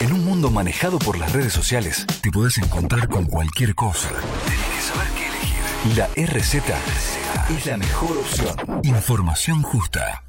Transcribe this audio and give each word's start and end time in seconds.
En 0.00 0.12
un 0.12 0.24
mundo 0.24 0.50
manejado 0.50 0.98
por 0.98 1.18
las 1.18 1.32
redes 1.32 1.52
sociales, 1.52 2.06
te 2.22 2.30
podés 2.30 2.58
encontrar 2.58 3.08
con 3.08 3.26
cualquier 3.26 3.74
cosa. 3.74 4.08
Tenés 4.44 4.66
que 4.66 4.80
saber 4.80 5.08
qué 5.16 5.26
elegir. 5.26 5.96
La 5.96 6.06
RZ 6.38 6.54
es 7.56 7.66
la 7.66 7.76
mejor 7.76 8.16
opción. 8.18 8.80
Información 8.82 9.62
justa. 9.62 10.24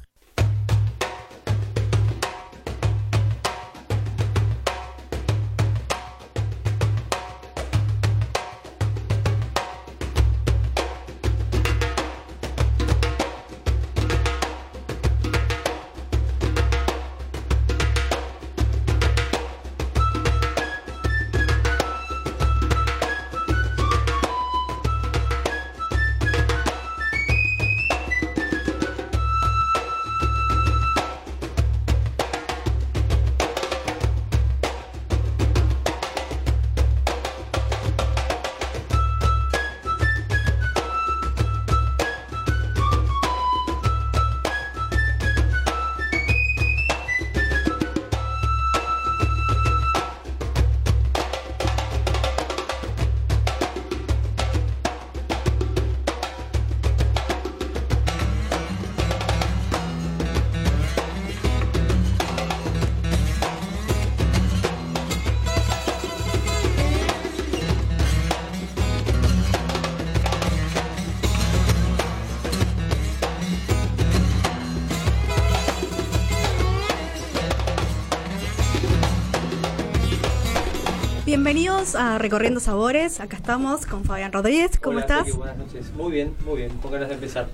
Recorriendo 82.22 82.60
Sabores. 82.60 83.18
Acá 83.18 83.36
estamos 83.36 83.84
con 83.84 84.04
Fabián 84.04 84.30
Rodríguez. 84.30 84.78
¿Cómo 84.78 84.98
Hola, 84.98 85.00
estás? 85.00 85.36
Buenas 85.36 85.56
noches. 85.56 85.92
Muy 85.92 86.12
bien, 86.12 86.36
muy 86.46 86.58
bien. 86.58 86.70
Con 86.78 86.92
ganas 86.92 87.08
de 87.08 87.16
empezar. 87.16 87.48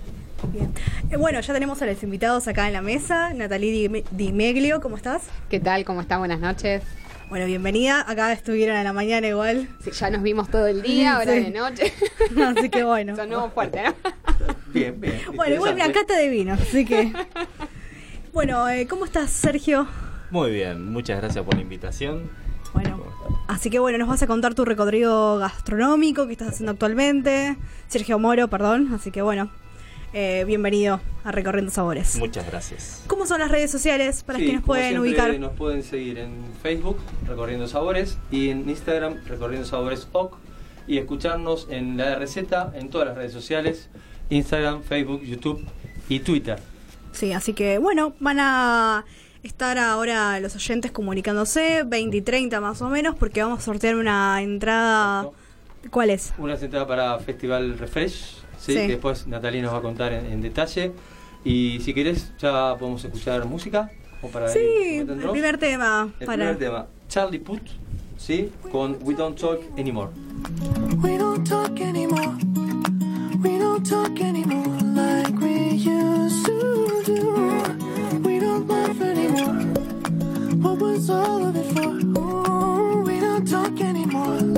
Bien. 0.53 0.71
Eh, 1.11 1.17
bueno, 1.17 1.41
ya 1.41 1.55
tenemos 1.55 1.81
a 1.81 1.87
los 1.87 2.03
invitados 2.03 2.47
acá 2.49 2.67
en 2.67 2.75
la 2.75 2.83
mesa. 2.83 3.33
Natalie 3.33 3.89
Di, 3.89 4.05
Di 4.11 4.31
Meglio, 4.35 4.83
¿cómo 4.83 4.97
estás? 4.97 5.23
¿Qué 5.49 5.59
tal? 5.59 5.87
¿Cómo 5.87 6.03
está? 6.03 6.19
Buenas 6.19 6.41
noches. 6.41 6.83
Bueno, 7.31 7.47
bienvenida. 7.47 8.05
Acá 8.07 8.31
estuvieron 8.31 8.77
a 8.77 8.85
la 8.85 8.93
mañana 8.93 9.27
igual. 9.27 9.69
Sí, 9.83 9.91
ya 9.91 10.11
nos 10.11 10.23
vimos 10.23 10.51
todo 10.51 10.67
el 10.67 10.83
día, 10.83 11.15
ahora 11.17 11.33
Sí. 11.33 11.45
de 11.45 11.51
noche. 11.51 11.93
Así 12.59 12.69
que 12.69 12.85
bueno. 12.85 13.17
Sonó 13.17 13.51
fuerte, 13.51 13.83
¿no? 13.85 13.95
Bien, 14.75 15.01
bien. 15.01 15.19
Bueno, 15.35 15.55
igual 15.55 15.77
una 15.77 15.91
cata 15.93 16.15
de 16.15 16.29
vino, 16.29 16.53
así 16.53 16.85
que. 16.85 17.11
Bueno, 18.35 18.69
eh, 18.69 18.87
¿cómo 18.87 19.07
estás, 19.07 19.31
Sergio? 19.31 19.89
Muy 20.31 20.51
bien, 20.51 20.93
muchas 20.93 21.19
gracias 21.19 21.43
por 21.43 21.55
la 21.55 21.63
invitación. 21.63 22.31
Así 23.49 23.71
que 23.71 23.79
bueno, 23.79 23.97
nos 23.97 24.09
vas 24.09 24.23
a 24.23 24.27
contar 24.27 24.55
tu 24.55 24.67
recorrido 24.67 25.39
gastronómico 25.39 26.27
que 26.27 26.33
estás 26.33 26.49
haciendo 26.49 26.73
actualmente. 26.73 27.57
Sergio 27.89 28.19
Moro, 28.19 28.49
perdón. 28.49 28.93
Así 28.95 29.11
que 29.11 29.23
bueno, 29.23 29.51
eh, 30.13 30.45
bienvenido 30.47 31.01
a 31.25 31.33
Recorriendo 31.33 31.71
Sabores. 31.73 32.17
Muchas 32.17 32.47
gracias. 32.47 33.03
¿Cómo 33.07 33.27
son 33.27 33.41
las 33.41 33.51
redes 33.51 33.71
sociales 33.71 34.23
para 34.23 34.39
Sí, 34.39 34.45
quienes 34.45 34.61
como 34.61 34.73
pueden 34.75 34.91
siempre, 34.91 35.11
ubicar? 35.11 35.41
Nos 35.41 35.53
pueden 35.53 35.83
seguir 35.83 36.19
en 36.19 36.45
Facebook, 36.63 36.99
Recorriendo 37.27 37.67
Sabores, 37.67 38.19
y 38.31 38.51
en 38.51 38.69
Instagram, 38.69 39.17
Recorriendo 39.27 39.67
Sabores 39.67 40.09
OC, 40.13 40.37
y 40.87 40.99
escucharnos 40.99 41.69
en 41.71 41.97
la 41.97 42.17
receta 42.17 42.71
en 42.75 42.91
todas 42.91 43.09
las 43.09 43.17
redes 43.17 43.33
sociales, 43.33 43.89
Instagram, 44.29 44.83
Facebook, 44.83 45.23
YouTube 45.23 45.65
y 46.11 46.21
Twitter. 46.21 46.59
Sí, 47.13 47.33
así 47.33 47.55
que 47.55 47.79
bueno, 47.79 48.15
van 48.21 48.41
a 48.41 49.05
estar 49.43 49.79
ahora 49.79 50.39
los 50.41 50.55
oyentes 50.57 50.91
comunicándose, 50.91 51.83
20 51.87 52.17
y 52.17 52.21
30 52.23 52.61
más 52.61 52.83
o 52.83 52.89
menos, 52.89 53.15
porque 53.17 53.43
vamos 53.43 53.61
a 53.61 53.63
sortear 53.63 53.97
una 53.97 54.43
entrada. 54.43 55.29
¿Cuál 55.91 56.11
es? 56.11 56.33
Una 56.39 56.57
sentada 56.57 56.87
para 56.87 57.19
Festival 57.21 57.79
Refresh, 57.79 58.37
¿sí? 58.59 58.73
Sí. 58.73 58.75
que 58.75 58.89
después 58.89 59.27
Natalie 59.27 59.63
nos 59.63 59.73
va 59.73 59.79
a 59.79 59.83
contar 59.83 60.13
en, 60.13 60.27
en 60.27 60.41
detalle. 60.43 60.93
Y 61.45 61.81
si 61.81 61.95
querés, 61.95 62.33
ya 62.39 62.75
podemos 62.77 63.05
escuchar 63.05 63.45
música. 63.47 63.91
O 64.21 64.29
para 64.29 64.49
Sí, 64.49 64.59
ir 64.59 65.09
el 65.11 65.31
primer 65.31 65.59
tema. 65.59 66.13
El 66.19 66.27
para... 66.27 66.39
primer 66.39 66.59
tema, 66.59 66.87
Charlie 67.09 67.39
Puth, 67.39 67.61
¿sí? 68.17 68.51
con 68.73 68.99
We 69.03 69.15
Don't 69.15 69.39
Talk 69.39 69.61
Anymore. 69.79 70.11
We 71.01 71.17
don't 71.17 71.49
talk 71.49 71.81
anymore. 71.81 72.35
We 73.43 73.59
don't 73.59 73.89
talk 73.89 74.21
anymore 74.21 74.77
like 74.95 75.33
we 75.41 75.77
used 75.77 76.45
to 76.47 77.03
do. 77.07 77.68
Don't 78.89 79.03
anymore. 79.03 79.67
What 80.63 80.79
was 80.79 81.11
all 81.11 81.47
of 81.47 81.57
it 81.57 81.67
for? 81.75 82.21
Ooh, 82.21 83.03
we 83.03 83.21
don't 83.21 83.47
talk 83.47 83.79
anymore 83.83 84.58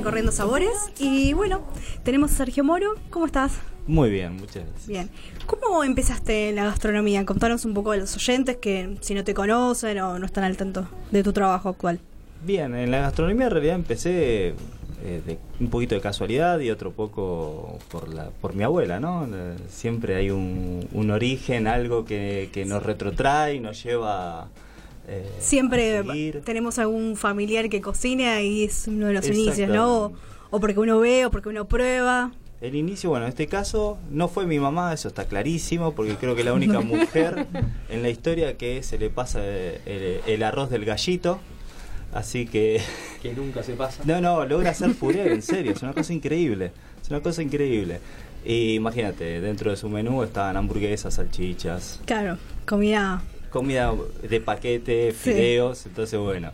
Recorriendo 0.00 0.32
Sabores. 0.32 0.90
Y 0.98 1.34
bueno, 1.34 1.60
tenemos 2.04 2.32
a 2.32 2.36
Sergio 2.36 2.64
Moro. 2.64 2.94
¿Cómo 3.10 3.26
estás? 3.26 3.52
Muy 3.86 4.08
bien, 4.08 4.32
muchas 4.32 4.64
gracias. 4.64 4.86
Bien. 4.86 5.10
¿Cómo 5.44 5.84
empezaste 5.84 6.48
en 6.48 6.56
la 6.56 6.64
gastronomía? 6.64 7.26
Contanos 7.26 7.66
un 7.66 7.74
poco 7.74 7.90
a 7.90 7.98
los 7.98 8.16
oyentes 8.16 8.56
que 8.56 8.96
si 9.02 9.12
no 9.12 9.24
te 9.24 9.34
conocen 9.34 9.98
o 10.00 10.18
no 10.18 10.24
están 10.24 10.44
al 10.44 10.56
tanto 10.56 10.88
de 11.10 11.22
tu 11.22 11.34
trabajo 11.34 11.68
actual. 11.68 12.00
Bien, 12.46 12.74
en 12.74 12.90
la 12.90 13.00
gastronomía 13.00 13.48
en 13.48 13.50
realidad 13.50 13.74
empecé 13.74 14.54
eh, 15.04 15.22
de 15.26 15.38
un 15.60 15.68
poquito 15.68 15.96
de 15.96 16.00
casualidad 16.00 16.58
y 16.60 16.70
otro 16.70 16.92
poco 16.92 17.78
por 17.90 18.08
la 18.08 18.30
por 18.30 18.54
mi 18.54 18.64
abuela, 18.64 19.00
¿no? 19.00 19.28
Siempre 19.68 20.16
hay 20.16 20.30
un, 20.30 20.88
un 20.92 21.10
origen, 21.10 21.66
algo 21.66 22.06
que, 22.06 22.48
que 22.54 22.64
nos 22.64 22.82
retrotrae 22.82 23.56
y 23.56 23.60
nos 23.60 23.84
lleva 23.84 24.48
eh, 25.10 25.28
Siempre 25.40 26.02
tenemos 26.44 26.78
algún 26.78 27.16
familiar 27.16 27.68
que 27.68 27.80
cocina 27.80 28.40
y 28.42 28.64
es 28.64 28.86
uno 28.86 29.08
de 29.08 29.14
los 29.14 29.28
inicios, 29.28 29.68
¿no? 29.68 30.12
O, 30.50 30.60
porque 30.60 30.78
uno 30.78 30.98
ve 31.00 31.26
o 31.26 31.30
porque 31.30 31.48
uno 31.48 31.66
prueba. 31.66 32.32
El 32.60 32.74
inicio, 32.74 33.10
bueno, 33.10 33.24
en 33.24 33.30
este 33.30 33.46
caso 33.46 33.98
no 34.10 34.28
fue 34.28 34.46
mi 34.46 34.58
mamá, 34.58 34.92
eso 34.92 35.08
está 35.08 35.24
clarísimo, 35.26 35.94
porque 35.94 36.16
creo 36.16 36.36
que 36.36 36.44
la 36.44 36.52
única 36.52 36.80
mujer 36.92 37.46
en 37.88 38.02
la 38.02 38.10
historia 38.10 38.56
que 38.56 38.82
se 38.82 38.98
le 38.98 39.10
pasa 39.10 39.40
eh, 39.42 40.20
el, 40.26 40.32
el 40.34 40.42
arroz 40.42 40.70
del 40.70 40.84
gallito. 40.84 41.40
Así 42.12 42.46
que, 42.46 42.80
Que 43.22 43.32
nunca 43.34 43.62
se 43.62 43.74
pasa. 43.74 44.02
no, 44.04 44.20
no, 44.20 44.44
logra 44.44 44.70
hacer 44.70 44.94
puré, 44.94 45.32
en 45.32 45.42
serio, 45.42 45.72
es 45.72 45.82
una 45.82 45.92
cosa 45.92 46.12
increíble. 46.12 46.72
Es 47.02 47.08
una 47.10 47.20
cosa 47.20 47.42
increíble. 47.42 48.00
Y 48.44 48.74
imagínate, 48.74 49.40
dentro 49.40 49.70
de 49.70 49.76
su 49.76 49.88
menú 49.88 50.22
estaban 50.22 50.56
hamburguesas, 50.56 51.14
salchichas, 51.14 52.00
Claro, 52.06 52.36
comida. 52.66 53.22
Comida 53.50 53.92
de 54.28 54.40
paquete, 54.40 55.12
Sí. 55.12 55.30
fideos, 55.32 55.84
entonces 55.86 56.18
bueno. 56.18 56.52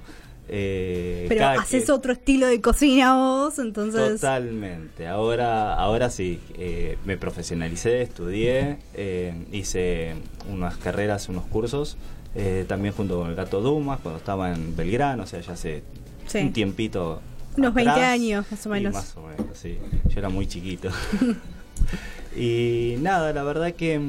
eh, 0.48 1.26
Pero 1.28 1.48
haces 1.48 1.86
que- 1.86 1.92
otro 1.92 2.12
estilo 2.12 2.46
de 2.46 2.60
cocina 2.60 3.16
vos, 3.16 3.58
entonces. 3.58 4.20
Totalmente. 4.20 5.08
Ahora, 5.08 5.74
ahora 5.74 6.08
sí, 6.08 6.38
eh, 6.56 6.98
me 7.04 7.16
profesionalicé, 7.16 8.02
estudié, 8.02 8.78
eh, 8.94 9.34
hice 9.50 10.14
unas 10.48 10.76
carreras, 10.76 11.28
unos 11.28 11.46
cursos, 11.46 11.96
eh, 12.36 12.64
también 12.68 12.94
junto 12.94 13.18
con 13.18 13.28
el 13.30 13.34
Gato 13.34 13.60
Dumas, 13.60 13.98
cuando 14.00 14.18
estaba 14.18 14.52
en 14.52 14.76
Belgrano, 14.76 15.24
o 15.24 15.26
sea, 15.26 15.40
ya 15.40 15.54
hace 15.54 15.82
Sí. 16.28 16.38
un 16.38 16.52
tiempito. 16.52 17.20
Unos 17.56 17.74
20 17.74 17.90
atrás. 17.90 18.10
años, 18.12 18.46
más 18.48 18.66
o 18.66 18.68
menos. 18.68 18.94
más 18.94 19.16
o 19.16 19.22
menos, 19.26 19.46
sí. 19.60 19.78
Yo 20.10 20.18
era 20.20 20.28
muy 20.28 20.46
chiquito. 20.46 20.90
y 22.36 22.96
nada, 23.00 23.32
la 23.32 23.42
verdad 23.42 23.72
que 23.74 24.00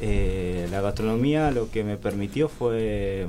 eh, 0.00 0.66
la 0.70 0.80
gastronomía 0.80 1.50
lo 1.50 1.70
que 1.70 1.84
me 1.84 1.96
permitió 1.96 2.48
fue 2.48 3.26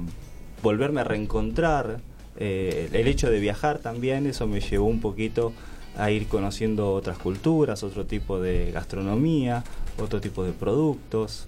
volverme 0.62 1.01
a 1.01 1.04
reencontrar. 1.04 2.00
eh, 2.38 2.89
el 2.94 3.07
hecho 3.07 3.30
de 3.30 3.39
viajar 3.39 3.77
también, 3.80 4.25
eso 4.25 4.48
me 4.48 4.60
llevó 4.60 4.86
un 4.88 5.00
poquito 5.01 5.54
a 5.95 6.10
ir 6.10 6.27
conociendo 6.27 6.92
otras 6.94 7.19
culturas, 7.19 7.83
otro 7.83 8.06
tipo 8.07 8.39
de 8.39 8.71
gastronomía, 8.71 9.63
otro 10.01 10.19
tipo 10.19 10.44
de 10.44 10.51
productos. 10.51 11.48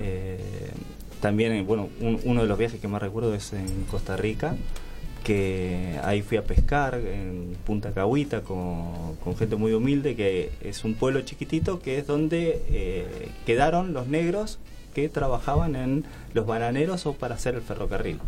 eh, 0.00 0.38
también, 1.22 1.66
bueno, 1.66 1.88
un- 2.00 2.20
uno 2.24 2.42
de 2.42 2.46
los 2.48 2.58
viajes 2.58 2.78
que 2.80 2.88
más 2.88 3.00
recuerdo 3.00 3.34
es 3.34 3.54
en 3.54 3.84
Costa 3.90 4.16
Rica, 4.18 4.54
que 5.26 5.98
ahí 6.04 6.22
fui 6.22 6.36
a 6.36 6.44
pescar 6.44 6.94
en 6.94 7.56
Punta 7.66 7.90
Cahuita 7.90 8.42
con, 8.42 9.16
gente 9.36 9.56
muy 9.56 9.72
humilde, 9.72 10.14
que 10.14 10.52
es 10.60 10.84
un 10.84 10.94
pueblo 10.94 11.20
chiquitito, 11.22 11.80
que 11.80 11.98
es 11.98 12.06
donde 12.06 12.62
eh, 12.68 13.28
quedaron 13.44 13.92
los 13.92 14.06
negros 14.06 14.60
que 14.94 15.08
trabajaban 15.08 15.74
en 15.74 16.04
los 16.32 16.46
bananeros 16.46 17.06
o 17.06 17.14
para 17.14 17.34
hacer 17.34 17.56
el 17.56 17.62
ferrocarril. 17.62 18.20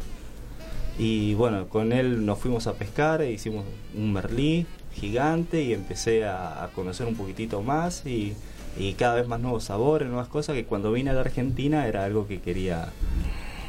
Y 0.99 1.35
bueno, 1.35 1.69
con 1.69 1.93
él 1.93 2.27
nos 2.27 2.41
fuimos 2.41 2.67
a 2.67 2.73
pescar, 2.73 3.23
e 3.23 3.31
hicimos 3.31 3.65
un 3.97 4.12
merlí 4.12 4.67
gigante 4.93 5.62
y 5.62 5.75
empecé 5.75 6.25
a, 6.25 6.65
a 6.65 6.69
conocer 6.71 7.06
un 7.06 7.15
poquitito 7.15 7.62
más 7.62 8.06
y, 8.06 8.35
y 8.77 8.95
cada 8.95 9.15
vez 9.15 9.29
más 9.29 9.39
nuevos 9.39 9.62
sabores, 9.62 10.09
nuevas 10.09 10.27
cosas 10.27 10.56
que 10.56 10.65
cuando 10.65 10.91
vine 10.91 11.11
a 11.11 11.12
la 11.12 11.21
Argentina 11.21 11.87
era 11.87 12.05
algo 12.05 12.27
que 12.27 12.41
quería... 12.41 12.89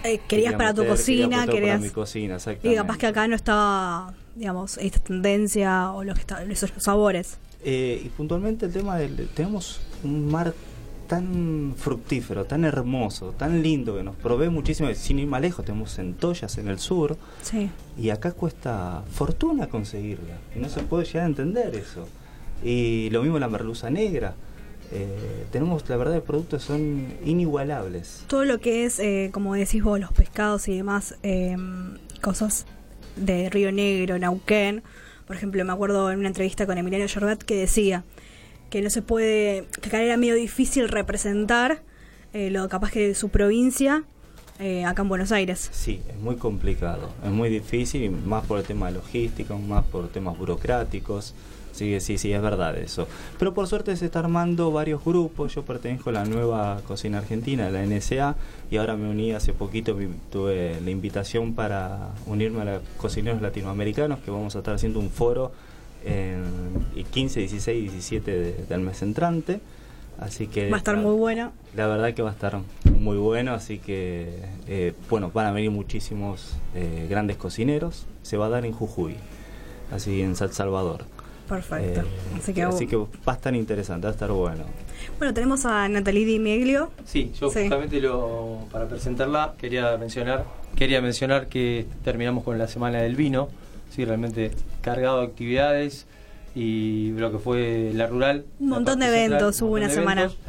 eh, 0.03 0.19
querías 0.27 0.27
quería 0.27 0.57
para 0.57 0.73
tu 0.73 0.81
meter, 0.81 0.95
cocina, 0.95 1.25
aportar 1.43 1.55
querías. 1.55 1.77
Para 1.77 1.87
mi 1.87 1.93
cocina, 1.93 2.33
Y 2.33 2.37
exactamente. 2.37 2.75
capaz 2.75 2.97
que 2.97 3.07
acá 3.07 3.27
no 3.27 3.35
estaba, 3.35 4.13
digamos, 4.35 4.77
esta 4.77 4.99
tendencia 4.99 5.91
o 5.91 6.03
lo 6.03 6.13
que 6.13 6.21
está, 6.21 6.43
esos 6.43 6.71
sabores. 6.77 7.37
Eh, 7.63 8.01
y 8.05 8.09
puntualmente 8.09 8.65
el 8.67 8.71
tema 8.73 8.97
del... 8.97 9.27
Tenemos 9.35 9.81
un 10.03 10.31
mar 10.31 10.53
tan 11.07 11.73
fructífero, 11.75 12.45
tan 12.45 12.63
hermoso, 12.65 13.31
tan 13.37 13.63
lindo, 13.63 13.97
que 13.97 14.03
nos 14.03 14.15
provee 14.15 14.49
muchísimo. 14.49 14.93
Sin 14.93 15.17
ir 15.19 15.27
más 15.27 15.41
lejos, 15.41 15.65
tenemos 15.65 15.95
centollas 15.95 16.57
en 16.59 16.67
el 16.67 16.77
sur, 16.79 17.17
Sí. 17.41 17.69
y 17.97 18.11
acá 18.11 18.31
cuesta 18.31 19.03
fortuna 19.11 19.67
conseguirla. 19.67 20.37
Y 20.55 20.59
no 20.59 20.69
se 20.69 20.81
puede 20.81 21.05
llegar 21.05 21.23
a 21.23 21.25
entender 21.25 21.75
eso. 21.75 22.07
Y 22.63 23.09
lo 23.11 23.23
mismo 23.23 23.39
la 23.39 23.49
merluza 23.49 23.89
negra. 23.89 24.35
Eh, 24.91 25.45
tenemos, 25.51 25.87
la 25.87 25.97
verdad, 25.97 26.21
productos 26.23 26.63
son 26.63 27.07
inigualables. 27.23 28.23
Todo 28.27 28.45
lo 28.45 28.59
que 28.59 28.85
es, 28.85 28.99
eh, 28.99 29.29
como 29.31 29.53
decís 29.53 29.83
vos, 29.83 29.99
los 29.99 30.11
pescados 30.11 30.67
y 30.67 30.75
demás, 30.75 31.15
eh, 31.23 31.55
cosas 32.21 32.65
de 33.15 33.49
Río 33.49 33.71
Negro, 33.71 34.17
Nauquén. 34.17 34.83
Por 35.27 35.35
ejemplo, 35.35 35.63
me 35.63 35.73
acuerdo 35.73 36.11
en 36.11 36.19
una 36.19 36.27
entrevista 36.27 36.65
con 36.65 36.77
Emiliano 36.77 37.05
Jorbat 37.11 37.43
que 37.43 37.55
decía 37.55 38.03
que 38.69 38.81
no 38.81 38.89
se 38.89 39.01
puede, 39.01 39.65
que 39.81 39.89
acá 39.89 40.01
era 40.01 40.17
medio 40.17 40.35
difícil 40.35 40.89
representar 40.89 41.81
eh, 42.33 42.49
lo 42.51 42.67
capaz 42.69 42.91
que 42.91 43.07
de 43.07 43.15
su 43.15 43.29
provincia 43.29 44.03
eh, 44.59 44.85
acá 44.85 45.01
en 45.01 45.09
Buenos 45.09 45.31
Aires. 45.31 45.69
Sí, 45.71 46.01
es 46.09 46.17
muy 46.17 46.35
complicado, 46.35 47.09
es 47.23 47.31
muy 47.31 47.49
difícil, 47.49 48.11
más 48.11 48.45
por 48.45 48.59
el 48.59 48.65
tema 48.65 48.91
logístico, 48.91 49.57
más 49.57 49.85
por 49.85 50.09
temas 50.09 50.37
burocráticos. 50.37 51.33
Sí, 51.79 51.99
sí, 52.01 52.17
sí, 52.17 52.33
es 52.33 52.41
verdad 52.41 52.77
eso. 52.77 53.07
Pero 53.37 53.53
por 53.53 53.65
suerte 53.67 53.95
se 53.95 54.05
está 54.05 54.19
armando 54.19 54.69
varios 54.71 55.03
grupos. 55.05 55.55
Yo 55.55 55.63
pertenezco 55.63 56.09
a 56.09 56.13
la 56.13 56.25
nueva 56.25 56.81
cocina 56.87 57.19
argentina, 57.19 57.69
la 57.69 57.81
NSA, 57.85 58.35
y 58.69 58.75
ahora 58.77 58.97
me 58.97 59.09
uní 59.09 59.31
hace 59.31 59.53
poquito, 59.53 59.97
tuve 60.29 60.79
la 60.83 60.91
invitación 60.91 61.53
para 61.53 62.09
unirme 62.27 62.61
a 62.61 62.65
los 62.65 62.81
cocineros 62.97 63.41
latinoamericanos, 63.41 64.19
que 64.19 64.29
vamos 64.29 64.55
a 64.55 64.59
estar 64.59 64.75
haciendo 64.75 64.99
un 64.99 65.09
foro 65.09 65.51
en 66.05 66.43
el 66.97 67.05
15, 67.05 67.39
16 67.39 67.77
y 67.77 67.89
17 67.89 68.31
de- 68.31 68.65
del 68.65 68.81
mes 68.81 69.01
entrante. 69.01 69.61
Así 70.19 70.47
que 70.47 70.69
Va 70.69 70.75
a 70.75 70.79
estar 70.79 70.97
muy 70.97 71.15
buena. 71.15 71.51
la 71.75 71.87
verdad 71.87 72.13
que 72.13 72.21
va 72.21 72.31
a 72.31 72.33
estar 72.33 72.59
muy 72.99 73.15
bueno, 73.17 73.53
así 73.53 73.79
que 73.79 74.27
eh, 74.67 74.93
bueno, 75.09 75.31
van 75.33 75.45
a 75.45 75.51
venir 75.53 75.71
muchísimos 75.71 76.55
eh, 76.75 77.07
grandes 77.09 77.37
cocineros. 77.37 78.05
Se 78.21 78.35
va 78.35 78.47
a 78.47 78.49
dar 78.49 78.65
en 78.65 78.73
Jujuy, 78.73 79.15
así 79.93 80.21
en 80.21 80.35
San 80.35 80.51
Salvador. 80.51 81.05
Perfecto. 81.49 82.01
Eh, 82.01 82.37
así, 82.37 82.53
que, 82.53 82.61
así 82.63 82.87
que 82.87 82.95
va 82.95 83.07
a 83.25 83.33
estar 83.33 83.53
interesante, 83.55 84.05
va 84.05 84.11
a 84.11 84.13
estar 84.13 84.31
bueno. 84.31 84.63
bueno, 85.17 85.33
tenemos 85.33 85.65
a 85.65 85.87
Natalie 85.89 86.25
Di 86.25 86.39
Meglio. 86.39 86.91
Sí, 87.05 87.31
yo 87.39 87.49
Sí. 87.49 87.61
justamente 87.61 87.99
lo, 87.99 88.59
para 88.71 88.87
presentarla 88.87 89.55
quería 89.57 89.97
mencionar, 89.97 90.45
quería 90.75 91.01
mencionar 91.01 91.47
que 91.47 91.87
terminamos 92.03 92.43
con 92.43 92.57
la 92.59 92.67
semana 92.67 93.01
del 93.01 93.15
vino, 93.15 93.49
sí, 93.89 94.05
realmente 94.05 94.51
cargado 94.81 95.21
de 95.21 95.25
actividades 95.25 96.05
y 96.55 97.11
lo 97.11 97.31
que 97.31 97.39
fue 97.39 97.91
la 97.95 98.07
rural. 98.07 98.45
Un 98.59 98.69
montón 98.69 98.99
de 98.99 99.07
central, 99.07 99.25
eventos 99.25 99.61
un 99.61 99.67
hubo 99.69 99.75
una 99.77 99.89
semana. 99.89 100.21
eventos. 100.21 100.39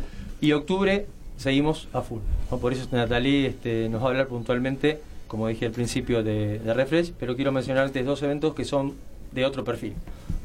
Y 0.42 0.52
octubre 0.52 1.06
seguimos 1.38 1.88
a 1.94 2.02
full. 2.02 2.20
¿no? 2.50 2.58
Por 2.58 2.72
eso 2.74 2.86
Natalie 2.92 3.46
este, 3.46 3.88
nos 3.88 4.02
va 4.02 4.06
a 4.06 4.08
hablar 4.10 4.26
puntualmente, 4.28 5.00
como 5.28 5.48
dije 5.48 5.64
al 5.66 5.72
principio, 5.72 6.22
de, 6.22 6.58
de 6.58 6.74
Refresh, 6.74 7.12
pero 7.18 7.36
quiero 7.36 7.52
mencionarte 7.52 8.02
dos 8.02 8.22
eventos 8.22 8.54
que 8.54 8.64
son 8.66 8.94
de 9.32 9.44
otro 9.46 9.62
perfil, 9.64 9.94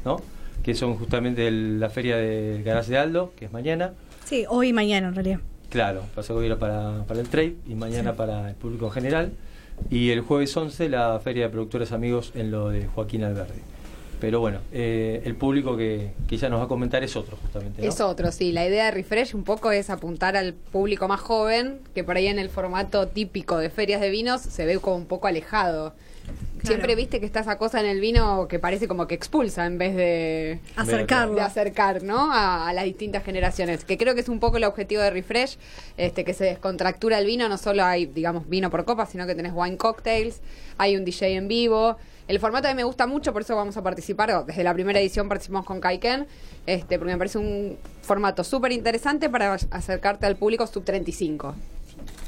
¿no? 0.04 0.20
Que 0.66 0.74
son 0.74 0.96
justamente 0.96 1.46
el- 1.46 1.78
la 1.78 1.88
feria 1.90 2.16
de 2.16 2.60
Garage 2.64 2.90
de 2.90 2.98
Aldo, 2.98 3.32
que 3.36 3.44
es 3.44 3.52
mañana, 3.52 3.92
Sí, 4.24 4.44
hoy 4.48 4.70
y 4.70 4.72
mañana 4.72 5.06
en 5.06 5.14
realidad. 5.14 5.38
Claro, 5.70 6.02
pasó 6.12 6.36
que 6.40 6.46
era 6.46 6.56
para, 6.56 7.04
para 7.06 7.20
el 7.20 7.28
trade 7.28 7.54
y 7.68 7.76
mañana 7.76 8.10
Sí. 8.10 8.16
para 8.16 8.48
el 8.48 8.56
público 8.56 8.86
en 8.86 8.90
general. 8.92 9.32
Y 9.90 10.10
el 10.10 10.22
jueves 10.22 10.56
11 10.56 10.88
la 10.88 11.20
Feria 11.22 11.44
de 11.44 11.50
Productores 11.50 11.92
Amigos 11.92 12.32
en 12.34 12.50
lo 12.50 12.70
de 12.70 12.86
Joaquín 12.88 13.22
Alberdi. 13.22 13.60
Pero 14.20 14.40
bueno, 14.40 14.58
eh, 14.72 15.22
el 15.24 15.36
público 15.36 15.76
que, 15.76 16.10
que 16.26 16.34
ella 16.34 16.48
nos 16.48 16.58
va 16.58 16.64
a 16.64 16.68
comentar 16.68 17.04
es 17.04 17.14
otro 17.14 17.36
justamente. 17.36 17.80
¿no? 17.82 17.88
Es 17.88 18.00
otro, 18.00 18.32
sí. 18.32 18.50
La 18.50 18.66
idea 18.66 18.86
de 18.86 18.90
Refresh 18.90 19.36
un 19.36 19.44
poco 19.44 19.70
es 19.70 19.88
apuntar 19.88 20.36
al 20.36 20.54
público 20.54 21.06
más 21.06 21.20
joven, 21.20 21.78
que 21.94 22.02
por 22.02 22.16
ahí 22.16 22.26
en 22.26 22.40
el 22.40 22.48
formato 22.50 23.06
típico 23.06 23.58
de 23.58 23.70
ferias 23.70 24.00
de 24.00 24.10
vinos 24.10 24.40
se 24.40 24.66
ve 24.66 24.78
como 24.80 24.96
un 24.96 25.06
poco 25.06 25.28
alejado. 25.28 25.94
Siempre 26.66 26.94
viste 26.94 27.20
que 27.20 27.26
está 27.26 27.40
esa 27.40 27.58
cosa 27.58 27.80
en 27.80 27.86
el 27.86 28.00
vino 28.00 28.48
que 28.48 28.58
parece 28.58 28.88
como 28.88 29.06
que 29.06 29.14
expulsa 29.14 29.66
en 29.66 29.78
vez 29.78 29.94
de, 29.94 30.60
Acercarlo. 30.76 31.34
de 31.34 31.40
acercar, 31.42 32.02
¿no? 32.02 32.32
A, 32.32 32.68
a 32.68 32.72
las 32.72 32.84
distintas 32.84 33.24
generaciones. 33.24 33.84
Que 33.84 33.96
creo 33.96 34.14
que 34.14 34.20
es 34.20 34.28
un 34.28 34.40
poco 34.40 34.56
el 34.56 34.64
objetivo 34.64 35.02
de 35.02 35.10
Refresh, 35.10 35.58
este, 35.96 36.24
que 36.24 36.34
se 36.34 36.44
descontractura 36.44 37.18
el 37.18 37.26
vino. 37.26 37.48
No 37.48 37.58
solo 37.58 37.84
hay, 37.84 38.06
digamos, 38.06 38.48
vino 38.48 38.70
por 38.70 38.84
copa, 38.84 39.06
sino 39.06 39.26
que 39.26 39.34
tenés 39.34 39.52
wine 39.54 39.76
cocktails, 39.76 40.40
hay 40.78 40.96
un 40.96 41.04
DJ 41.04 41.36
en 41.36 41.48
vivo. 41.48 41.96
El 42.28 42.40
formato 42.40 42.66
a 42.66 42.70
mí 42.72 42.76
me 42.76 42.84
gusta 42.84 43.06
mucho, 43.06 43.32
por 43.32 43.42
eso 43.42 43.54
vamos 43.54 43.76
a 43.76 43.82
participar. 43.82 44.44
Desde 44.46 44.64
la 44.64 44.74
primera 44.74 44.98
edición 44.98 45.28
participamos 45.28 45.64
con 45.64 45.80
Kaiken, 45.80 46.26
este, 46.66 46.98
porque 46.98 47.12
me 47.12 47.18
parece 47.18 47.38
un 47.38 47.78
formato 48.02 48.42
súper 48.42 48.72
interesante 48.72 49.30
para 49.30 49.54
acercarte 49.54 50.26
al 50.26 50.36
público 50.36 50.66
sub 50.66 50.84
35. 50.84 51.54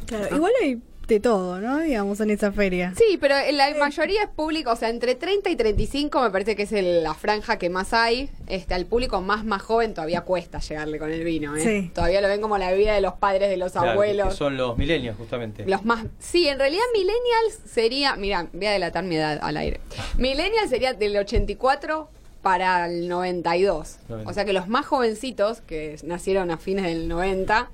Claro, 0.06 0.36
igual 0.36 0.52
hay 0.62 0.80
de 1.08 1.20
todo, 1.20 1.58
¿no? 1.58 1.78
Digamos, 1.80 2.20
en 2.20 2.30
esa 2.30 2.52
feria. 2.52 2.92
Sí, 2.96 3.16
pero 3.18 3.34
la 3.52 3.74
mayoría 3.76 4.22
es 4.24 4.28
público, 4.28 4.70
o 4.72 4.76
sea, 4.76 4.90
entre 4.90 5.14
30 5.14 5.48
y 5.50 5.56
35 5.56 6.20
me 6.20 6.30
parece 6.30 6.54
que 6.54 6.64
es 6.64 6.72
el- 6.72 7.02
la 7.02 7.14
franja 7.14 7.56
que 7.58 7.70
más 7.70 7.94
hay. 7.94 8.28
Este, 8.46 8.74
al 8.74 8.84
público 8.86 9.20
más 9.22 9.44
más 9.44 9.62
joven 9.62 9.94
todavía 9.94 10.20
cuesta 10.20 10.58
llegarle 10.60 10.98
con 10.98 11.10
el 11.10 11.24
vino, 11.24 11.56
¿eh? 11.56 11.62
Sí. 11.62 11.90
Todavía 11.94 12.20
lo 12.20 12.28
ven 12.28 12.40
como 12.42 12.58
la 12.58 12.70
vida 12.72 12.94
de 12.94 13.00
los 13.00 13.14
padres, 13.14 13.48
de 13.48 13.56
los 13.56 13.72
Claro, 13.72 13.92
abuelos. 13.92 14.28
Que 14.28 14.34
son 14.34 14.56
los 14.58 14.76
milenios 14.76 15.16
justamente. 15.16 15.64
Los 15.66 15.84
más. 15.84 16.04
Sí, 16.18 16.46
en 16.46 16.58
realidad 16.58 16.82
Millennials 16.92 17.58
sería. 17.66 18.14
Mira, 18.16 18.46
voy 18.52 18.66
a 18.66 18.72
delatar 18.72 19.02
mi 19.04 19.16
edad 19.16 19.38
al 19.42 19.56
aire. 19.56 19.80
Millennials 20.18 20.68
sería 20.68 20.92
del 20.92 21.16
84 21.16 22.10
para 22.42 22.86
el 22.86 23.08
92. 23.08 23.96
90. 24.08 24.30
O 24.30 24.34
sea 24.34 24.44
que 24.44 24.52
los 24.52 24.68
más 24.68 24.86
jovencitos, 24.86 25.60
que 25.62 25.96
nacieron 26.02 26.50
a 26.50 26.58
fines 26.58 26.84
del 26.84 27.08
90, 27.08 27.70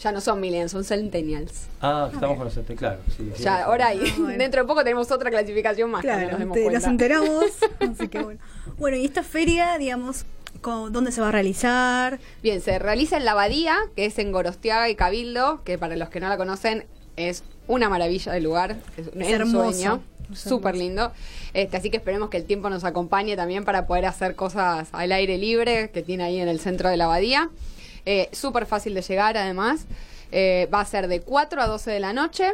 ya 0.00 0.12
no 0.12 0.20
son 0.20 0.40
millennials, 0.40 0.72
son 0.72 0.84
centennials. 0.84 1.66
Ah, 1.80 2.10
estamos 2.12 2.36
con 2.36 2.46
los 2.46 2.56
este, 2.56 2.74
claro. 2.74 2.98
Sí, 3.08 3.30
sí, 3.36 3.42
Ya, 3.42 3.56
sí. 3.56 3.62
ahora 3.64 3.88
Ah, 3.92 3.94
bueno. 4.18 4.38
dentro 4.38 4.62
de 4.62 4.66
poco 4.68 4.82
tenemos 4.84 5.10
otra 5.10 5.30
clasificación 5.30 5.90
más. 5.90 6.02
que 6.02 6.08
Claro, 6.08 6.30
nos 6.30 6.38
demos 6.40 6.54
te- 6.56 6.70
nos 6.70 6.84
enteramos. 6.84 7.44
así 7.80 8.08
que 8.08 8.22
bueno. 8.22 8.40
Bueno, 8.78 8.96
y 8.96 9.04
esta 9.04 9.22
feria, 9.22 9.78
digamos, 9.78 10.24
¿dónde 10.62 11.12
se 11.12 11.20
va 11.20 11.28
a 11.28 11.32
realizar? 11.32 12.18
Bien, 12.42 12.60
se 12.60 12.78
realiza 12.78 13.16
en 13.16 13.24
la 13.24 13.32
Abadía, 13.32 13.76
que 13.94 14.06
es 14.06 14.18
en 14.18 14.32
Gorostiaga 14.32 14.88
y 14.88 14.94
Cabildo, 14.96 15.62
que 15.64 15.78
para 15.78 15.96
los 15.96 16.08
que 16.08 16.20
no 16.20 16.28
la 16.28 16.36
conocen 16.36 16.84
es 17.16 17.44
una 17.68 17.88
maravilla 17.88 18.32
de 18.32 18.40
lugar, 18.40 18.76
es 18.96 19.08
un 19.14 19.22
Es 19.22 19.28
hermoso, 19.30 19.64
ensueño, 19.68 20.02
es 20.32 20.38
súper 20.40 20.74
lindo. 20.76 21.12
Este, 21.52 21.76
así 21.76 21.90
que 21.90 21.98
esperemos 21.98 22.30
que 22.30 22.36
el 22.38 22.44
tiempo 22.44 22.68
nos 22.68 22.82
acompañe 22.84 23.36
también 23.36 23.64
para 23.64 23.86
poder 23.86 24.06
hacer 24.06 24.34
cosas 24.34 24.88
al 24.92 25.12
aire 25.12 25.38
libre 25.38 25.90
que 25.90 26.02
tiene 26.02 26.24
ahí 26.24 26.40
en 26.40 26.48
el 26.48 26.58
centro 26.58 26.88
de 26.88 26.96
la 26.96 27.04
Abadía. 27.04 27.50
Eh, 28.06 28.28
súper 28.32 28.66
fácil 28.66 28.94
de 28.94 29.02
llegar 29.02 29.36
además. 29.36 29.86
Eh, 30.32 30.68
va 30.72 30.80
a 30.80 30.84
ser 30.84 31.08
de 31.08 31.20
4 31.20 31.62
a 31.62 31.66
12 31.66 31.90
de 31.90 32.00
la 32.00 32.12
noche, 32.12 32.52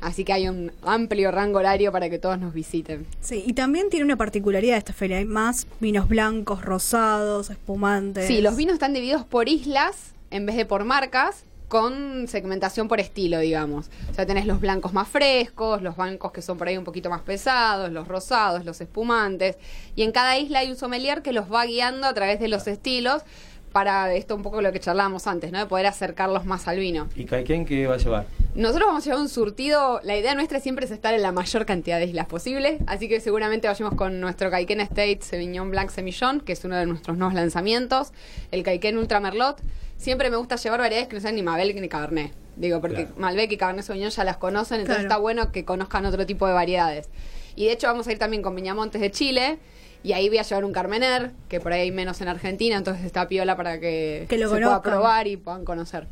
así 0.00 0.24
que 0.24 0.32
hay 0.32 0.48
un 0.48 0.70
amplio 0.82 1.30
rango 1.30 1.58
horario 1.58 1.90
para 1.90 2.10
que 2.10 2.18
todos 2.18 2.38
nos 2.38 2.52
visiten. 2.52 3.06
Sí, 3.20 3.42
y 3.46 3.54
también 3.54 3.88
tiene 3.88 4.04
una 4.04 4.16
particularidad 4.16 4.76
esta 4.76 4.92
feria. 4.92 5.18
Hay 5.18 5.24
más 5.24 5.66
vinos 5.80 6.08
blancos, 6.08 6.62
rosados, 6.62 7.50
espumantes. 7.50 8.26
Sí, 8.26 8.42
los 8.42 8.56
vinos 8.56 8.74
están 8.74 8.92
divididos 8.92 9.24
por 9.24 9.48
islas 9.48 10.12
en 10.30 10.46
vez 10.46 10.56
de 10.56 10.66
por 10.66 10.84
marcas, 10.84 11.44
con 11.68 12.28
segmentación 12.28 12.86
por 12.86 13.00
estilo, 13.00 13.38
digamos. 13.38 13.88
O 14.10 14.14
sea, 14.14 14.26
tenés 14.26 14.44
los 14.44 14.60
blancos 14.60 14.92
más 14.92 15.08
frescos, 15.08 15.80
los 15.80 15.96
blancos 15.96 16.30
que 16.30 16.42
son 16.42 16.58
por 16.58 16.68
ahí 16.68 16.76
un 16.76 16.84
poquito 16.84 17.08
más 17.08 17.22
pesados, 17.22 17.90
los 17.90 18.08
rosados, 18.08 18.66
los 18.66 18.78
espumantes. 18.82 19.56
Y 19.96 20.02
en 20.02 20.12
cada 20.12 20.36
isla 20.36 20.58
hay 20.58 20.68
un 20.68 20.76
sommelier 20.76 21.22
que 21.22 21.32
los 21.32 21.50
va 21.50 21.64
guiando 21.64 22.06
a 22.06 22.12
través 22.12 22.40
de 22.40 22.48
los 22.48 22.66
estilos 22.66 23.22
para 23.72 24.14
esto 24.14 24.34
un 24.36 24.42
poco 24.42 24.60
lo 24.62 24.70
que 24.72 24.78
charlábamos 24.80 25.26
antes, 25.26 25.50
¿no? 25.52 25.58
De 25.58 25.66
poder 25.66 25.86
acercarlos 25.86 26.44
más 26.44 26.68
al 26.68 26.78
vino. 26.78 27.08
¿Y 27.16 27.24
Kaiken 27.24 27.64
qué 27.64 27.86
va 27.86 27.94
a 27.94 27.98
llevar? 27.98 28.26
Nosotros 28.54 28.86
vamos 28.88 29.02
a 29.02 29.06
llevar 29.06 29.20
un 29.22 29.28
surtido. 29.28 30.00
La 30.04 30.16
idea 30.16 30.34
nuestra 30.34 30.60
siempre 30.60 30.84
es 30.84 30.90
estar 30.90 31.14
en 31.14 31.22
la 31.22 31.32
mayor 31.32 31.64
cantidad 31.66 31.98
de 31.98 32.04
islas 32.06 32.26
posible. 32.26 32.78
Así 32.86 33.08
que 33.08 33.20
seguramente 33.20 33.66
vayamos 33.68 33.94
con 33.94 34.20
nuestro 34.20 34.50
Caiken 34.50 34.80
Estate 34.80 35.18
Sauvignon 35.22 35.70
Blanc 35.70 35.90
Semillon, 35.90 36.40
que 36.40 36.52
es 36.52 36.64
uno 36.64 36.76
de 36.76 36.86
nuestros 36.86 37.16
nuevos 37.16 37.34
lanzamientos. 37.34 38.12
El 38.50 38.62
Caiken 38.62 38.98
Ultra 38.98 39.20
Merlot. 39.20 39.60
Siempre 39.96 40.30
me 40.30 40.36
gusta 40.36 40.56
llevar 40.56 40.80
variedades 40.80 41.08
que 41.08 41.14
no 41.16 41.20
sean 41.22 41.34
ni 41.36 41.42
Malbec 41.42 41.80
ni 41.80 41.88
Cabernet. 41.88 42.32
Digo, 42.56 42.80
porque 42.80 43.06
Claro. 43.06 43.14
Malbec 43.16 43.50
y 43.52 43.56
Cabernet 43.56 43.84
Sauvignon 43.84 44.10
ya 44.10 44.24
las 44.24 44.36
conocen, 44.36 44.80
entonces 44.80 45.04
Claro. 45.04 45.08
está 45.14 45.16
bueno 45.20 45.52
que 45.52 45.64
conozcan 45.64 46.04
otro 46.04 46.26
tipo 46.26 46.46
de 46.46 46.52
variedades. 46.52 47.08
Y 47.56 47.66
de 47.66 47.72
hecho 47.72 47.86
vamos 47.86 48.06
a 48.08 48.12
ir 48.12 48.18
también 48.18 48.42
con 48.42 48.54
Viñamontes 48.54 49.00
de 49.00 49.10
Chile. 49.10 49.58
Y 50.04 50.12
ahí 50.12 50.28
voy 50.28 50.38
a 50.38 50.42
llevar 50.42 50.64
un 50.64 50.72
Carmener, 50.72 51.30
que 51.48 51.60
por 51.60 51.72
ahí 51.72 51.82
hay 51.82 51.90
menos 51.92 52.20
en 52.20 52.28
Argentina, 52.28 52.76
entonces 52.76 53.04
está 53.04 53.28
piola 53.28 53.56
para 53.56 53.78
que, 53.78 54.26
Que 54.28 54.36
lo 54.38 54.48
se 54.48 54.56
pueda 54.60 54.82
probar 54.82 55.26
y 55.28 55.36
puedan 55.36 55.64
conocer. 55.64 56.06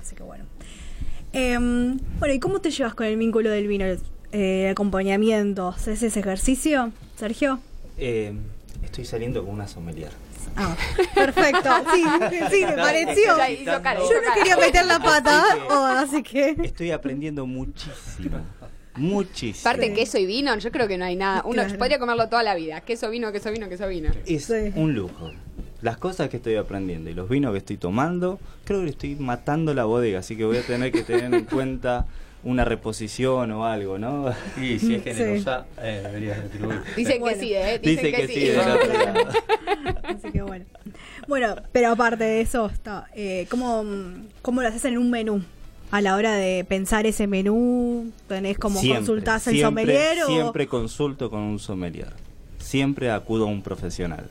Así 0.00 0.16
que 0.16 0.22
bueno. 0.24 0.44
Em, 1.32 1.98
bueno, 2.18 2.34
¿y 2.34 2.40
cómo 2.40 2.60
te 2.60 2.70
llevas 2.70 2.94
con 2.94 3.06
el 3.06 3.16
vínculo 3.16 3.50
del 3.50 3.68
vino? 3.68 3.84
Eh, 4.32 4.68
acompañamiento, 4.70 5.68
¿haces 5.68 6.02
ese 6.02 6.20
ejercicio, 6.20 6.92
Sergio? 7.16 7.60
Eh, 7.96 8.32
estoy 8.82 9.04
saliendo 9.04 9.44
con 9.44 9.54
una 9.54 9.68
sommelier. 9.68 10.10
Ah, 10.56 10.76
perfecto. 11.14 11.68
Sí, 11.94 12.02
sí, 12.50 12.64
me 12.66 12.72
pareció. 12.72 13.36
Yo 13.64 13.80
no 13.80 14.34
quería 14.34 14.56
meter 14.56 14.86
la 14.86 14.98
pata, 14.98 15.42
Así 15.42 15.58
que- 15.60 15.66
oh, 15.72 15.84
así 15.84 16.22
que. 16.22 16.56
Estoy 16.64 16.90
aprendiendo 16.90 17.46
muchísimo. 17.46 18.38
Muchísimo. 18.98 19.68
Aparte, 19.68 19.88
Sí. 19.88 19.94
queso 19.94 20.18
y 20.18 20.26
vino, 20.26 20.56
yo 20.58 20.70
creo 20.70 20.88
que 20.88 20.98
no 20.98 21.04
hay 21.04 21.16
nada. 21.16 21.42
Uno 21.44 21.62
Claro. 21.62 21.78
podría 21.78 21.98
comerlo 21.98 22.28
toda 22.28 22.42
la 22.42 22.54
vida. 22.54 22.80
Queso, 22.82 23.10
vino, 23.10 23.32
queso, 23.32 23.50
vino, 23.50 23.68
queso, 23.68 23.88
vino. 23.88 24.10
Es 24.26 24.44
Sí. 24.46 24.72
un 24.74 24.94
lujo. 24.94 25.30
Las 25.80 25.96
cosas 25.96 26.28
que 26.28 26.38
estoy 26.38 26.56
aprendiendo 26.56 27.08
y 27.08 27.14
los 27.14 27.28
vinos 27.28 27.52
que 27.52 27.58
estoy 27.58 27.76
tomando, 27.76 28.40
creo 28.64 28.82
que 28.82 28.90
estoy 28.90 29.14
matando 29.14 29.72
la 29.74 29.84
bodega, 29.84 30.18
así 30.18 30.36
que 30.36 30.44
voy 30.44 30.56
a 30.56 30.62
tener 30.62 30.90
que 30.90 31.02
tener 31.02 31.32
en 31.32 31.44
cuenta 31.44 32.06
una 32.42 32.64
reposición 32.64 33.50
o 33.52 33.64
algo, 33.64 33.98
¿no? 33.98 34.30
Y 34.56 34.78
si 34.78 34.94
es 34.96 35.02
Sí. 35.04 35.10
generosa, 35.12 35.66
eh, 35.80 36.00
deberías 36.04 36.38
retribuir. 36.42 36.80
Dicen 36.96 37.20
Bueno. 37.20 37.34
que 37.38 37.40
sí, 37.44 37.54
¿eh? 37.54 37.78
Dicen 37.80 38.04
Dice 38.06 38.16
que, 38.16 38.26
sí, 38.28 38.50
claro. 38.54 38.80
lado. 38.92 39.28
Así 40.04 40.32
que 40.32 40.42
bueno. 40.42 40.64
Bueno, 41.26 41.54
pero 41.72 41.90
aparte 41.92 42.24
de 42.24 42.40
eso, 42.40 42.66
está, 42.66 43.06
eh, 43.14 43.46
¿cómo, 43.50 43.84
¿cómo 44.42 44.62
lo 44.62 44.68
haces 44.68 44.84
en 44.84 44.98
un 44.98 45.10
menú? 45.10 45.42
A 45.90 46.00
la 46.02 46.16
hora 46.16 46.34
de 46.34 46.64
pensar 46.68 47.06
ese 47.06 47.26
menú, 47.26 48.10
tenés 48.26 48.58
como 48.58 48.78
Siempre, 48.78 48.98
consultás 48.98 49.46
el 49.46 49.54
siempre, 49.54 49.84
sommelier 49.84 50.22
o 50.24 50.26
Siempre 50.26 50.66
consulto 50.66 51.30
con 51.30 51.40
un 51.40 51.58
sommelier. 51.58 52.12
Siempre 52.58 53.10
acudo 53.10 53.44
a 53.44 53.46
un 53.48 53.62
profesional. 53.62 54.28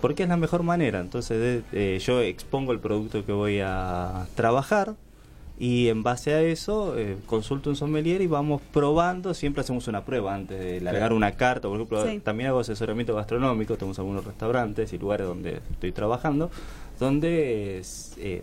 Porque 0.00 0.22
es 0.22 0.28
la 0.28 0.36
mejor 0.36 0.62
manera. 0.62 1.00
Entonces 1.00 1.38
de- 1.72 1.94
eh, 1.96 1.98
yo 1.98 2.20
expongo 2.20 2.72
el 2.72 2.78
producto 2.78 3.24
que 3.26 3.32
voy 3.32 3.58
a 3.64 4.26
trabajar 4.36 4.94
y 5.58 5.88
en 5.88 6.02
base 6.04 6.34
a 6.34 6.40
eso 6.42 6.96
eh, 6.96 7.16
consulto 7.26 7.70
un 7.70 7.76
sommelier 7.76 8.20
y 8.20 8.26
vamos 8.28 8.62
probando. 8.72 9.34
Siempre 9.34 9.62
hacemos 9.62 9.88
una 9.88 10.04
prueba 10.04 10.34
antes 10.34 10.58
de 10.60 10.80
largar 10.80 11.00
Claro. 11.02 11.16
una 11.16 11.32
carta. 11.32 11.66
Por 11.66 11.76
ejemplo, 11.78 12.06
Sí. 12.08 12.20
también 12.20 12.48
hago 12.50 12.60
asesoramiento 12.60 13.14
gastronómico. 13.14 13.76
Tenemos 13.76 13.98
algunos 13.98 14.24
restaurantes 14.24 14.92
y 14.92 14.98
lugares 14.98 15.26
donde 15.26 15.60
estoy 15.72 15.90
trabajando 15.90 16.48
donde 17.00 17.82
eh, 18.18 18.42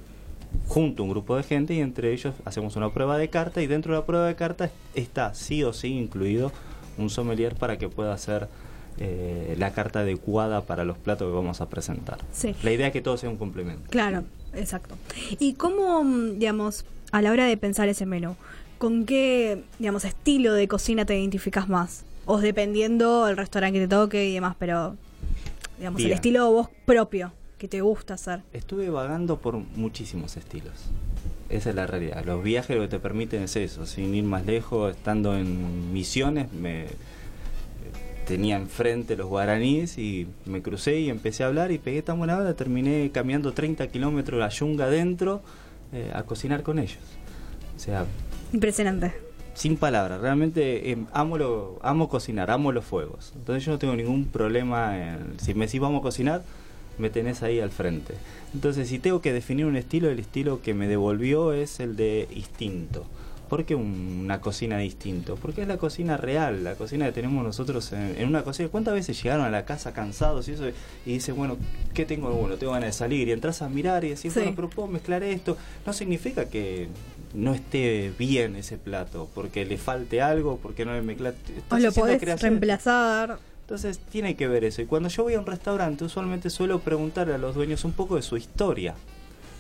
junto 0.67 1.03
un 1.03 1.09
grupo 1.09 1.35
de 1.35 1.43
gente 1.43 1.73
y 1.73 1.79
entre 1.79 2.11
ellos 2.13 2.33
hacemos 2.45 2.75
una 2.75 2.91
prueba 2.93 3.17
de 3.17 3.29
carta 3.29 3.61
y 3.61 3.67
dentro 3.67 3.93
de 3.93 3.99
la 3.99 4.05
prueba 4.05 4.27
de 4.27 4.35
carta 4.35 4.65
es- 4.65 4.71
está 4.95 5.33
sí 5.33 5.63
o 5.63 5.73
sí 5.73 5.89
incluido 5.89 6.51
un 6.97 7.09
sommelier 7.09 7.55
para 7.55 7.77
que 7.77 7.87
pueda 7.89 8.13
hacer 8.13 8.47
eh, 9.01 9.55
la 9.57 9.71
carta 9.71 10.01
adecuada 10.01 10.61
para 10.61 10.83
los 10.83 10.97
platos 10.97 11.29
que 11.29 11.33
vamos 11.33 11.61
a 11.61 11.69
presentar. 11.69 12.17
Sí. 12.33 12.53
La 12.63 12.71
idea 12.73 12.87
es 12.87 12.93
que 12.93 13.01
todo 13.01 13.15
sea 13.15 13.29
un 13.29 13.37
complemento. 13.37 13.89
Claro, 13.89 14.25
exacto. 14.53 14.95
¿Y 15.39 15.53
cómo, 15.53 16.03
mm, 16.03 16.37
digamos, 16.39 16.85
a 17.13 17.21
la 17.21 17.31
hora 17.31 17.45
de 17.45 17.55
pensar 17.55 17.87
ese 17.87 18.05
menú, 18.05 18.35
con 18.77 19.05
qué, 19.05 19.63
digamos, 19.79 20.03
estilo 20.03 20.53
de 20.53 20.67
cocina 20.67 21.05
te 21.05 21.17
identificas 21.17 21.69
más? 21.69 22.03
O 22.25 22.39
dependiendo 22.39 23.29
el 23.29 23.37
restaurante 23.37 23.79
que 23.79 23.85
te 23.87 23.95
toque 23.95 24.27
y 24.27 24.33
demás, 24.33 24.55
pero, 24.59 24.97
digamos, 25.77 26.01
el 26.03 26.11
estilo 26.11 26.51
vos 26.51 26.69
propio 26.85 27.31
que 27.59 27.67
te 27.67 27.81
gusta 27.81 28.15
hacer. 28.15 28.41
Estuve 28.53 28.89
vagando 28.89 29.37
por 29.37 29.55
muchísimos 29.55 30.37
estilos. 30.37 30.73
Esa 31.49 31.69
es 31.69 31.75
la 31.75 31.85
realidad. 31.85 32.25
Los 32.25 32.43
viajes 32.43 32.75
lo 32.75 32.83
que 32.83 32.87
te 32.87 32.99
permiten 32.99 33.43
es 33.43 33.55
eso, 33.55 33.85
sin 33.85 34.15
ir 34.15 34.23
más 34.23 34.45
lejos, 34.45 34.95
estando 34.95 35.35
en 35.35 35.93
misiones, 35.93 36.51
me 36.53 36.85
tenía 38.25 38.57
enfrente 38.57 39.17
los 39.17 39.27
guaraníes 39.27 39.97
y 39.97 40.27
me 40.45 40.61
crucé 40.61 40.99
y 40.99 41.09
empecé 41.09 41.43
a 41.43 41.47
hablar 41.47 41.71
y 41.71 41.79
pegué 41.79 42.03
tan 42.03 42.19
buena 42.19 42.37
hora, 42.37 42.53
terminé 42.53 43.09
caminando 43.11 43.53
30 43.53 43.87
kilómetros 43.87 44.39
la 44.39 44.49
yunga 44.49 44.85
adentro 44.85 45.41
eh, 45.91 46.11
a 46.13 46.23
cocinar 46.23 46.61
con 46.61 46.77
ellos. 46.77 46.99
O 47.75 47.79
sea, 47.79 48.05
Impresionante. 48.53 49.13
sin 49.55 49.77
palabras, 49.77 50.21
realmente 50.21 50.91
eh, 50.91 50.97
amo, 51.11 51.39
lo, 51.39 51.79
amo 51.81 52.07
cocinar, 52.07 52.51
amo 52.51 52.71
los 52.71 52.85
fuegos. 52.85 53.33
Entonces 53.35 53.65
yo 53.65 53.71
no 53.71 53.79
tengo 53.79 53.95
ningún 53.95 54.25
problema 54.25 54.95
en... 54.95 55.39
Si 55.39 55.55
me 55.55 55.65
decís 55.65 55.81
vamos 55.81 56.01
a 56.01 56.03
cocinar, 56.03 56.43
me 56.99 57.09
tenés 57.09 57.41
ahí 57.43 57.59
al 57.59 57.71
frente. 57.71 58.13
Entonces 58.53 58.87
si 58.89 58.99
tengo 58.99 59.21
que 59.21 59.33
definir 59.33 59.65
un 59.65 59.75
estilo, 59.75 60.09
el 60.09 60.19
estilo 60.19 60.61
que 60.61 60.73
me 60.73 60.87
devolvió 60.87 61.53
es 61.53 61.79
el 61.79 61.95
de 61.95 62.27
instinto. 62.35 63.05
¿Por 63.49 63.65
qué 63.65 63.73
un- 63.73 64.19
una 64.25 64.41
cocina 64.41 64.77
distinto? 64.77 65.35
Porque 65.35 65.63
es 65.63 65.67
la 65.67 65.77
cocina 65.77 66.17
real, 66.17 66.63
la 66.63 66.75
cocina 66.75 67.07
que 67.07 67.13
tenemos 67.13 67.43
nosotros 67.43 67.91
en, 67.93 68.15
en 68.15 68.27
una 68.27 68.43
cocina. 68.43 68.69
¿Cuántas 68.69 68.93
veces 68.93 69.21
llegaron 69.23 69.43
a 69.43 69.49
la 69.49 69.65
casa 69.65 69.91
cansados 69.91 70.47
y 70.47 70.51
eso 70.51 70.67
y 71.03 71.13
dicen, 71.13 71.35
bueno, 71.35 71.57
¿qué 71.95 72.05
tengo? 72.05 72.29
Bueno, 72.29 72.57
tengo 72.57 72.73
ganas 72.73 72.89
de 72.89 72.93
salir 72.93 73.27
y 73.27 73.31
entras 73.31 73.63
a 73.63 73.69
mirar 73.69 74.03
y 74.05 74.09
decís, 74.09 74.31
Sí. 74.33 74.39
bueno, 74.39 74.53
pero 74.55 74.69
puedo 74.69 74.87
mezclar 74.87 75.23
esto. 75.23 75.57
No 75.83 75.93
significa 75.93 76.45
que 76.45 76.89
no 77.33 77.55
esté 77.55 78.11
bien 78.19 78.55
ese 78.55 78.77
plato, 78.77 79.27
porque 79.33 79.65
le 79.65 79.79
falte 79.79 80.21
algo, 80.21 80.59
porque 80.61 80.85
no 80.85 80.93
le 80.93 81.01
mezcla. 81.01 81.33
O 81.71 81.77
lo 81.79 81.91
podés 81.91 82.21
reemplazar. 82.39 83.39
Entonces 83.69 83.99
tiene 83.99 84.35
que 84.35 84.47
ver 84.47 84.63
eso. 84.63 84.81
Y 84.81 84.87
cuando 84.87 85.09
yo 85.09 85.21
voy 85.21 85.35
a 85.35 85.39
un 85.39 85.45
restaurante, 85.45 86.03
usualmente 86.03 86.49
suelo 86.49 86.79
preguntarle 86.79 87.35
a 87.35 87.37
los 87.37 87.53
dueños 87.53 87.85
un 87.85 87.91
poco 87.91 88.15
de 88.15 88.23
su 88.23 88.35
historia. 88.35 88.95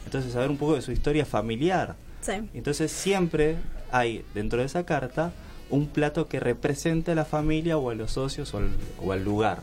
Entonces, 0.05 0.33
saber 0.33 0.49
un 0.49 0.57
poco 0.57 0.73
de 0.73 0.81
su 0.81 0.91
historia 0.91 1.27
familiar. 1.27 1.95
Sí. 2.21 2.31
Entonces, 2.55 2.91
siempre 2.91 3.57
hay 3.91 4.25
dentro 4.33 4.61
de 4.61 4.65
esa 4.65 4.83
carta 4.83 5.31
un 5.69 5.85
plato 5.85 6.27
que 6.27 6.39
represente 6.39 7.11
a 7.11 7.15
la 7.15 7.23
familia 7.23 7.77
o 7.77 7.91
a 7.91 7.93
los 7.93 8.13
socios 8.13 8.51
o 8.55 8.57
al, 8.57 8.71
o 8.99 9.11
al 9.11 9.23
lugar. 9.23 9.59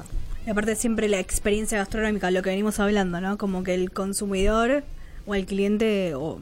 Y 0.47 0.51
aparte 0.51 0.77
siempre 0.77 1.09
la 1.09 1.19
experiencia 1.19 1.79
gastronómica, 1.79 2.31
lo 2.31 2.43
que 2.43 2.51
venimos 2.51 2.79
hablando, 2.79 3.21
¿no? 3.21 3.39
Como 3.39 3.65
que 3.65 3.75
el 3.75 3.91
consumidor 3.91 4.85
o 5.27 5.35
el 5.35 5.45
cliente 5.47 6.15
o 6.15 6.41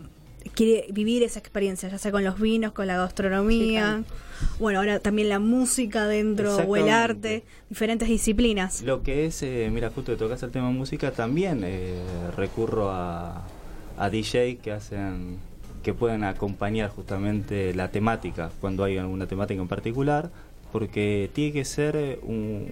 quiere 0.55 0.87
vivir 0.93 1.23
esa 1.23 1.39
experiencia, 1.39 1.89
ya 1.89 1.99
sea 1.99 2.13
con 2.13 2.25
los 2.25 2.41
vinos, 2.41 2.73
con 2.73 2.87
la 2.87 2.97
gastronomía, 2.97 4.03
bueno, 4.59 4.81
ahora 4.81 5.01
también 5.01 5.29
la 5.29 5.39
música 5.39 6.07
dentro 6.07 6.57
o 6.57 6.77
el 6.77 6.89
arte, 6.89 7.45
diferentes 7.69 8.09
disciplinas. 8.09 8.83
Lo 8.83 9.03
que 9.03 9.27
es, 9.27 9.43
eh, 9.43 9.71
mira, 9.73 9.91
justo 9.91 10.13
que 10.13 10.19
tocas 10.19 10.43
el 10.43 10.51
tema 10.51 10.71
música, 10.71 11.11
también 11.13 11.63
eh, 11.65 11.95
recurro 12.37 12.91
a, 12.91 13.47
a 13.97 14.11
DJ 14.11 14.57
que 14.57 14.73
hacen, 14.73 15.39
que 15.83 15.95
pueden 15.95 16.25
acompañar 16.25 16.91
justamente 16.91 17.75
la 17.75 17.91
temática, 17.91 18.51
cuando 18.61 18.85
hay 18.85 18.99
alguna 18.99 19.27
temática 19.27 19.61
en 19.61 19.69
particular, 19.69 20.31
porque 20.73 21.31
tiene 21.33 21.53
que 21.53 21.65
ser 21.65 21.97
eh, 21.97 22.19
un, 22.23 22.69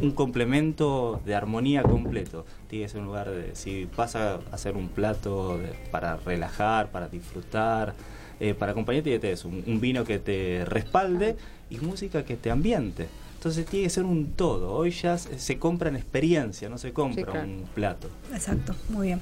un 0.00 0.10
complemento 0.12 1.20
de 1.24 1.34
armonía 1.34 1.82
completo. 1.82 2.44
Tiene 2.68 2.84
que 2.86 2.88
ser 2.90 3.00
un 3.00 3.06
lugar 3.06 3.30
de, 3.30 3.54
si 3.54 3.88
vas 3.96 4.16
a 4.16 4.40
hacer 4.52 4.76
un 4.76 4.88
plato 4.88 5.58
de- 5.58 5.68
para 5.90 6.16
relajar, 6.16 6.90
para 6.90 7.08
disfrutar, 7.08 7.94
eh, 8.40 8.54
para 8.54 8.72
acompañar, 8.72 9.02
tiene 9.02 9.20
que 9.20 9.34
tener 9.36 9.46
un, 9.46 9.72
un 9.72 9.80
vino 9.80 10.04
que 10.04 10.18
te 10.18 10.64
respalde 10.64 11.36
y 11.70 11.78
música 11.78 12.24
que 12.24 12.36
te 12.36 12.50
ambiente. 12.50 13.08
Entonces 13.36 13.66
tiene 13.66 13.84
que 13.84 13.90
ser 13.90 14.04
un 14.04 14.32
todo. 14.32 14.72
Hoy 14.72 14.90
ya 14.90 15.18
se, 15.18 15.58
compra 15.58 15.90
en 15.90 15.96
experiencia, 15.96 16.70
no 16.70 16.78
se 16.78 16.94
compra 16.94 17.26
claro. 17.26 17.46
un 17.46 17.64
plato. 17.74 18.08
Exacto, 18.32 18.74
muy 18.88 19.08
bien. 19.08 19.20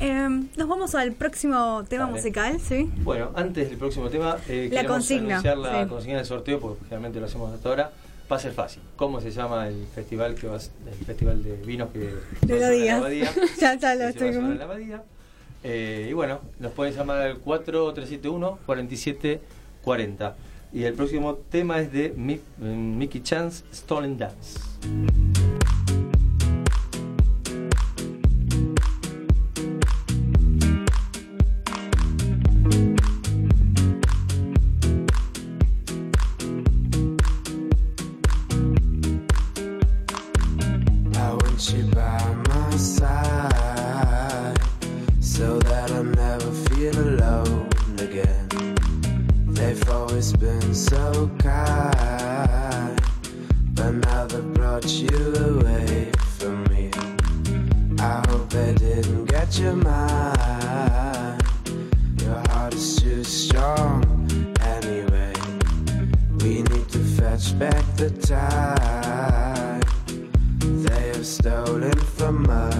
Eh, 0.00 0.28
nos 0.56 0.68
vamos 0.68 0.96
al 0.96 1.12
próximo 1.12 1.84
tema 1.88 2.06
musical, 2.06 2.58
¿sí? 2.60 2.90
Bueno, 3.04 3.30
antes 3.36 3.68
del 3.70 3.78
próximo 3.78 4.08
tema, 4.10 4.36
eh, 4.48 4.64
La 4.64 4.80
queremos 4.82 4.96
consigna, 4.96 5.34
anunciar 5.38 5.58
la 5.58 5.84
sí. 5.84 5.88
consigna 5.88 6.16
del 6.16 6.26
sorteo, 6.26 6.58
porque 6.58 6.80
generalmente 6.86 7.20
lo 7.20 7.26
hacemos 7.26 7.52
hasta 7.54 7.68
ahora. 7.68 7.92
Va 8.30 8.36
a 8.36 8.38
ser 8.40 8.52
fácil. 8.52 8.82
¿Cómo 8.96 9.20
se 9.20 9.30
llama 9.30 9.68
el 9.68 9.86
festival 9.94 10.34
que 10.34 10.46
el 10.48 10.60
festival 11.06 11.42
de 11.44 11.56
vinos 11.56 11.90
que 11.92 12.12
De 12.46 12.58
la 12.60 12.70
Díaz. 12.70 12.98
Abadía? 12.98 13.30
Ya, 13.60 13.74
ya 13.74 13.94
lo 13.94 14.04
estoy 14.04 14.34
como- 14.34 14.52
la 14.54 14.64
Abadía. 14.64 15.02
Eh, 15.62 16.08
y 16.10 16.12
bueno, 16.12 16.40
nos 16.58 16.72
pueden 16.72 16.94
llamar 16.94 17.18
al 17.22 17.38
4371 17.38 18.58
4740. 18.66 20.36
Y 20.72 20.82
el 20.84 20.94
próximo 20.94 21.34
tema 21.50 21.80
es 21.80 21.92
de 21.92 22.12
Mi- 22.16 22.40
Mickey 22.58 23.22
Chance, 23.22 23.64
Stolen 23.72 24.18
Dance. 24.18 24.58
You 41.58 41.84
by 41.84 42.34
my 42.48 42.70
side 42.76 44.58
so 45.20 45.58
that 45.60 45.90
I 45.90 46.02
never 46.02 46.50
feel 46.68 46.98
alone 46.98 47.70
again. 47.98 48.46
They've 49.46 49.88
always 49.88 50.34
been 50.34 50.74
so 50.74 51.30
kind, 51.38 53.00
but 53.72 53.90
now 53.90 54.26
they 54.26 54.42
brought 54.42 54.86
you 54.86 55.34
away 55.34 56.12
from 56.36 56.62
me. 56.64 56.90
I 58.00 58.22
hope 58.28 58.50
they 58.50 58.74
didn't 58.74 59.24
get 59.24 59.58
your 59.58 59.76
mind. 59.76 61.42
Your 62.20 62.38
heart 62.50 62.74
is 62.74 62.96
too 62.96 63.24
strong 63.24 64.04
anyway. 64.60 65.32
We 66.40 66.62
need 66.64 66.88
to 66.90 66.98
fetch 66.98 67.58
back 67.58 67.82
the 67.96 68.10
time 68.10 69.05
stolen 71.46 71.96
from 72.16 72.50
us. 72.50 72.75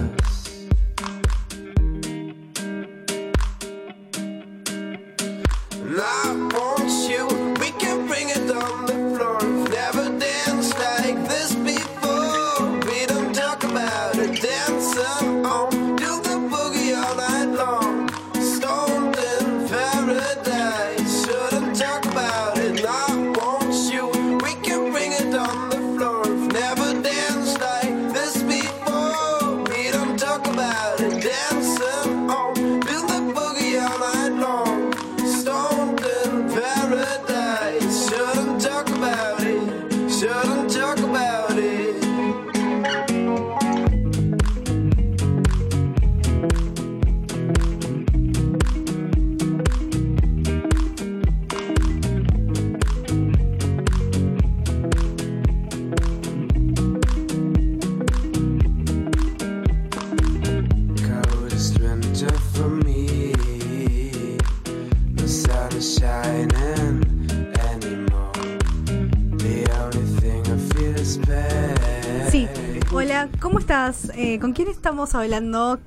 Hola, 72.93 73.27
¿cómo 73.41 73.59
estás? 73.59 74.11
Eh, 74.15 74.39
¿Con 74.39 74.53
quién 74.53 74.69
estamos 74.69 75.13
hablando? 75.13 75.77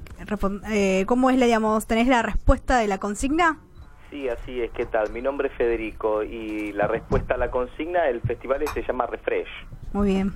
Eh, 0.70 1.04
¿Cómo 1.06 1.30
es 1.30 1.38
la, 1.38 1.46
digamos, 1.46 1.86
tenés 1.86 2.06
la 2.06 2.22
respuesta 2.22 2.76
de 2.78 2.88
la 2.88 2.98
consigna? 2.98 3.58
Sí, 4.10 4.28
así 4.28 4.60
es. 4.60 4.70
¿Qué 4.72 4.84
tal? 4.84 5.10
Mi 5.10 5.22
nombre 5.22 5.48
es 5.48 5.54
Federico 5.54 6.22
y 6.22 6.72
la 6.72 6.86
respuesta 6.86 7.34
a 7.34 7.36
la 7.38 7.50
consigna, 7.50 8.06
el 8.08 8.20
festival 8.20 8.62
se 8.74 8.82
llama 8.82 9.06
Refresh. 9.06 9.48
Muy 9.92 10.08
bien. 10.08 10.34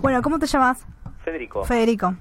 Bueno, 0.00 0.22
¿cómo 0.22 0.38
te 0.38 0.46
llamas? 0.46 0.86
Federico. 1.22 1.64
Federico. 1.64 2.14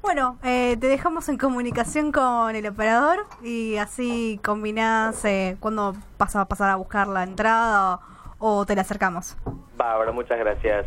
Bueno, 0.00 0.38
eh, 0.42 0.76
te 0.80 0.86
dejamos 0.86 1.28
en 1.28 1.36
comunicación 1.36 2.12
con 2.12 2.56
el 2.56 2.66
operador 2.66 3.26
y 3.42 3.76
así 3.76 4.40
combinás 4.42 5.24
eh, 5.26 5.56
cuando 5.60 5.94
vas 6.18 6.34
a 6.34 6.46
pasar 6.46 6.70
a 6.70 6.76
buscar 6.76 7.08
la 7.08 7.24
entrada 7.24 8.00
o, 8.38 8.60
o 8.60 8.66
te 8.66 8.74
la 8.74 8.82
acercamos. 8.82 9.36
Bárbaro, 9.76 10.14
muchas 10.14 10.38
gracias. 10.38 10.86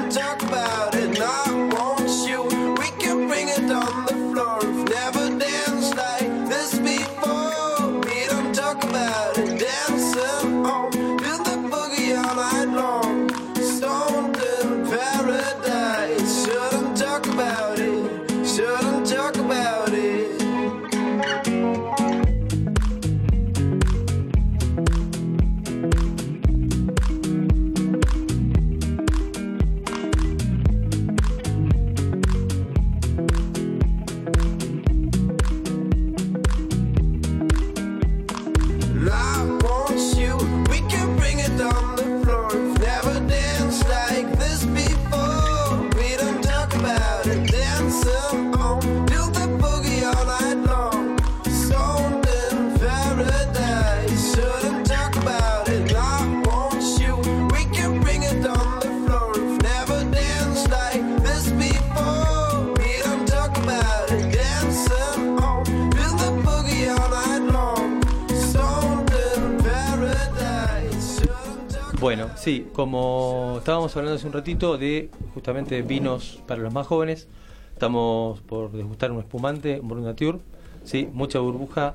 Bueno, 72.01 72.29
sí, 72.35 72.67
como 72.73 73.57
estábamos 73.59 73.95
hablando 73.95 74.15
hace 74.15 74.25
un 74.25 74.33
ratito 74.33 74.75
de 74.79 75.11
justamente 75.35 75.83
vinos 75.83 76.41
para 76.47 76.59
los 76.59 76.73
más 76.73 76.87
jóvenes, 76.87 77.27
estamos 77.73 78.41
por 78.41 78.71
degustar 78.71 79.11
un 79.11 79.19
espumante, 79.19 79.79
un 79.79 79.87
Brut 79.87 80.03
Nature, 80.03 80.39
sí, 80.83 81.07
mucha 81.13 81.37
burbuja, 81.37 81.93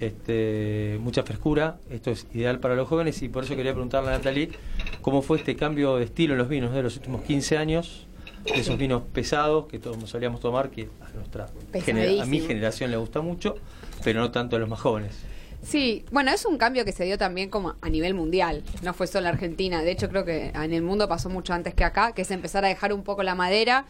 este, 0.00 0.98
mucha 1.00 1.22
frescura, 1.22 1.78
esto 1.88 2.10
es 2.10 2.26
ideal 2.34 2.58
para 2.58 2.74
los 2.74 2.88
jóvenes 2.88 3.22
y 3.22 3.28
por 3.28 3.44
eso 3.44 3.54
quería 3.54 3.72
preguntarle 3.72 4.10
a 4.10 4.18
Natalie 4.18 4.50
cómo 5.02 5.22
fue 5.22 5.38
este 5.38 5.54
cambio 5.54 5.98
de 5.98 6.04
estilo 6.06 6.34
en 6.34 6.38
los 6.38 6.48
vinos 6.48 6.74
de 6.74 6.82
los 6.82 6.96
últimos 6.96 7.22
15 7.22 7.56
años 7.56 8.08
de 8.44 8.60
esos 8.60 8.76
vinos 8.78 9.02
pesados 9.12 9.66
que 9.66 9.78
todos 9.78 10.08
solíamos 10.08 10.40
tomar, 10.40 10.70
que 10.70 10.88
a, 11.00 11.16
nuestra 11.16 11.48
genera- 11.84 12.22
a 12.22 12.26
mi 12.26 12.40
generación 12.40 12.90
le 12.90 12.96
gusta 12.96 13.20
mucho, 13.20 13.56
pero 14.02 14.20
no 14.20 14.30
tanto 14.30 14.56
a 14.56 14.58
los 14.58 14.68
más 14.68 14.80
jóvenes. 14.80 15.16
Sí, 15.62 16.04
bueno, 16.10 16.30
es 16.30 16.44
un 16.44 16.58
cambio 16.58 16.84
que 16.84 16.92
se 16.92 17.04
dio 17.04 17.16
también 17.16 17.48
como 17.48 17.76
a 17.80 17.88
nivel 17.88 18.12
mundial, 18.12 18.62
no 18.82 18.92
fue 18.92 19.06
solo 19.06 19.28
Argentina, 19.28 19.82
de 19.82 19.92
hecho 19.92 20.10
creo 20.10 20.24
que 20.24 20.48
en 20.54 20.72
el 20.74 20.82
mundo 20.82 21.08
pasó 21.08 21.30
mucho 21.30 21.54
antes 21.54 21.72
que 21.72 21.84
acá, 21.84 22.12
que 22.12 22.22
es 22.22 22.30
empezar 22.30 22.64
a 22.66 22.68
dejar 22.68 22.92
un 22.92 23.02
poco 23.02 23.22
la 23.22 23.34
madera, 23.34 23.86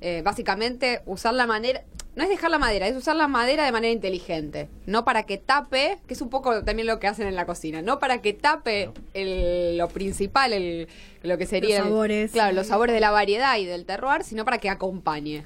eh, 0.00 0.22
básicamente 0.24 1.00
usar 1.06 1.34
la 1.34 1.46
madera, 1.46 1.82
no 2.14 2.22
es 2.22 2.28
dejar 2.30 2.50
la 2.50 2.58
madera, 2.58 2.88
es 2.88 2.96
usar 2.96 3.14
la 3.16 3.28
madera 3.28 3.64
de 3.66 3.72
manera 3.72 3.92
inteligente, 3.92 4.68
no 4.86 5.04
para 5.04 5.24
que 5.24 5.36
tape, 5.36 5.98
que 6.06 6.14
es 6.14 6.20
un 6.22 6.30
poco 6.30 6.64
también 6.64 6.86
lo 6.86 6.98
que 6.98 7.06
hacen 7.06 7.26
en 7.26 7.34
la 7.34 7.44
cocina, 7.44 7.82
no 7.82 7.98
para 7.98 8.22
que 8.22 8.32
tape 8.32 8.90
el- 9.14 9.76
lo 9.76 9.88
principal, 9.88 10.52
el, 10.54 10.88
lo 11.22 11.36
que 11.38 11.44
sería... 11.46 11.78
Los 11.78 11.86
el- 11.86 11.92
sabores. 11.92 12.32
claro, 12.32 12.54
los 12.54 12.66
sabores 12.68 12.94
de 12.94 13.00
la 13.00 13.10
variedad 13.10 13.56
y 13.58 13.66
del 13.66 13.84
terroir, 13.84 14.22
sino 14.24 14.44
para 14.46 14.58
que 14.58 14.70
acompañe. 14.70 15.44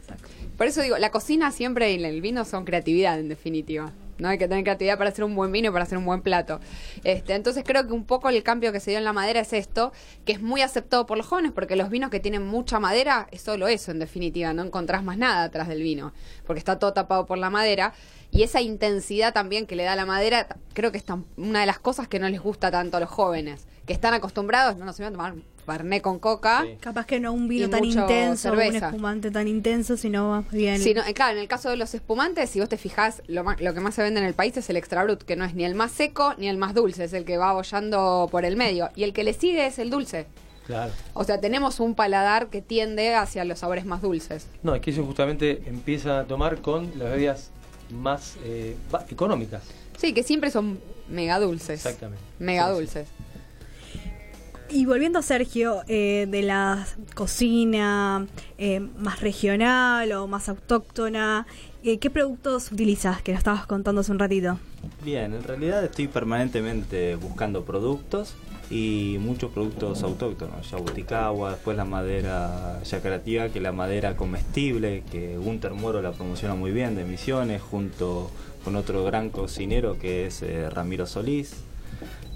Por 0.57 0.67
eso 0.67 0.81
digo, 0.83 0.97
la 0.99 1.11
cocina 1.11 1.51
siempre 1.51 1.93
y 1.93 2.05
el 2.05 2.21
vino 2.21 2.45
son 2.45 2.65
creatividad, 2.65 3.19
en 3.19 3.29
definitiva. 3.29 3.93
No 4.21 4.29
hay 4.29 4.39
que 4.39 4.49
tener 4.49 4.65
creatividad 4.65 4.99
para 4.99 5.11
hacer 5.11 5.25
un 5.25 5.35
buen 5.35 5.53
vino 5.53 5.69
y 5.69 5.71
para 5.71 5.85
hacer 5.85 5.99
un 5.99 6.05
buen 6.05 6.23
plato. 6.23 6.61
Este, 7.05 7.35
entonces 7.35 7.65
creo 7.67 7.87
que 7.87 7.93
un 7.93 8.05
poco 8.05 8.29
el 8.29 8.43
cambio 8.43 8.73
que 8.73 8.81
se 8.81 8.91
dio 8.91 8.99
en 8.99 9.05
la 9.05 9.13
madera 9.13 9.41
es 9.41 9.53
esto, 9.53 9.93
que 10.25 10.33
es 10.33 10.43
muy 10.43 10.63
aceptado 10.63 11.07
por 11.07 11.17
los 11.17 11.27
jóvenes, 11.27 11.53
porque 11.53 11.77
los 11.77 11.91
vinos 11.91 12.11
que 12.11 12.21
tienen 12.21 12.47
mucha 12.47 12.81
madera 12.81 13.29
es 13.31 13.43
solo 13.43 13.69
eso, 13.69 13.91
en 13.91 13.99
definitiva. 13.99 14.53
No 14.53 14.63
encontrás 14.63 15.03
más 15.03 15.19
nada 15.19 15.45
atrás 15.45 15.69
del 15.69 15.83
vino, 15.83 16.13
porque 16.47 16.59
está 16.59 16.79
todo 16.79 16.93
tapado 16.93 17.27
por 17.27 17.39
la 17.39 17.51
madera. 17.51 17.93
Y 18.31 18.43
esa 18.43 18.61
intensidad 18.61 19.33
también 19.33 19.67
que 19.67 19.75
le 19.75 19.83
da 19.83 19.97
la 19.97 20.07
madera, 20.07 20.47
creo 20.73 20.93
que 20.93 20.99
es 20.99 21.05
una 21.37 21.61
de 21.61 21.67
las 21.67 21.81
cosas 21.81 22.07
que 22.07 22.21
no 22.21 22.29
les 22.29 22.41
gusta 22.41 22.71
tanto 22.71 22.97
a 22.97 23.01
los 23.01 23.11
jóvenes, 23.11 23.67
que 23.87 23.93
están 23.93 24.15
acostumbrados, 24.15 24.77
no, 24.77 24.85
no 24.85 24.93
se 24.93 25.05
a 25.05 25.11
tomar 25.11 25.35
Fernet 25.65 26.03
con 26.03 26.19
coca. 26.19 26.63
Sí. 26.67 26.77
Capaz 26.81 27.07
que 27.07 27.21
no 27.21 27.33
un 27.33 27.49
vino 27.49 27.69
tan 27.71 27.85
intenso, 27.85 28.31
un 28.53 28.59
cerveza. 28.59 28.87
espumante 28.89 29.31
tan 29.31 29.47
intenso, 29.49 29.97
sino 29.97 30.31
más 30.31 30.51
bien. 30.51 30.81
Sí, 30.81 30.95
no, 30.95 31.05
eh, 31.07 31.15
claro, 31.15 31.33
en 31.37 31.39
el 31.43 31.49
caso 31.49 31.71
de 31.71 31.77
los 31.77 31.95
espumantes, 31.95 32.51
si 32.51 32.61
vos 32.61 32.69
te 32.69 32.77
fijás, 32.77 33.23
lo, 33.27 33.45
ma- 33.45 33.57
lo 33.61 33.75
que 33.75 33.81
más 33.81 33.95
se 33.95 34.03
vende 34.03 34.21
en 34.21 34.27
el 34.27 34.35
país 34.35 34.57
es 34.57 34.69
el 34.71 34.77
extra 34.77 35.05
brut, 35.05 35.23
que 35.23 35.37
no 35.37 35.45
es 35.45 35.55
ni 35.55 35.65
el 35.65 35.75
más 35.75 35.93
seco 35.93 36.35
ni 36.39 36.49
el 36.49 36.57
más 36.57 36.75
dulce, 36.75 37.05
es 37.05 37.13
el 37.13 37.25
que 37.25 37.37
va 37.37 37.53
bollando 37.53 38.29
por 38.31 38.45
el 38.45 38.57
medio. 38.57 38.91
Y 38.97 39.05
el 39.05 39.13
que 39.13 39.25
le 39.25 39.33
sigue 39.33 39.67
es 39.67 39.79
el 39.79 39.91
dulce. 39.91 40.27
Claro. 40.67 40.93
O 41.15 41.25
sea, 41.25 41.41
tenemos 41.41 41.81
un 41.81 41.95
paladar 41.95 42.49
que 42.49 42.63
tiende 42.63 43.15
hacia 43.15 43.45
los 43.45 43.59
sabores 43.59 43.85
más 43.85 44.03
dulces. 44.03 44.47
No, 44.63 44.75
es 44.75 44.81
que 44.81 44.91
ellos 44.91 45.05
justamente 45.07 45.63
empiezan 45.67 46.13
a 46.13 46.25
tomar 46.25 46.61
con 46.61 46.91
las 46.97 47.11
bebidas 47.11 47.51
más 47.93 48.37
eh, 48.45 48.77
económicas. 49.09 49.63
Sí, 49.99 50.13
que 50.15 50.23
siempre 50.23 50.51
son 50.51 50.79
mega 51.09 51.41
dulces. 51.41 51.85
Exactamente. 51.85 52.23
Mega 52.39 52.73
Sí, 52.77 52.87
sí. 52.87 53.01
Y 54.73 54.87
volviendo 54.87 55.19
a 55.19 55.23
Sergio, 55.23 55.83
eh, 55.89 56.29
de 56.31 56.43
la 56.43 56.87
cocina 57.15 58.27
eh, 58.57 58.79
más 58.79 59.21
regional 59.21 60.13
o 60.13 60.29
más 60.29 60.49
autóctona, 60.49 61.47
eh, 61.83 61.99
¿qué 61.99 62.09
productos 62.09 62.71
utilizas? 62.71 63.21
Que 63.21 63.33
nos 63.33 63.41
estabas 63.41 63.67
contando 63.67 64.03
hace 64.03 64.13
un 64.13 64.21
ratito. 64.21 64.59
Bien, 65.05 65.35
en 65.35 65.43
realidad 65.43 65.85
estoy 65.85 66.07
permanentemente 66.07 67.17
buscando 67.17 67.65
productos 67.65 68.35
y 68.71 69.17
muchos 69.19 69.51
productos 69.51 70.05
autóctonos, 70.05 70.71
yabuticagua, 70.71 71.51
después 71.53 71.77
la 71.77 71.85
madera 71.85 72.81
yacarativa, 72.85 73.49
que 73.49 73.59
es 73.59 73.63
la 73.65 73.73
madera 73.73 74.17
comestible, 74.17 75.03
que 75.11 75.37
Gunter 75.37 75.73
Moro 75.73 76.01
la 76.01 76.13
promociona 76.13 76.55
muy 76.55 76.71
bien 76.71 76.95
de 76.95 77.05
Misiones, 77.05 77.61
junto 77.61 78.31
con 78.65 78.77
otro 78.77 79.05
gran 79.05 79.31
cocinero 79.31 79.99
que 79.99 80.27
es 80.27 80.45
Ramiro 80.73 81.07
Solís. 81.07 81.57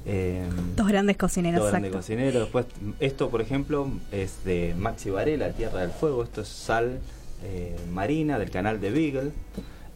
Eh, 0.06 0.42
Dos 0.76 0.86
grandes 0.86 1.16
cocineros, 1.16 1.60
Dos 1.60 1.70
grandes 1.70 1.88
exacto. 1.90 2.06
cocineros. 2.06 2.42
Después, 2.42 2.66
esto, 3.00 3.30
por 3.30 3.40
ejemplo, 3.40 3.88
es 4.12 4.44
de 4.44 4.74
Maxi 4.78 5.10
Varela, 5.10 5.50
Tierra 5.52 5.80
del 5.80 5.90
Fuego. 5.90 6.22
Esto 6.22 6.42
es 6.42 6.48
sal 6.48 7.00
eh, 7.42 7.76
marina 7.92 8.38
del 8.38 8.50
canal 8.50 8.80
de 8.80 8.90
Beagle. 8.90 9.32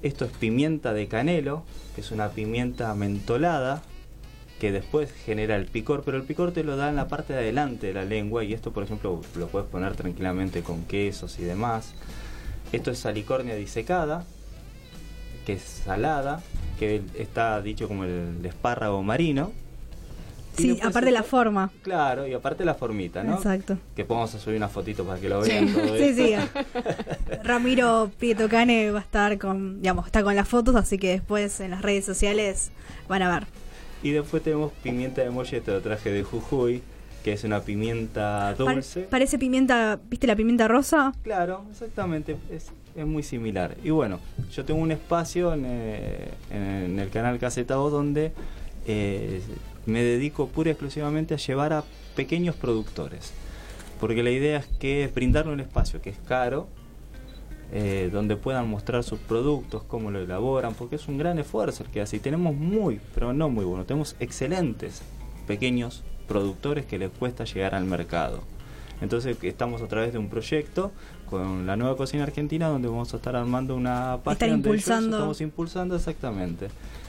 Esto 0.02 0.24
es 0.24 0.32
pimienta 0.32 0.92
de 0.92 1.08
canelo, 1.08 1.64
que 1.94 2.00
es 2.00 2.10
una 2.10 2.28
pimienta 2.30 2.94
mentolada 2.94 3.82
que 4.60 4.72
después 4.72 5.12
genera 5.12 5.56
el 5.56 5.66
picor, 5.66 6.02
pero 6.04 6.16
el 6.16 6.24
picor 6.24 6.52
te 6.52 6.64
lo 6.64 6.76
da 6.76 6.88
en 6.88 6.96
la 6.96 7.06
parte 7.06 7.32
de 7.32 7.40
adelante 7.40 7.88
de 7.88 7.94
la 7.94 8.04
lengua 8.04 8.42
y 8.42 8.52
esto, 8.52 8.72
por 8.72 8.82
ejemplo, 8.82 9.20
lo 9.36 9.48
puedes 9.48 9.68
poner 9.68 9.94
tranquilamente 9.94 10.62
con 10.62 10.82
quesos 10.84 11.38
y 11.38 11.44
demás. 11.44 11.94
Esto 12.72 12.90
es 12.90 12.98
salicornia 12.98 13.54
disecada, 13.54 14.24
que 15.46 15.54
es 15.54 15.62
salada, 15.62 16.42
que 16.78 17.02
está 17.16 17.60
dicho 17.62 17.88
como 17.88 18.04
el 18.04 18.44
espárrago 18.44 19.02
marino. 19.02 19.52
Sí, 20.58 20.78
aparte 20.82 21.10
la 21.10 21.22
forma. 21.22 21.70
Claro, 21.82 22.26
y 22.26 22.34
aparte 22.34 22.64
la 22.64 22.74
formita, 22.74 23.22
¿no? 23.22 23.36
Exacto. 23.36 23.78
Que 23.94 24.06
a 24.08 24.26
subir 24.26 24.56
una 24.56 24.68
fotito 24.68 25.04
para 25.04 25.20
que 25.20 25.28
lo 25.28 25.40
vean 25.40 25.72
todo 25.72 25.96
Sí, 25.98 26.14
sí. 26.14 26.34
Ramiro 27.44 28.10
Prieto 28.18 28.48
Cane 28.48 28.90
va 28.90 28.98
a 28.98 29.02
estar 29.02 29.38
con, 29.38 29.80
digamos, 29.80 30.06
está 30.06 30.22
con 30.22 30.34
las 30.34 30.48
fotos, 30.48 30.74
así 30.76 30.98
que 30.98 31.10
después 31.10 31.60
en 31.60 31.70
las 31.70 31.82
redes 31.82 32.04
sociales 32.04 32.70
van 33.08 33.22
a 33.22 33.34
ver. 33.38 33.46
Y 34.02 34.10
después 34.10 34.42
tenemos 34.42 34.72
pimienta 34.82 35.22
de 35.22 35.30
molleto, 35.30 35.72
lo 35.72 35.80
traje 35.80 36.12
de 36.12 36.22
Jujuy, 36.22 36.82
que 37.24 37.32
es 37.32 37.44
una 37.44 37.60
pimienta 37.60 38.54
dulce. 38.54 39.02
parece 39.02 39.38
pimienta, 39.38 39.98
¿viste 40.08 40.26
la 40.26 40.36
pimienta 40.36 40.68
rosa? 40.68 41.12
Claro, 41.22 41.64
exactamente, 41.70 42.36
es, 42.50 42.66
es 42.94 43.06
muy 43.06 43.22
similar. 43.22 43.76
Y 43.82 43.90
bueno, 43.90 44.20
yo 44.52 44.64
tengo 44.64 44.80
un 44.80 44.92
espacio 44.92 45.52
en, 45.52 45.64
eh, 45.66 46.30
en 46.50 46.98
el 46.98 47.10
canal 47.10 47.38
Caseta 47.38 47.80
O 47.80 47.90
donde 47.90 48.32
eh, 48.86 49.42
me 49.88 50.02
dedico 50.02 50.48
pura 50.48 50.68
y 50.68 50.72
exclusivamente 50.72 51.34
a 51.34 51.38
llevar 51.38 51.72
a 51.72 51.84
pequeños 52.14 52.54
productores. 52.54 53.32
Porque 53.98 54.22
la 54.22 54.30
idea 54.30 54.58
es 54.58 54.66
que 54.66 55.10
brindarle 55.12 55.52
un 55.52 55.60
espacio 55.60 56.00
que 56.00 56.10
es 56.10 56.18
caro, 56.18 56.68
eh, 57.72 58.10
donde 58.12 58.36
puedan 58.36 58.68
mostrar 58.68 59.02
sus 59.02 59.18
productos, 59.18 59.82
cómo 59.82 60.10
lo 60.10 60.20
elaboran, 60.20 60.74
porque 60.74 60.96
es 60.96 61.08
un 61.08 61.18
gran 61.18 61.38
esfuerzo 61.38 61.84
el 61.84 61.90
que 61.90 62.00
hace. 62.00 62.16
Y 62.16 62.20
tenemos 62.20 62.54
muy, 62.54 63.00
pero 63.14 63.32
no 63.32 63.48
muy 63.48 63.64
bueno, 63.64 63.84
tenemos 63.84 64.14
excelentes 64.20 65.02
pequeños 65.46 66.04
productores 66.28 66.84
que 66.84 66.98
les 66.98 67.10
cuesta 67.10 67.44
llegar 67.44 67.74
al 67.74 67.84
mercado. 67.84 68.42
Entonces 69.00 69.36
estamos 69.42 69.82
a 69.82 69.86
través 69.86 70.12
de 70.12 70.18
un 70.18 70.28
proyecto 70.28 70.90
con 71.28 71.66
la 71.66 71.76
nueva 71.76 71.96
cocina 71.96 72.24
argentina 72.24 72.68
donde 72.68 72.88
vamos 72.88 73.12
a 73.14 73.18
estar 73.18 73.36
armando 73.36 73.76
una 73.76 74.18
página 74.24 74.46
ellos 74.46 74.58
impulsando. 74.58 75.16
estamos 75.16 75.40
impulsando 75.40 75.96
exactamente. 75.96 76.68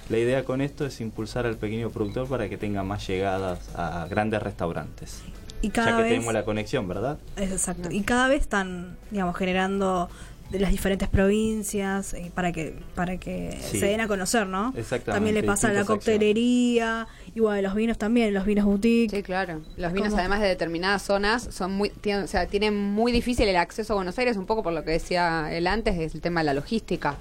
La 0.09 0.17
idea 0.17 0.43
con 0.43 0.61
esto 0.61 0.85
es 0.85 1.01
impulsar 1.01 1.45
al 1.45 1.57
pequeño 1.57 1.89
productor 1.89 2.27
para 2.27 2.49
que 2.49 2.57
tenga 2.57 2.83
más 2.83 3.07
llegadas 3.07 3.69
a 3.75 4.07
grandes 4.09 4.41
restaurantes. 4.41 5.21
Y 5.61 5.67
Ya 5.67 5.73
cada 5.73 5.97
que 5.97 6.03
vez 6.03 6.11
tenemos 6.13 6.33
la 6.33 6.45
conexión, 6.45 6.87
¿verdad? 6.87 7.19
Exacto. 7.37 7.89
Y 7.91 8.01
cada 8.01 8.27
vez 8.27 8.41
están, 8.41 8.97
digamos, 9.11 9.35
generando 9.35 10.09
de 10.49 10.59
las 10.59 10.71
diferentes 10.71 11.07
provincias 11.09 12.13
eh, 12.15 12.31
para 12.33 12.51
que 12.51 12.73
para 12.95 13.17
que 13.17 13.57
Sí. 13.61 13.79
se 13.79 13.85
den 13.87 14.01
a 14.01 14.07
conocer, 14.07 14.47
¿no? 14.47 14.69
Exactamente, 14.75 15.11
También 15.11 15.35
le 15.35 15.43
pasa 15.43 15.69
a 15.69 15.73
la 15.73 15.85
coctelería, 15.85 17.07
igual 17.35 17.63
los 17.63 17.75
vinos 17.75 17.97
también, 17.97 18.33
los 18.33 18.45
vinos 18.45 18.65
boutique. 18.65 19.15
Sí, 19.15 19.23
claro. 19.23 19.61
Los 19.77 19.93
vinos, 19.93 20.09
¿Cómo? 20.09 20.19
además 20.19 20.41
de 20.41 20.47
determinadas 20.47 21.01
zonas, 21.03 21.47
son 21.51 21.71
muy, 21.73 21.89
tienen, 21.89 22.23
o 22.23 22.27
sea, 22.27 22.47
tienen 22.47 22.75
muy 22.75 23.11
difícil 23.11 23.47
el 23.47 23.55
acceso 23.57 23.93
a 23.93 23.95
Buenos 23.97 24.17
Aires, 24.17 24.37
un 24.37 24.45
poco 24.45 24.63
por 24.63 24.73
lo 24.73 24.83
que 24.83 24.91
decía 24.91 25.49
él 25.51 25.67
antes, 25.67 25.97
es 25.99 26.15
el 26.15 26.21
tema 26.21 26.39
de 26.41 26.45
la 26.45 26.53
logística. 26.53 27.17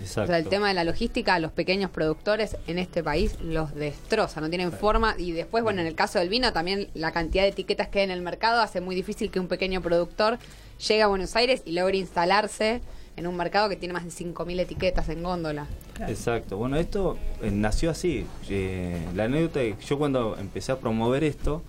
Exacto. 0.00 0.22
O 0.22 0.26
sea, 0.28 0.38
el 0.38 0.46
tema 0.48 0.68
de 0.68 0.74
la 0.74 0.82
logística, 0.84 1.38
los 1.38 1.52
pequeños 1.52 1.90
productores 1.90 2.56
en 2.66 2.78
este 2.78 3.02
país 3.02 3.36
los 3.42 3.74
destroza, 3.74 4.40
no 4.40 4.48
tienen 4.48 4.72
forma. 4.72 5.14
Y 5.18 5.32
después, 5.32 5.62
bueno, 5.62 5.82
en 5.82 5.86
el 5.86 5.94
caso 5.94 6.18
del 6.18 6.30
vino, 6.30 6.54
también 6.54 6.88
la 6.94 7.12
cantidad 7.12 7.42
de 7.42 7.50
etiquetas 7.50 7.88
que 7.88 7.98
hay 7.98 8.04
en 8.06 8.10
el 8.10 8.22
mercado 8.22 8.62
hace 8.62 8.80
muy 8.80 8.94
difícil 8.94 9.30
que 9.30 9.38
un 9.38 9.46
pequeño 9.48 9.82
productor 9.82 10.38
llegue 10.86 11.02
a 11.02 11.06
Buenos 11.06 11.36
Aires 11.36 11.62
y 11.64 11.72
logre 11.72 11.98
instalarse 11.98 12.80
en 13.16 13.26
un 13.26 13.36
mercado 13.36 13.68
que 13.68 13.76
tiene 13.76 13.92
más 13.92 14.04
de 14.04 14.10
5.000 14.10 14.60
etiquetas 14.60 15.08
en 15.08 15.22
góndola. 15.22 15.66
Exacto. 16.08 16.56
Bueno, 16.56 16.76
esto 16.76 17.18
eh, 17.42 17.50
nació 17.50 17.90
así. 17.90 18.26
Eh, 18.48 18.98
la 19.14 19.24
anécdota 19.24 19.60
es 19.62 19.76
que 19.76 19.84
yo 19.84 19.98
cuando 19.98 20.36
empecé 20.38 20.72
a 20.72 20.78
promover 20.78 21.24
esto, 21.24 21.62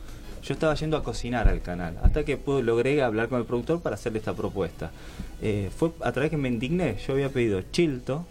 yo 0.43 0.53
estaba 0.53 0.73
yendo 0.75 0.97
a 0.97 1.03
cocinar 1.03 1.47
al 1.47 1.61
canal, 1.61 1.97
hasta 2.03 2.23
que 2.23 2.37
pude, 2.37 2.63
logré 2.63 3.01
hablar 3.03 3.27
con 3.29 3.39
el 3.39 3.45
productor 3.45 3.81
para 3.81 3.95
hacerle 3.95 4.19
esta 4.19 4.33
propuesta. 4.33 4.91
Eh, 5.41 5.69
fue 5.75 5.91
a 6.01 6.11
través 6.11 6.29
que 6.31 6.37
me 6.37 6.47
indigné. 6.47 6.97
Yo 7.05 7.13
había 7.13 7.29
pedido 7.29 7.61
chilto, 7.71 8.25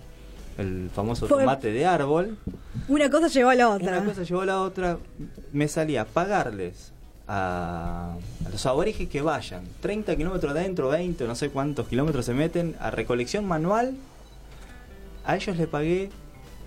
el 0.58 0.90
famoso 0.94 1.26
Fue- 1.28 1.40
tomate 1.40 1.70
de 1.72 1.84
árbol. 1.86 2.36
Una 2.88 3.10
cosa 3.10 3.28
llevó 3.28 3.50
a 3.50 3.54
la 3.54 3.68
otra. 3.68 3.98
Una 3.98 4.04
cosa 4.04 4.22
llevó 4.22 4.40
a 4.40 4.46
la 4.46 4.60
otra. 4.62 4.98
Me 5.52 5.68
salía 5.68 6.04
pagarles 6.04 6.92
a, 7.32 8.16
a 8.44 8.48
los 8.50 8.66
aborígenes 8.66 9.08
que 9.08 9.22
vayan 9.22 9.62
30 9.80 10.16
kilómetros 10.16 10.50
adentro, 10.50 10.88
20, 10.88 11.26
no 11.28 11.36
sé 11.36 11.50
cuántos 11.50 11.86
kilómetros 11.86 12.26
se 12.26 12.34
meten 12.34 12.74
a 12.80 12.90
recolección 12.90 13.46
manual. 13.46 13.94
A 15.24 15.36
ellos 15.36 15.56
le 15.56 15.68
pagué 15.68 16.10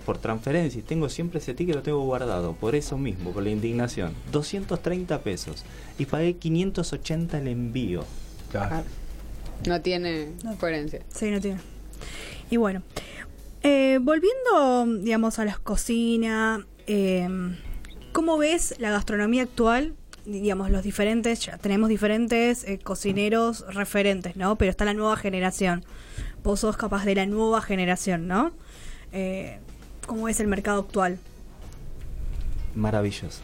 por 0.05 0.19
transferencia 0.19 0.79
y 0.79 0.83
tengo 0.83 1.09
siempre 1.09 1.39
ese 1.39 1.53
ticket, 1.53 1.75
lo 1.75 1.81
tengo 1.81 2.01
guardado, 2.05 2.53
por 2.53 2.75
eso 2.75 2.97
mismo, 2.97 3.31
por 3.31 3.43
la 3.43 3.49
indignación. 3.49 4.13
230 4.31 5.19
pesos 5.19 5.65
y 5.97 6.05
pagué 6.05 6.37
580 6.37 7.39
el 7.39 7.47
envío. 7.49 8.05
Claro. 8.49 8.83
No 9.67 9.81
tiene 9.81 10.29
coherencia. 10.59 11.01
Sí, 11.09 11.29
no 11.29 11.41
tiene. 11.41 11.59
Y 12.49 12.55
bueno, 12.55 12.83
eh, 13.63 13.99
volviendo, 14.01 14.85
digamos, 15.01 15.39
a 15.39 15.45
la 15.45 15.57
cocina, 15.57 16.65
eh, 16.87 17.27
¿cómo 18.13 18.37
ves 18.37 18.75
la 18.79 18.91
gastronomía 18.91 19.43
actual 19.43 19.95
digamos, 20.25 20.69
los 20.69 20.83
diferentes, 20.83 21.49
tenemos 21.61 21.89
diferentes 21.89 22.63
eh, 22.63 22.79
cocineros 22.79 23.65
referentes, 23.73 24.35
¿no? 24.35 24.55
Pero 24.57 24.71
está 24.71 24.85
la 24.85 24.93
nueva 24.93 25.17
generación. 25.17 25.83
Vos 26.43 26.61
sos 26.61 26.77
capaz 26.77 27.05
de 27.05 27.15
la 27.15 27.25
nueva 27.25 27.61
generación, 27.61 28.27
¿no? 28.27 28.51
Eh, 29.11 29.59
¿Cómo 30.05 30.27
es 30.27 30.39
el 30.39 30.47
mercado 30.47 30.81
actual? 30.81 31.19
maravillosa. 32.75 33.41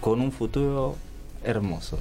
Con 0.00 0.20
un 0.20 0.32
futuro 0.32 0.96
hermoso. 1.42 1.98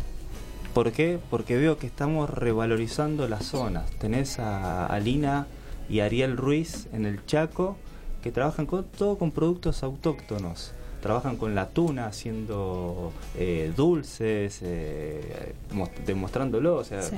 ¿Por 0.73 0.91
qué? 0.91 1.19
Porque 1.29 1.57
veo 1.57 1.77
que 1.77 1.87
estamos 1.87 2.29
revalorizando 2.29 3.27
las 3.27 3.45
zonas. 3.45 3.89
Tenés 3.99 4.39
a 4.39 4.85
Alina 4.87 5.47
y 5.89 5.99
Ariel 5.99 6.37
Ruiz 6.37 6.87
en 6.93 7.05
el 7.05 7.25
Chaco 7.25 7.77
que 8.23 8.31
trabajan 8.31 8.65
con, 8.65 8.85
todo 8.85 9.17
con 9.17 9.31
productos 9.31 9.83
autóctonos. 9.83 10.73
Trabajan 11.03 11.35
con 11.37 11.53
la 11.53 11.67
tuna 11.69 12.07
haciendo 12.07 13.11
eh, 13.37 13.71
dulces, 13.77 14.59
eh, 14.63 15.53
mos- 15.73 15.91
demostrándolo. 16.05 16.77
O 16.77 16.83
sea, 16.83 17.01
Sí. 17.03 17.17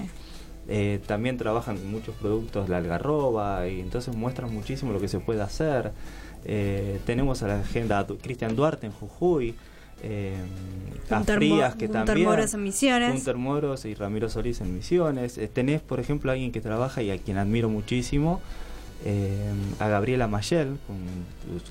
eh, 0.67 0.99
también 1.05 1.37
trabajan 1.37 1.77
con 1.77 1.91
muchos 1.91 2.15
productos 2.15 2.67
la 2.67 2.77
algarroba 2.77 3.67
y 3.69 3.79
entonces 3.79 4.15
muestran 4.15 4.51
muchísimo 4.53 4.91
lo 4.91 4.99
que 4.99 5.07
se 5.07 5.19
puede 5.19 5.41
hacer. 5.43 5.91
Eh, 6.45 6.99
tenemos 7.05 7.43
a 7.43 7.47
la 7.47 7.59
agenda 7.61 8.05
Cristian 8.21 8.55
Duarte 8.55 8.87
en 8.87 8.91
Jujuy, 8.91 9.53
eh, 10.03 10.33
a 11.09 11.23
Frías 11.23 11.75
que 11.75 11.87
también. 11.87 12.27
Moros 12.27 12.53
en 12.55 12.63
Misiones. 12.63 13.35
Moros 13.35 13.85
y 13.85 13.93
Ramiro 13.93 14.29
Solís 14.29 14.61
en 14.61 14.73
Misiones. 14.75 15.37
Eh, 15.37 15.47
tenés, 15.47 15.81
por 15.81 15.99
ejemplo, 15.99 16.31
a 16.31 16.33
alguien 16.33 16.51
que 16.51 16.59
trabaja 16.61 17.01
y 17.03 17.11
a 17.11 17.17
quien 17.19 17.37
admiro 17.37 17.69
muchísimo, 17.69 18.41
eh, 19.05 19.51
a 19.79 19.87
Gabriela 19.89 20.27
Mayel 20.27 20.77
con 20.87 20.97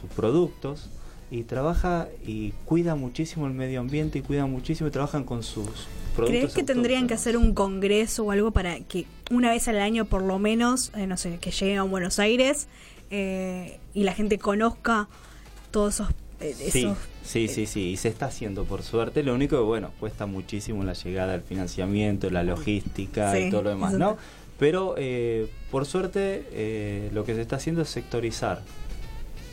sus 0.01 0.11
productos. 0.15 0.91
Y 1.31 1.45
trabaja 1.45 2.09
y 2.25 2.53
cuida 2.65 2.95
muchísimo 2.95 3.47
el 3.47 3.55
medio 3.55 3.81
ambiente 3.81 4.19
y 4.19 4.23
cuida 4.23 4.47
muchísimo 4.47 4.89
y 4.89 4.93
trabajan 4.93 5.25
con 5.25 5.43
sus 5.43 5.67
productos. 6.15 6.29
¿Crees 6.29 6.55
que 6.55 6.63
tendrían 6.63 7.07
que 7.07 7.15
hacer 7.15 7.37
un 7.37 7.55
congreso 7.55 8.25
o 8.25 8.31
algo 8.31 8.51
para 8.53 8.79
que 8.81 9.07
una 9.31 9.51
vez 9.51 9.67
al 9.69 9.81
año 9.81 10.05
por 10.05 10.23
lo 10.23 10.39
menos, 10.39 10.93
eh, 10.97 11.07
no 11.07 11.17
sé, 11.17 11.39
que 11.39 11.51
lleguen 11.51 11.79
a 11.79 11.83
Buenos 11.83 12.19
Aires 12.19 12.69
eh, 13.11 13.81
y 13.95 14.05
la 14.05 14.13
gente 14.15 14.39
conozca 14.39 15.09
todos 15.71 15.95
esos... 15.95 16.11
eh, 16.41 16.55
Sí, 16.55 16.79
esos 16.81 16.99
sí, 17.25 17.49
sí, 17.49 17.67
sí, 17.67 17.81
y 17.91 17.97
se 17.97 18.09
está 18.09 18.27
haciendo 18.27 18.65
por 18.65 18.83
suerte. 18.83 19.23
Lo 19.23 19.35
único 19.35 19.57
que, 19.57 19.63
bueno, 19.63 19.91
cuesta 19.99 20.27
muchísimo 20.27 20.85
la 20.85 20.93
llegada, 20.93 21.35
el 21.35 21.43
financiamiento, 21.43 22.31
la 22.31 22.45
logística 22.45 23.33
Sí, 23.33 23.39
y 23.39 23.51
todo 23.51 23.63
lo 23.63 23.71
demás, 23.71 23.95
¿no? 23.95 24.17
Pero 24.59 24.95
por 24.95 25.49
por 25.71 25.87
suerte 25.87 26.47
eh, 26.53 27.11
lo 27.13 27.25
que 27.25 27.35
se 27.35 27.41
está 27.41 27.57
haciendo 27.57 27.83
es 27.83 27.89
sectorizar. 27.89 28.63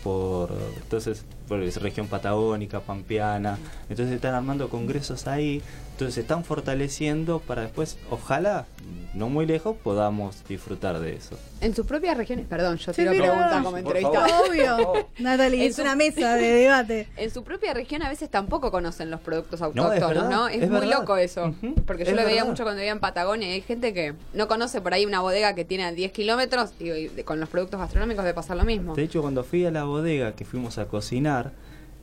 Por, 0.04 0.52
entonces, 0.82 1.26
por 1.52 1.62
es 1.64 1.82
región 1.82 2.08
patagónica, 2.08 2.80
pampeana, 2.80 3.58
entonces 3.90 4.16
están 4.16 4.34
armando 4.36 4.70
congresos 4.70 5.28
ahí, 5.28 5.62
entonces 5.92 6.16
se 6.16 6.22
están 6.22 6.46
fortaleciendo 6.46 7.40
para 7.40 7.64
después, 7.64 7.98
ojalá, 8.10 8.66
no 9.14 9.28
muy 9.28 9.46
lejos, 9.46 9.76
podamos 9.84 10.42
disfrutar 10.48 11.00
de 11.02 11.14
eso. 11.14 11.38
En 11.60 11.76
sus 11.76 11.86
propias 11.86 12.16
regiones, 12.16 12.46
perdón, 12.48 12.78
yo 12.78 12.94
Sí, 12.94 13.02
te 13.02 13.06
lo 13.06 13.12
mira, 13.12 13.26
preguntar 13.26 13.64
como 13.64 13.78
favor. 14.02 14.30
Obvio. 14.50 15.08
Natalie, 15.20 15.66
es 15.68 15.76
su- 15.76 15.82
una 15.82 15.96
mesa 15.96 16.36
de 16.36 16.52
debate. 16.54 17.08
En 17.18 17.30
su 17.30 17.44
propia 17.44 17.74
región 17.74 18.02
a 18.02 18.08
veces 18.10 18.30
tampoco 18.30 18.72
conocen 18.72 19.12
los 19.12 19.20
productos 19.20 19.60
No, 19.60 19.68
es 19.92 20.02
autóctonos, 20.02 20.30
¿no? 20.30 20.48
Es, 20.48 20.64
es 20.64 20.70
muy 20.70 20.80
verdad. 20.80 21.00
loco 21.02 21.18
eso. 21.18 21.54
Porque 21.86 22.06
yo 22.06 22.12
es 22.12 22.16
lo 22.16 22.24
veía 22.24 22.46
mucho 22.46 22.64
cuando 22.64 22.80
vivía 22.80 22.94
en 22.94 23.00
Patagonia 23.02 23.50
y 23.50 23.52
hay 23.52 23.62
gente 23.62 23.94
que 23.94 24.14
no 24.34 24.48
conoce 24.48 24.80
por 24.80 24.94
ahí 24.94 25.06
una 25.06 25.20
bodega 25.20 25.54
que 25.54 25.66
tiene 25.66 25.84
a 25.84 25.92
10 25.92 26.14
kilómetros 26.14 26.72
y, 26.80 26.90
y 26.92 27.10
con 27.26 27.42
los 27.42 27.50
productos 27.50 27.80
gastronómicos 27.82 28.24
de 28.24 28.34
pasar 28.34 28.56
lo 28.56 28.64
mismo. 28.64 28.96
De 28.96 29.04
hecho, 29.04 29.22
cuando 29.22 29.44
fui 29.44 29.66
a 29.66 29.72
la 29.72 29.84
bodega 29.84 30.32
que 30.32 30.46
fuimos 30.46 30.78
a 30.78 30.86
cocinar, 30.86 31.40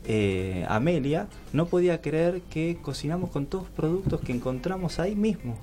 eh, 0.06 0.64
Amelia 0.68 1.28
no 1.52 1.66
podía 1.66 2.00
creer 2.00 2.40
que 2.42 2.78
cocinamos 2.80 3.30
con 3.30 3.46
todos 3.46 3.64
los 3.64 3.72
productos 3.72 4.20
que 4.20 4.32
encontramos 4.32 4.98
ahí 4.98 5.14
mismo. 5.14 5.56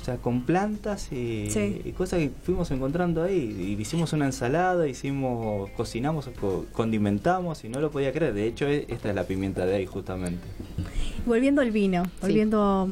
O 0.00 0.04
sea, 0.04 0.16
con 0.18 0.42
plantas 0.44 1.10
y, 1.12 1.48
Sí. 1.50 1.80
y 1.82 1.92
cosas 1.92 2.18
que 2.18 2.30
fuimos 2.42 2.70
encontrando 2.70 3.22
ahí. 3.22 3.56
Y 3.78 3.80
hicimos 3.80 4.12
una 4.12 4.26
ensalada, 4.26 4.86
hicimos, 4.86 5.70
cocinamos, 5.70 6.28
co- 6.38 6.66
condimentamos 6.72 7.64
y 7.64 7.70
no 7.70 7.80
lo 7.80 7.90
podía 7.90 8.12
creer. 8.12 8.34
De 8.34 8.46
hecho, 8.46 8.66
e- 8.68 8.84
esta 8.88 9.08
es 9.08 9.14
la 9.14 9.24
pimienta 9.24 9.64
de 9.64 9.76
ahí 9.76 9.86
justamente. 9.86 10.42
Volviendo 11.24 11.62
al 11.62 11.70
vino, 11.70 12.02
volviendo... 12.20 12.90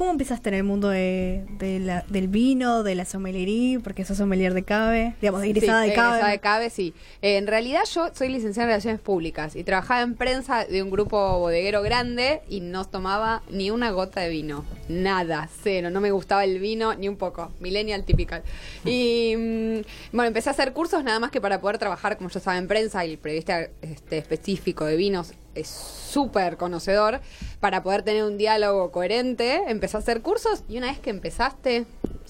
¿Cómo 0.00 0.12
empezaste 0.12 0.48
en 0.48 0.54
el 0.54 0.64
mundo 0.64 0.88
de, 0.88 1.44
de 1.58 1.78
la- 1.78 2.06
del 2.08 2.26
vino, 2.28 2.82
de 2.82 2.94
la 2.94 3.04
sommelería? 3.04 3.80
Porque 3.80 4.06
sos 4.06 4.16
sommelier 4.16 4.54
de 4.54 4.62
CABE, 4.62 5.14
digamos, 5.20 5.42
egresada 5.44 5.82
Sí, 5.84 5.90
de 5.90 5.94
CABE. 5.94 6.08
egresada 6.14 6.32
de 6.32 6.38
CABE, 6.40 6.70
sí. 6.70 6.94
Eh, 7.20 7.36
en 7.36 7.46
realidad 7.46 7.82
yo 7.92 8.08
soy 8.14 8.30
licenciada 8.30 8.64
en 8.64 8.70
Relaciones 8.70 8.98
Públicas 9.02 9.56
y 9.56 9.62
trabajaba 9.62 10.00
en 10.00 10.14
prensa 10.14 10.64
de 10.64 10.82
un 10.82 10.88
grupo 10.90 11.38
bodeguero 11.38 11.82
grande 11.82 12.40
y 12.48 12.60
no 12.62 12.86
tomaba 12.86 13.42
ni 13.50 13.70
una 13.70 13.90
gota 13.90 14.22
de 14.22 14.30
vino. 14.30 14.64
Nada, 14.88 15.50
cero. 15.62 15.90
No 15.90 16.00
me 16.00 16.12
gustaba 16.12 16.44
el 16.44 16.60
vino 16.60 16.94
ni 16.94 17.06
un 17.06 17.16
poco. 17.16 17.52
Millennial 17.60 18.02
typical. 18.04 18.42
Y 18.86 19.34
mm, 19.36 19.80
bueno, 20.16 20.28
empecé 20.28 20.48
a 20.48 20.52
hacer 20.52 20.72
cursos 20.72 21.04
nada 21.04 21.20
más 21.20 21.30
que 21.30 21.42
para 21.42 21.60
poder 21.60 21.76
trabajar, 21.76 22.16
como 22.16 22.30
yo 22.30 22.38
estaba 22.38 22.56
en 22.56 22.68
prensa 22.68 23.04
y 23.04 23.10
el 23.12 23.18
periodista 23.18 23.68
este, 23.82 24.16
específico 24.16 24.86
de 24.86 24.96
vinos 24.96 25.34
es 25.54 25.68
súper 25.68 26.56
conocedor, 26.56 27.20
para 27.60 27.82
poder 27.82 28.02
tener 28.02 28.24
un 28.24 28.38
diálogo 28.38 28.90
coherente, 28.90 29.62
empecé 29.68 29.96
a 29.96 30.00
hacer 30.00 30.22
cursos 30.22 30.62
y 30.68 30.78
una 30.78 30.88
vez 30.88 30.98
que 30.98 31.10
empezaste, 31.10 31.84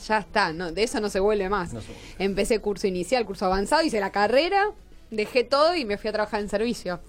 ya 0.07 0.19
está, 0.19 0.53
no, 0.53 0.73
de 0.73 0.83
eso 0.83 1.01
no 1.01 1.09
se 1.09 1.21
vuelve 1.21 1.49
más. 1.49 1.73
No 1.73 1.81
se 1.81 1.89
vuelve. 1.89 2.03
Empecé 2.19 2.59
curso 2.61 2.87
inicial, 2.87 3.25
curso 3.27 3.47
avanzado, 3.47 3.83
hice 3.83 4.01
la 4.01 4.11
carrera, 4.11 4.71
dejé 5.11 5.45
todo 5.45 5.75
y 5.77 5.85
me 5.85 5.99
fui 5.99 6.09
a 6.09 6.13
trabajar 6.13 6.41
en 6.41 6.49
servicio. 6.49 7.01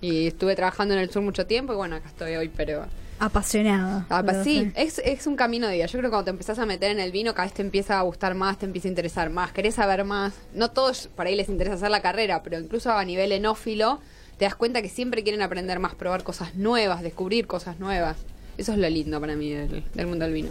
Y 0.00 0.26
estuve 0.26 0.56
trabajando 0.56 0.94
en 0.94 1.00
el 1.00 1.10
sur 1.10 1.22
mucho 1.22 1.46
tiempo 1.46 1.72
y 1.72 1.76
bueno, 1.76 1.96
acá 1.96 2.08
estoy 2.08 2.34
hoy, 2.36 2.48
pero... 2.48 2.84
Apasionada. 3.20 4.04
Ah, 4.10 4.24
Pero 4.26 4.42
sí, 4.42 4.72
es, 4.74 4.98
es 4.98 5.28
un 5.28 5.36
camino 5.36 5.68
de 5.68 5.74
vida. 5.74 5.86
Yo 5.86 5.92
creo 5.92 6.10
que 6.10 6.10
cuando 6.10 6.24
te 6.24 6.30
empezás 6.30 6.58
a 6.58 6.66
meter 6.66 6.90
en 6.90 6.98
el 6.98 7.12
vino, 7.12 7.34
cada 7.34 7.46
vez 7.46 7.54
te 7.54 7.62
empieza 7.62 8.00
a 8.00 8.02
gustar 8.02 8.34
más, 8.34 8.58
te 8.58 8.66
empieza 8.66 8.88
a 8.88 8.90
interesar 8.90 9.30
más, 9.30 9.52
querés 9.52 9.76
saber 9.76 10.02
más. 10.02 10.34
No 10.54 10.72
todos 10.72 11.06
por 11.06 11.26
ahí 11.28 11.36
les 11.36 11.48
interesa 11.48 11.76
hacer 11.76 11.90
la 11.90 12.02
carrera, 12.02 12.42
pero 12.42 12.58
incluso 12.58 12.90
a 12.90 13.04
nivel 13.04 13.30
enófilo, 13.30 14.00
te 14.42 14.46
das 14.46 14.56
cuenta 14.56 14.82
que 14.82 14.88
siempre 14.88 15.22
quieren 15.22 15.40
aprender 15.40 15.78
más, 15.78 15.94
probar 15.94 16.24
cosas 16.24 16.56
nuevas, 16.56 17.00
descubrir 17.00 17.46
cosas 17.46 17.78
nuevas. 17.78 18.16
Eso 18.58 18.72
es 18.72 18.78
lo 18.78 18.88
lindo 18.90 19.20
para 19.20 19.36
mí 19.36 19.50
del, 19.50 19.84
del 19.94 20.06
mundo 20.08 20.24
del 20.24 20.34
vino. 20.34 20.48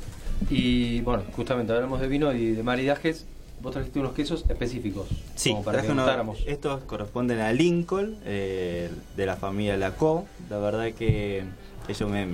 Y 0.49 1.01
bueno, 1.01 1.23
justamente 1.35 1.73
hablamos 1.73 1.99
de 1.99 2.07
vino 2.07 2.31
y 2.31 2.53
de 2.53 2.63
maridajes. 2.63 3.25
Vos 3.61 3.73
trajiste 3.73 3.99
unos 3.99 4.13
quesos 4.13 4.45
específicos. 4.47 5.09
Sí, 5.35 5.49
como 5.49 5.65
para 5.65 5.81
que 5.81 5.91
uno- 5.91 6.03
gustáramos. 6.03 6.39
estos 6.47 6.83
corresponden 6.85 7.41
a 7.41 7.51
Lincoln, 7.51 8.15
eh, 8.23 8.89
de 9.17 9.25
la 9.25 9.35
familia 9.35 9.75
Laco. 9.75 10.25
La 10.49 10.57
verdad 10.57 10.89
que 10.93 11.43
ellos 11.89 12.09
me 12.09 12.27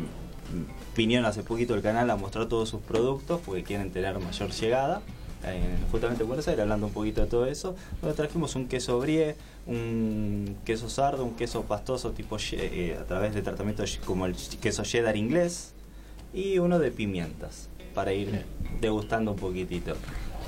vinieron 0.95 1.25
hace 1.25 1.41
poquito 1.41 1.73
al 1.73 1.81
canal 1.81 2.07
a 2.11 2.17
mostrar 2.17 2.45
todos 2.47 2.69
sus 2.69 2.81
productos 2.81 3.41
porque 3.43 3.63
quieren 3.63 3.89
tener 3.91 4.19
mayor 4.19 4.51
llegada. 4.51 5.01
Eh, 5.45 5.77
justamente 5.91 6.23
en 6.23 6.27
Buenos 6.27 6.47
Aires, 6.47 6.63
hablando 6.63 6.87
un 6.87 6.93
poquito 6.93 7.21
de 7.21 7.27
todo 7.27 7.45
eso. 7.45 7.75
Luego 8.01 8.15
trajimos 8.15 8.55
un 8.55 8.67
queso 8.67 8.99
brie, 8.99 9.35
un 9.65 10.57
queso 10.65 10.89
sardo, 10.89 11.23
un 11.23 11.35
queso 11.35 11.63
pastoso 11.63 12.11
tipo 12.11 12.37
eh, 12.51 12.97
a 12.99 13.05
través 13.05 13.33
de 13.35 13.41
tratamiento 13.41 13.83
como 14.05 14.25
el 14.25 14.35
queso 14.61 14.83
cheddar 14.83 15.15
inglés 15.17 15.73
y 16.33 16.59
uno 16.59 16.79
de 16.79 16.91
pimientas 16.91 17.69
para 17.93 18.13
ir 18.13 18.45
degustando 18.81 19.31
un 19.31 19.37
poquitito. 19.37 19.95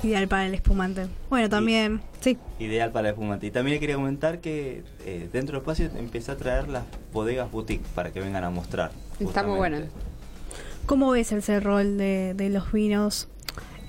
Ideal 0.02 0.28
para 0.28 0.46
el 0.46 0.54
espumante. 0.54 1.08
Bueno, 1.28 1.50
también, 1.50 2.00
sí. 2.20 2.38
Ideal 2.58 2.90
para 2.90 3.08
el 3.08 3.14
espumante. 3.14 3.46
Y 3.46 3.50
también 3.50 3.78
quería 3.80 3.96
comentar 3.96 4.40
que 4.40 4.82
eh, 5.04 5.28
dentro 5.30 5.54
del 5.54 5.60
espacio 5.60 5.90
empecé 5.98 6.32
a 6.32 6.36
traer 6.36 6.68
las 6.68 6.84
bodegas 7.12 7.50
boutique 7.50 7.84
para 7.94 8.10
que 8.10 8.20
vengan 8.20 8.44
a 8.44 8.50
mostrar. 8.50 8.92
Está 9.18 9.42
muy 9.42 9.58
buena. 9.58 9.82
¿Cómo 10.86 11.10
ves 11.10 11.32
ese 11.32 11.60
rol 11.60 11.98
de, 11.98 12.32
de 12.34 12.48
los 12.48 12.72
vinos 12.72 13.28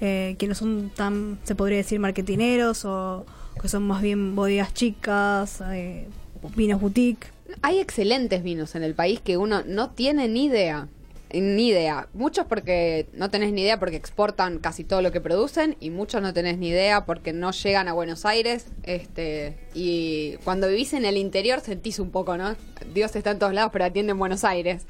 eh, 0.02 0.36
que 0.40 0.48
no 0.48 0.56
son 0.56 0.92
tan, 0.96 1.40
se 1.44 1.56
podría 1.56 1.78
decir, 1.78 2.00
marketineros 2.00 2.86
o 2.86 3.26
que 3.62 3.70
son 3.70 3.84
más 3.84 4.02
bien 4.02 4.36
bodegas 4.36 4.74
chicas, 4.74 5.62
eh, 5.72 6.08
vinos 6.56 6.82
boutique? 6.82 7.28
Hay 7.62 7.80
excelentes 7.80 8.42
vinos 8.42 8.74
en 8.76 8.84
el 8.84 8.96
país 8.96 9.20
que 9.22 9.38
uno 9.38 9.62
no 9.66 9.92
tiene 9.92 10.28
ni 10.28 10.46
idea. 10.46 10.88
Ni 11.34 11.68
idea. 11.68 12.10
Muchos 12.14 12.46
porque 12.48 13.08
no 13.14 13.30
tenés 13.30 13.54
ni 13.54 13.62
idea 13.62 13.80
porque 13.80 13.96
exportan 13.96 14.58
casi 14.58 14.84
todo 14.84 15.02
lo 15.02 15.12
que 15.12 15.22
producen 15.22 15.78
y 15.80 15.90
muchos 15.90 16.22
no 16.22 16.34
tenés 16.34 16.58
ni 16.58 16.70
idea 16.70 17.06
porque 17.06 17.32
no 17.32 17.52
llegan 17.52 17.88
a 17.88 17.94
Buenos 17.94 18.26
Aires. 18.26 18.66
Este, 18.84 19.56
y 19.74 20.36
cuando 20.44 20.68
vivís 20.68 20.94
en 20.94 21.06
el 21.06 21.16
interior 21.16 21.62
sentís 21.62 22.00
un 22.00 22.10
poco, 22.10 22.36
¿no? 22.36 22.56
Dios 22.94 23.16
está 23.16 23.32
en 23.32 23.40
todos 23.40 23.54
lados, 23.54 23.70
pero 23.72 23.86
atiende 23.86 24.12
en 24.12 24.20
Buenos 24.20 24.44
Aires. 24.44 24.86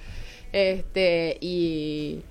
Este, 0.51 1.37
y 1.41 2.21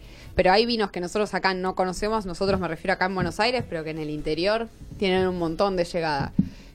pero 0.41 0.53
hay 0.53 0.65
vinos 0.65 0.91
que 0.91 1.03
nosotros 1.03 1.35
acá 1.35 1.53
no 1.53 1.75
conocemos, 1.75 2.25
nosotros 2.25 2.59
me 2.59 2.67
refiero 2.67 2.95
acá 2.95 3.05
en 3.05 3.15
Buenos 3.15 3.41
Aires, 3.41 3.63
pero 3.69 3.85
que 3.85 3.91
en 3.91 3.99
el 3.99 4.09
interior 4.09 4.69
tienen 4.99 5.29
un 5.29 5.39
montón 5.39 5.77
de 5.77 5.85
llegada. 5.85 6.33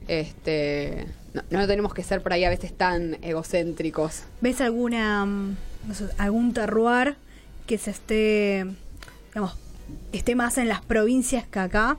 Este, 0.07 1.07
no, 1.33 1.41
no 1.49 1.65
tenemos 1.65 1.91
que 1.91 2.03
ser 2.03 2.21
por 2.21 2.31
ahí 2.31 2.43
a 2.43 2.49
veces 2.51 2.77
tan 2.77 3.17
egocéntricos. 3.23 4.21
¿Ves 4.39 4.61
alguna, 4.61 5.25
mm, 5.25 5.57
no 5.87 5.93
sé, 5.95 6.05
algún 6.19 6.53
terroir 6.53 7.15
que 7.65 7.79
se 7.79 7.89
esté, 7.89 8.67
digamos, 9.29 9.57
esté 10.11 10.35
más 10.35 10.59
en 10.59 10.69
las 10.69 10.81
provincias 10.81 11.47
que 11.47 11.57
acá? 11.57 11.97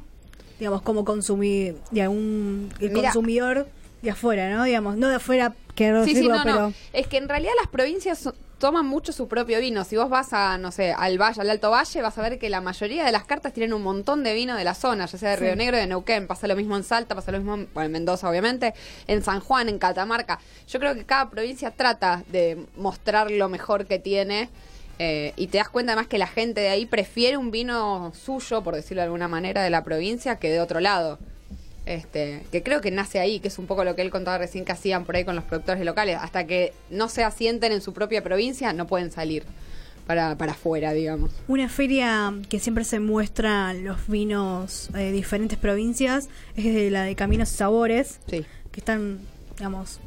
Digamos, 0.61 0.83
como 0.83 1.05
consumir, 1.05 1.79
de 1.91 2.03
algún 2.03 2.73
el 2.79 2.91
Mira. 2.91 3.11
consumidor 3.11 3.67
de 4.07 4.13
afuera, 4.13 4.51
¿no? 4.51 4.65
Digamos, 4.65 4.97
no 4.97 5.09
de 5.09 5.17
afuera 5.17 5.55
quiero 5.75 6.05
Sí, 6.05 6.15
sí, 6.17 6.27
no, 6.29 6.41
pero 6.43 6.61
no. 6.61 6.73
Es 6.93 7.07
que 7.07 7.19
en 7.19 7.29
realidad 7.29 7.53
las 7.61 7.69
provincias 7.71 8.29
toman 8.59 8.87
mucho 8.87 9.13
su 9.13 9.29
propio 9.29 9.61
vino. 9.61 9.85
Si 9.85 9.97
vos 9.99 10.09
vas 10.09 10.33
a, 10.33 10.57
no 10.57 10.73
sé, 10.73 10.93
al 10.97 11.21
Valle, 11.21 11.43
al 11.43 11.51
Alto 11.51 11.71
Valle, 11.71 12.01
vas 12.01 12.17
a 12.17 12.23
ver 12.23 12.39
que 12.39 12.49
la 12.49 12.63
mayoría 12.63 13.05
de 13.05 13.13
las 13.13 13.25
cartas 13.25 13.53
tienen 13.53 13.75
un 13.75 13.83
montón 13.83 14.25
de 14.25 14.33
vino 14.33 14.57
de 14.57 14.65
la 14.65 14.73
zona, 14.75 15.05
ya 15.05 15.19
sea 15.19 15.31
de 15.33 15.37
Sí. 15.37 15.45
Río 15.45 15.57
Negro, 15.57 15.77
de 15.77 15.87
Neuquén. 15.87 16.27
Pasa 16.27 16.47
lo 16.49 16.57
mismo 16.57 16.75
en 16.77 16.83
Salta, 16.83 17.15
pasa 17.15 17.33
lo 17.33 17.39
mismo 17.39 17.55
en, 17.55 17.69
bueno, 17.75 17.87
en 17.87 17.93
Mendoza, 17.93 18.31
obviamente, 18.31 18.73
en 19.09 19.23
San 19.23 19.41
Juan, 19.41 19.69
en 19.69 19.79
Catamarca. 19.79 20.39
Yo 20.69 20.79
creo 20.81 20.95
que 20.95 21.05
cada 21.05 21.29
provincia 21.29 21.71
trata 21.71 22.25
de 22.33 22.65
mostrar 22.77 23.31
lo 23.31 23.49
mejor 23.51 23.85
que 23.87 23.99
tiene. 23.99 24.49
eh, 24.99 25.35
y 25.37 25.49
te 25.49 25.59
das 25.59 25.69
cuenta 25.69 25.93
además 25.93 26.09
que 26.09 26.17
la 26.17 26.27
gente 26.27 26.63
de 26.63 26.71
ahí 26.71 26.87
prefiere 26.87 27.37
un 27.37 27.51
vino 27.51 28.11
suyo, 28.15 28.63
por 28.63 28.75
decirlo 28.75 29.03
de 29.03 29.05
alguna 29.05 29.29
manera, 29.29 29.63
de 29.63 29.69
la 29.69 29.85
provincia 29.85 30.37
que 30.37 30.51
de 30.51 30.59
otro 30.61 30.81
lado. 30.81 31.19
Este, 31.87 32.43
que 32.51 32.63
creo 32.65 32.81
que 32.81 32.91
nace 32.91 33.21
ahí, 33.21 33.39
que 33.41 33.49
es 33.49 33.59
un 33.59 33.67
poco 33.67 33.85
lo 33.85 33.95
que 33.95 34.03
él 34.03 34.11
contaba 34.11 34.39
recién 34.39 34.65
que 34.65 34.73
hacían 34.73 35.05
por 35.05 35.15
ahí 35.17 35.25
con 35.25 35.37
los 35.37 35.45
productores 35.45 35.85
locales. 35.85 36.19
Hasta 36.21 36.45
que 36.47 36.73
no 36.91 37.09
se 37.09 37.23
asienten 37.25 37.71
en 37.73 37.81
su 37.81 37.93
propia 37.93 38.23
provincia, 38.25 38.73
no 38.73 38.87
pueden 38.89 39.11
salir 39.13 39.45
para, 40.07 40.37
para 40.37 40.53
afuera, 40.53 40.93
digamos. 40.93 41.31
una 41.49 41.69
feria 41.69 42.33
que 42.49 42.59
siempre 42.61 42.85
se 42.85 43.01
muestra 43.01 43.73
los 43.75 44.07
vinos 44.09 44.89
de 44.93 45.11
diferentes 45.11 45.59
provincias 45.59 46.29
es 46.57 46.65
de 46.75 46.91
la 46.91 47.03
de 47.03 47.15
Caminos 47.17 47.53
y 47.53 47.57
Sabores, 47.57 48.21
Sí. 48.31 48.45
que 48.71 48.81
están, 48.81 49.19
digamos, 49.57 49.99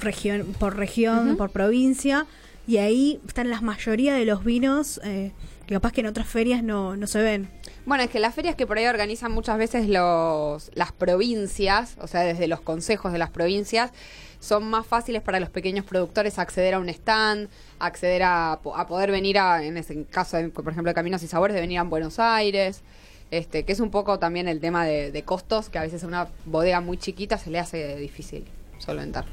región 0.00 0.46
por 0.58 0.76
región, 0.76 1.36
por 1.36 1.50
provincia, 1.50 2.26
y 2.66 2.78
ahí 2.78 3.20
están 3.26 3.50
la 3.50 3.60
mayoría 3.60 4.14
de 4.14 4.24
los 4.24 4.44
vinos 4.44 5.00
eh, 5.04 5.32
que 5.66 5.74
capaz 5.74 5.92
que 5.92 6.00
en 6.00 6.06
otras 6.08 6.26
ferias 6.26 6.62
no, 6.64 6.96
no 6.96 7.06
se 7.06 7.20
ven. 7.22 7.48
Bueno, 7.86 8.04
es 8.04 8.10
que 8.10 8.20
las 8.20 8.34
ferias 8.34 8.54
que 8.54 8.66
por 8.66 8.78
ahí 8.78 8.86
organizan 8.86 9.32
muchas 9.32 9.58
veces 9.58 9.88
los, 9.88 10.70
las 10.74 10.92
provincias, 10.92 11.96
o 12.00 12.06
sea, 12.06 12.20
desde 12.20 12.46
los 12.46 12.60
consejos 12.60 13.12
de 13.12 13.18
las 13.18 13.30
provincias, 13.30 13.90
son 14.38 14.64
más 14.64 14.86
fáciles 14.86 15.22
para 15.22 15.40
los 15.40 15.50
pequeños 15.50 15.84
productores 15.84 16.38
acceder 16.38 16.74
a 16.74 16.78
un 16.78 16.88
stand, 16.88 17.48
acceder 17.78 18.22
a, 18.22 18.52
a 18.52 18.86
poder 18.86 19.10
venir 19.10 19.38
a, 19.38 19.62
en 19.64 19.76
ese 19.76 20.04
caso, 20.04 20.38
por 20.52 20.68
ejemplo, 20.70 20.90
de 20.90 20.94
Caminos 20.94 21.22
y 21.22 21.26
Sabores, 21.26 21.54
de 21.54 21.60
venir 21.60 21.78
a 21.78 21.82
Buenos 21.82 22.18
Aires, 22.18 22.82
este, 23.30 23.64
que 23.64 23.72
es 23.72 23.80
un 23.80 23.90
poco 23.90 24.18
también 24.18 24.48
el 24.48 24.60
tema 24.60 24.84
de, 24.84 25.10
de 25.10 25.22
costos, 25.22 25.68
que 25.68 25.78
a 25.78 25.82
veces 25.82 26.04
a 26.04 26.06
una 26.06 26.28
bodega 26.46 26.80
muy 26.80 26.96
chiquita 26.96 27.38
se 27.38 27.50
le 27.50 27.58
hace 27.58 27.96
difícil 27.96 28.44
solventar. 28.78 29.24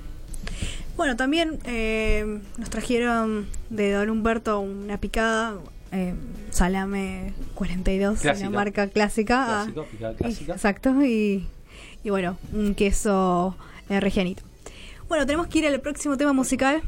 Bueno, 0.95 1.15
también 1.15 1.59
eh, 1.65 2.39
nos 2.57 2.69
trajeron 2.69 3.47
de 3.69 3.91
Don 3.91 4.09
Humberto 4.09 4.59
una 4.59 4.97
picada, 4.97 5.55
eh, 5.91 6.13
salame 6.51 7.33
42, 7.55 8.19
Clásica. 8.19 8.47
una 8.49 8.57
marca 8.57 8.87
clásica. 8.87 9.45
Clásico, 9.45 9.83
picada 9.85 10.13
clásica. 10.15 10.53
Exacto, 10.53 11.03
y, 11.05 11.47
y 12.03 12.09
bueno, 12.09 12.37
un 12.53 12.75
queso 12.75 13.55
eh, 13.89 13.99
regianito. 13.99 14.43
Bueno, 15.07 15.25
tenemos 15.25 15.47
que 15.47 15.59
ir 15.59 15.67
al 15.67 15.79
próximo 15.81 16.17
tema 16.17 16.33
musical. 16.33 16.81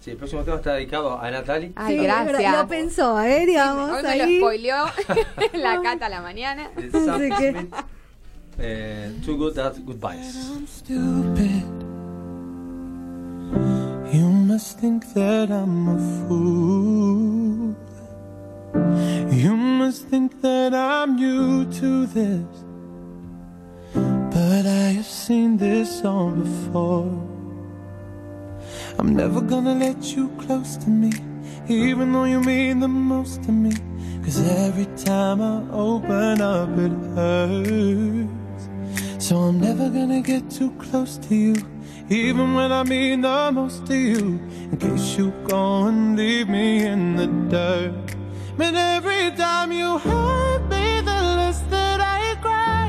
Sí, 0.00 0.12
el 0.12 0.16
próximo 0.16 0.42
tema 0.42 0.56
está 0.58 0.74
dedicado 0.74 1.20
a 1.20 1.30
Natalie. 1.30 1.72
Ay, 1.76 1.98
Sí, 1.98 2.02
gracias. 2.04 2.56
Lo 2.56 2.68
pensó, 2.68 3.20
¿eh? 3.20 3.44
Digamos, 3.46 3.90
Hoy 3.90 4.02
me 4.02 4.08
ahí. 4.08 4.38
lo 4.38 4.46
spoileó 4.46 4.76
la 5.54 5.80
cata 5.82 6.06
a 6.06 6.08
la 6.08 6.22
mañana. 6.22 6.70
Así 6.76 7.28
que- 7.36 7.66
eh, 8.60 9.12
Too 9.24 9.36
Good 9.36 9.58
at 9.58 9.74
Goodbyes. 9.84 10.34
stupid. 10.68 11.64
You 14.12 14.26
must 14.30 14.80
think 14.80 15.04
that 15.14 15.50
I'm 15.50 15.88
a 15.88 15.98
fool. 16.26 17.76
You 18.74 19.56
must 19.56 20.06
think 20.08 20.40
that 20.42 20.74
I'm 20.74 21.16
new 21.16 21.64
to 21.64 22.06
this. 22.06 22.64
But 23.94 24.66
I 24.66 24.92
have 24.98 25.06
seen 25.06 25.56
this 25.56 26.04
all 26.04 26.30
before. 26.30 27.28
I'm 28.98 29.14
never 29.14 29.40
gonna 29.40 29.74
let 29.74 30.16
you 30.16 30.28
close 30.38 30.76
to 30.78 30.90
me, 30.90 31.12
even 31.68 32.12
though 32.12 32.24
you 32.24 32.40
mean 32.40 32.80
the 32.80 32.88
most 32.88 33.42
to 33.44 33.52
me. 33.52 33.72
Cause 34.22 34.40
every 34.66 34.86
time 34.96 35.40
I 35.40 35.62
open 35.72 36.40
up, 36.40 36.68
it 36.78 36.92
hurts. 37.14 38.68
So 39.24 39.36
I'm 39.36 39.60
never 39.60 39.88
gonna 39.88 40.20
get 40.20 40.50
too 40.50 40.70
close 40.72 41.16
to 41.28 41.34
you, 41.34 41.54
even 42.10 42.54
when 42.54 42.72
I 42.72 42.82
mean 42.82 43.22
the 43.22 43.50
most 43.52 43.86
to 43.86 43.96
you. 43.96 44.40
In 44.70 44.76
case 44.76 45.16
you 45.16 45.32
go 45.46 45.86
and 45.86 46.16
leave 46.16 46.48
me 46.48 46.84
in 46.84 47.16
the 47.16 47.26
dirt. 47.48 48.07
But 48.58 48.74
every 48.74 49.30
time 49.36 49.70
you 49.70 49.98
hurt 49.98 50.62
me, 50.68 51.00
the 51.00 51.20
less 51.38 51.60
that 51.70 52.00
I 52.00 52.34
cry. 52.42 52.88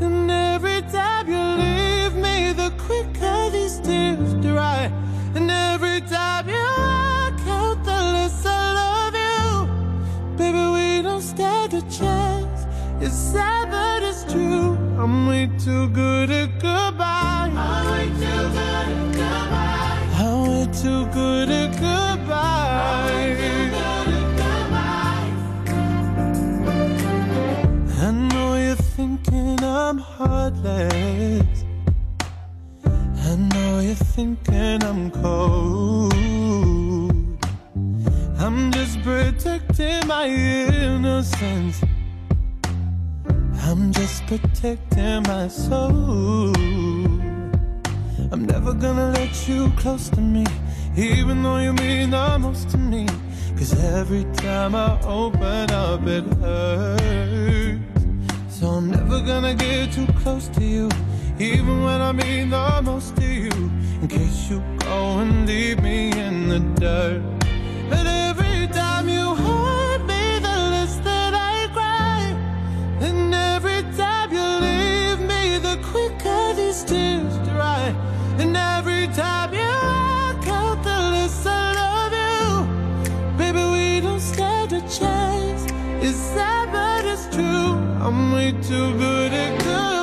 And 0.00 0.30
every 0.30 0.80
time 0.82 1.26
you 1.28 1.42
leave 1.64 2.14
me, 2.14 2.52
the 2.52 2.70
quicker 2.78 3.50
these 3.50 3.80
tears 3.80 4.34
dry. 4.34 4.92
And 5.34 5.50
every 5.50 6.02
time 6.02 6.48
you 6.48 6.66
walk 6.78 7.40
out, 7.48 7.82
the 7.82 8.00
less 8.14 8.46
I 8.46 8.62
love 8.80 9.14
you. 9.26 10.36
Baby, 10.38 10.64
we 10.76 11.02
don't 11.02 11.20
stand 11.20 11.74
a 11.74 11.82
chance. 11.90 12.60
It's 13.00 13.16
sad, 13.32 13.72
but 13.72 14.04
it's 14.04 14.22
true. 14.32 14.78
I'm 15.00 15.26
way 15.26 15.50
too 15.58 15.88
good 15.88 16.30
at 16.30 16.60
goodbye. 16.60 17.50
I'm 17.52 17.90
way 17.90 18.06
too 18.22 18.44
good 18.54 18.86
at 18.86 19.12
goodbye. 19.18 19.98
I'm 20.14 20.48
way 20.48 20.66
too 20.80 21.06
good 21.06 21.50
at 21.50 21.72
goodbye. 21.72 23.55
I'm 29.88 29.98
heartless. 29.98 31.64
I 32.84 33.36
know 33.36 33.78
you're 33.78 33.94
thinking 33.94 34.82
I'm 34.82 35.12
cold. 35.12 36.12
I'm 38.36 38.72
just 38.72 39.00
protecting 39.02 40.04
my 40.08 40.26
innocence. 40.26 41.80
I'm 43.62 43.92
just 43.92 44.26
protecting 44.26 45.22
my 45.22 45.46
soul. 45.46 46.52
I'm 48.32 48.44
never 48.44 48.74
gonna 48.74 49.12
let 49.12 49.46
you 49.46 49.70
close 49.76 50.08
to 50.10 50.20
me, 50.20 50.44
even 50.96 51.44
though 51.44 51.58
you 51.58 51.72
mean 51.74 52.10
the 52.10 52.38
most 52.40 52.70
to 52.70 52.78
me. 52.78 53.06
Cause 53.56 53.72
every 53.84 54.24
time 54.34 54.74
I 54.74 55.00
open 55.02 55.70
up, 55.70 56.04
it 56.08 56.24
hurts. 56.42 57.95
So 58.58 58.68
I'm 58.68 58.90
never 58.90 59.20
gonna 59.20 59.54
get 59.54 59.92
too 59.92 60.06
close 60.22 60.48
to 60.56 60.64
you, 60.64 60.88
even 61.38 61.84
when 61.84 62.00
I 62.00 62.12
mean 62.12 62.48
the 62.48 62.80
most 62.82 63.14
to 63.16 63.26
you. 63.26 63.50
In 64.00 64.08
case 64.08 64.48
you 64.48 64.62
go 64.78 65.18
and 65.18 65.46
leave 65.46 65.82
me 65.82 66.10
in 66.12 66.48
the 66.48 66.60
dirt. 66.80 67.20
But 67.90 68.06
every 68.06 68.66
time 68.68 69.10
you 69.10 69.34
hurt 69.34 70.00
me, 70.06 70.38
the 70.38 70.56
less 70.72 70.96
that 71.04 71.34
I 71.34 71.68
cry. 71.76 72.22
And 73.06 73.34
every 73.34 73.82
time 73.94 74.32
you 74.32 74.48
leave 74.68 75.20
me, 75.20 75.58
the 75.58 75.76
quicker 75.90 76.54
these 76.54 76.82
tears 76.82 77.36
dry. 77.50 77.94
And 78.38 78.56
every 78.56 79.08
time 79.08 79.52
you 79.52 79.68
walk 79.92 80.48
out, 80.48 80.82
the 80.82 80.98
less 81.14 81.44
I 81.44 81.74
love 81.82 82.14
you. 82.24 83.36
Baby, 83.36 83.64
we 83.74 84.00
don't 84.00 84.18
stand 84.18 84.72
a 84.72 84.80
chance. 84.98 85.62
It's 86.00 86.16
sad, 86.16 86.72
but 86.72 87.04
it's 87.04 87.26
true. 87.36 87.65
I'm 88.06 88.30
way 88.30 88.52
too 88.62 88.96
good 88.98 89.32
at 89.32 89.58
goodbye. 89.64 89.95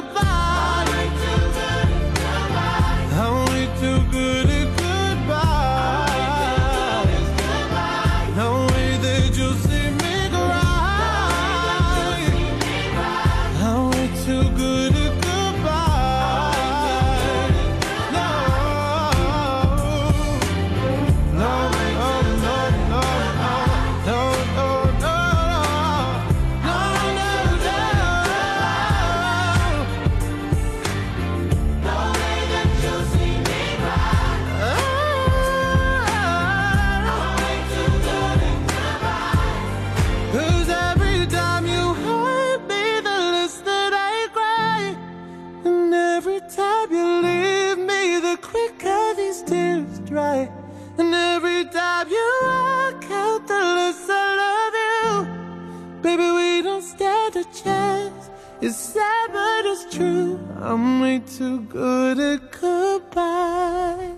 Good 61.73 62.19
at 62.19 62.39
goodbye. 62.61 64.13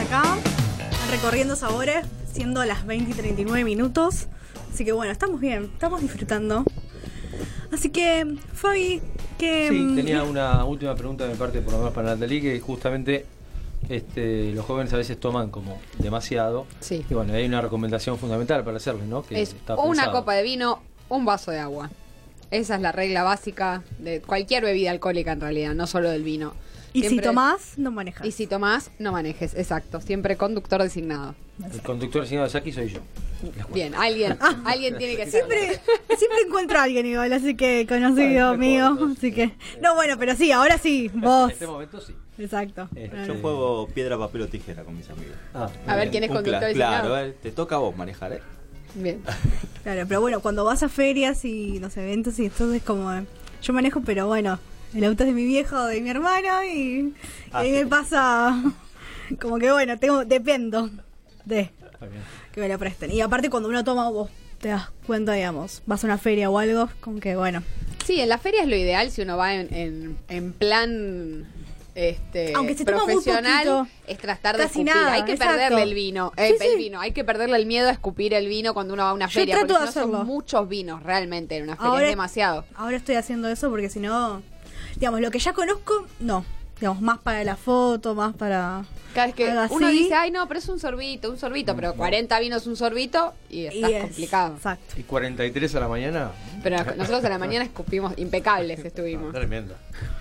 acá, 0.00 0.36
recorriendo 1.10 1.54
sabores, 1.54 2.04
siendo 2.32 2.64
las 2.64 2.84
20 2.84 3.12
y 3.12 3.14
39 3.14 3.64
minutos. 3.64 4.26
Así 4.72 4.84
que 4.84 4.90
bueno, 4.90 5.12
estamos 5.12 5.40
bien, 5.40 5.70
estamos 5.72 6.00
disfrutando. 6.00 6.64
Así 7.72 7.90
que, 7.90 8.36
Fabi, 8.52 9.00
que... 9.38 9.68
Sí, 9.68 9.78
mm, 9.78 9.94
tenía 9.94 10.22
una 10.24 10.64
última 10.64 10.96
pregunta 10.96 11.24
de 11.24 11.34
mi 11.34 11.36
parte, 11.36 11.60
por 11.60 11.74
lo 11.74 11.78
menos 11.78 11.94
para 11.94 12.08
Natalie, 12.08 12.40
que 12.40 12.58
justamente 12.58 13.26
este, 13.88 14.52
los 14.52 14.64
jóvenes 14.64 14.92
a 14.92 14.96
veces 14.96 15.18
toman 15.18 15.50
como 15.50 15.80
demasiado. 15.98 16.66
Sí. 16.80 17.04
Y 17.08 17.14
bueno, 17.14 17.32
hay 17.34 17.44
una 17.46 17.60
recomendación 17.60 18.18
fundamental 18.18 18.64
para 18.64 18.76
hacerles, 18.76 19.06
¿no? 19.06 19.22
Que 19.22 19.40
Es 19.40 19.54
está 19.54 19.74
una 19.76 20.02
pensado. 20.02 20.12
copa 20.12 20.34
de 20.34 20.42
vino, 20.42 20.80
un 21.08 21.24
vaso 21.24 21.50
de 21.50 21.58
agua. 21.58 21.90
Esa 22.50 22.76
es 22.76 22.80
la 22.80 22.92
regla 22.92 23.22
básica 23.24 23.82
de 23.98 24.20
cualquier 24.22 24.64
bebida 24.64 24.90
alcohólica 24.90 25.32
en 25.32 25.40
realidad, 25.40 25.74
no 25.74 25.86
solo 25.86 26.10
del 26.10 26.22
vino. 26.22 26.54
Y 26.94 27.02
si 27.02 27.08
Siempre- 27.08 27.26
tomás, 27.26 27.74
no 27.76 27.90
manejas. 27.90 28.26
Y 28.26 28.32
si 28.32 28.46
tomás, 28.46 28.90
no 28.98 29.12
manejes, 29.12 29.54
exacto. 29.54 30.00
Siempre 30.00 30.36
conductor 30.38 30.82
designado. 30.82 31.34
El 31.72 31.82
conductor 31.82 32.22
asignado 32.22 32.46
de 32.46 32.50
Saki 32.52 32.72
soy 32.72 32.88
yo. 32.88 33.00
Bien, 33.74 33.94
alguien, 33.94 34.38
alguien 34.64 34.96
tiene 34.96 35.14
que 35.16 35.24
ser. 35.30 35.44
Siempre, 35.44 35.80
siempre 36.16 36.40
encuentro 36.46 36.78
a 36.78 36.84
alguien 36.84 37.04
igual, 37.06 37.32
así 37.34 37.54
que 37.54 37.86
conocido 37.86 38.48
Bueno, 38.48 38.56
mío, 38.56 38.90
mejor, 38.94 39.12
así 39.16 39.32
que... 39.32 39.54
No, 39.82 39.94
bueno, 39.94 40.16
pero 40.18 40.34
sí, 40.34 40.50
ahora 40.50 40.78
sí, 40.78 41.10
vos. 41.12 41.50
En 41.50 41.52
este 41.52 41.66
momento 41.66 42.00
sí. 42.00 42.14
Exacto. 42.38 42.88
Eh, 42.94 43.10
Yo 43.26 43.34
Eh. 43.34 43.38
juego 43.40 43.88
piedra, 43.88 44.16
papel 44.18 44.42
o 44.42 44.48
tijera 44.48 44.84
con 44.84 44.96
mis 44.96 45.08
amigos. 45.10 45.34
Ah, 45.54 45.68
A 45.86 45.96
ver 45.96 46.10
quién 46.10 46.24
es 46.24 46.30
conductor. 46.30 46.72
Claro, 46.72 47.18
eh, 47.18 47.34
te 47.42 47.50
toca 47.52 47.76
a 47.76 47.78
vos 47.78 47.96
manejar, 47.96 48.32
¿eh? 48.34 48.40
Bien. 48.94 49.22
Claro, 49.82 50.04
pero 50.06 50.20
bueno, 50.20 50.40
cuando 50.40 50.64
vas 50.64 50.82
a 50.82 50.88
ferias 50.90 51.44
y 51.46 51.78
los 51.78 51.96
eventos 51.96 52.38
y 52.38 52.46
entonces 52.46 52.82
como... 52.82 53.10
eh, 53.12 53.24
Yo 53.62 53.72
manejo, 53.72 54.02
pero 54.02 54.26
bueno, 54.26 54.58
el 54.94 55.04
auto 55.04 55.22
es 55.22 55.28
de 55.28 55.34
mi 55.34 55.44
viejo 55.46 55.76
o 55.76 55.84
de 55.86 56.00
mi 56.02 56.10
hermano 56.10 56.62
y, 56.64 56.68
y 56.68 57.14
Ah, 57.52 57.60
ahí 57.60 57.68
sí. 57.70 57.84
me 57.84 57.86
pasa... 57.86 58.62
Como 59.40 59.58
que 59.58 59.70
bueno, 59.70 59.98
tengo 59.98 60.24
dependo 60.24 60.88
de 61.44 61.70
que 62.52 62.60
me 62.60 62.68
lo 62.68 62.78
presten. 62.78 63.10
Y 63.12 63.20
aparte 63.20 63.50
cuando 63.50 63.68
uno 63.68 63.84
toma, 63.84 64.08
vos 64.10 64.30
te 64.60 64.68
das 64.68 64.90
cuenta, 65.06 65.32
digamos, 65.34 65.82
vas 65.86 66.02
a 66.02 66.06
una 66.06 66.16
feria 66.18 66.48
o 66.50 66.58
algo, 66.58 66.88
con 67.00 67.20
que 67.20 67.36
bueno... 67.36 67.62
Sí, 68.06 68.20
en 68.20 68.28
la 68.30 68.38
feria 68.38 68.62
es 68.62 68.68
lo 68.68 68.76
ideal 68.76 69.10
si 69.10 69.20
uno 69.22 69.36
va 69.36 69.54
en, 69.54 69.72
en, 69.74 70.18
en 70.28 70.52
plan 70.54 71.46
este 71.98 72.52
Aunque 72.54 72.74
se 72.76 72.84
toma 72.84 72.98
muy 73.04 73.14
profesional 73.14 73.66
poquito. 73.66 73.86
es 74.06 74.18
tratar 74.18 74.56
de 74.56 74.62
Casi 74.64 74.82
escupir. 74.82 74.94
nada, 75.02 75.12
hay 75.14 75.24
que 75.24 75.32
exacto. 75.32 75.52
perderle 75.54 75.82
el 75.82 75.94
vino, 75.94 76.32
eh, 76.36 76.54
Sí, 76.58 76.64
el 76.64 76.70
sí. 76.72 76.76
vino, 76.78 77.00
hay 77.00 77.10
que 77.12 77.24
perderle 77.24 77.56
el 77.56 77.66
miedo 77.66 77.88
a 77.88 77.92
escupir 77.92 78.34
el 78.34 78.46
vino 78.46 78.72
cuando 78.74 78.94
uno 78.94 79.02
va 79.02 79.10
a 79.10 79.14
una 79.14 79.26
Yo 79.26 79.40
feria, 79.40 79.54
trato 79.56 79.74
porque 79.74 79.86
de 79.86 79.92
si 79.92 79.98
no 79.98 80.02
hacerlo. 80.04 80.18
son 80.18 80.26
muchos 80.26 80.68
vinos 80.68 81.02
realmente 81.02 81.56
en 81.56 81.64
una 81.64 81.74
feria, 81.76 81.90
Ahora- 81.90 82.04
es 82.04 82.10
demasiado. 82.10 82.64
Ahora 82.76 82.96
estoy 82.96 83.16
haciendo 83.16 83.48
eso 83.48 83.68
porque 83.70 83.90
si 83.90 83.98
no, 84.00 84.42
digamos, 84.96 85.20
lo 85.20 85.30
que 85.30 85.38
ya 85.40 85.52
conozco, 85.52 86.06
no. 86.20 86.44
Digamos, 86.80 87.00
más 87.02 87.18
para 87.18 87.42
la 87.42 87.56
foto, 87.56 88.14
más 88.14 88.36
para... 88.36 88.84
Cada 89.12 89.26
vez 89.26 89.34
que 89.34 89.52
uno 89.70 89.88
dice, 89.88 90.14
ay 90.14 90.30
no, 90.30 90.46
pero 90.46 90.60
es 90.60 90.68
un 90.68 90.78
sorbito, 90.78 91.28
un 91.28 91.36
sorbito, 91.36 91.74
pero 91.74 91.94
40 91.94 92.38
vinos 92.38 92.68
un 92.68 92.76
sorbito 92.76 93.32
y 93.50 93.62
y 93.62 93.66
estás 93.66 93.90
es- 93.90 94.02
complicado. 94.02 94.54
Exacto. 94.54 94.94
¿Y 94.96 95.02
43 95.02 95.74
a 95.74 95.80
la 95.80 95.88
mañana? 95.88 96.30
Pero 96.62 96.76
nosotros 96.96 97.24
a 97.24 97.28
la 97.28 97.38
mañana 97.38 97.64
escupimos, 97.64 98.14
impecables 98.16 98.84
estuvimos. 98.84 99.32
Tremendo. 99.32 99.74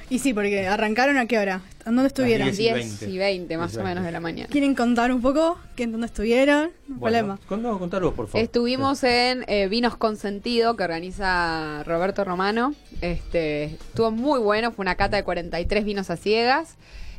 Y 0.09 0.19
sí, 0.19 0.33
porque 0.33 0.67
arrancaron 0.67 1.17
a 1.17 1.25
qué 1.25 1.37
hora? 1.37 1.61
¿A 1.81 1.85
dónde 1.85 2.07
estuvieron? 2.07 2.47
Las 2.47 2.57
10 2.57 2.71
y 2.71 2.79
10 2.79 3.01
y 3.03 3.17
20, 3.17 3.19
20, 3.19 3.57
más 3.57 3.73
o 3.73 3.77
20. 3.77 3.89
menos 3.89 4.03
de 4.05 4.11
la 4.11 4.19
mañana. 4.19 4.47
¿Quieren 4.49 4.73
contar 4.75 5.11
un 5.11 5.21
poco 5.21 5.57
que 5.75 5.83
en 5.83 5.91
dónde 5.91 6.07
estuvieron? 6.07 6.71
No 6.87 6.99
problema. 6.99 7.27
Bueno, 7.27 7.39
con- 7.47 7.61
no, 7.61 7.77
contalo, 7.79 8.13
por 8.13 8.27
favor. 8.27 8.41
Estuvimos 8.41 9.03
en 9.03 9.43
eh, 9.47 9.67
Vinos 9.67 9.97
Consentido 9.97 10.77
que 10.77 10.83
organiza 10.83 11.83
Roberto 11.85 12.23
Romano. 12.23 12.73
Este, 13.01 13.65
estuvo 13.65 14.11
muy 14.11 14.39
bueno, 14.39 14.71
fue 14.71 14.83
una 14.83 14.95
cata 14.95 15.17
de 15.17 15.23
43 15.23 15.83
vinos 15.83 16.09
a 16.09 16.15
ciegas. 16.17 16.75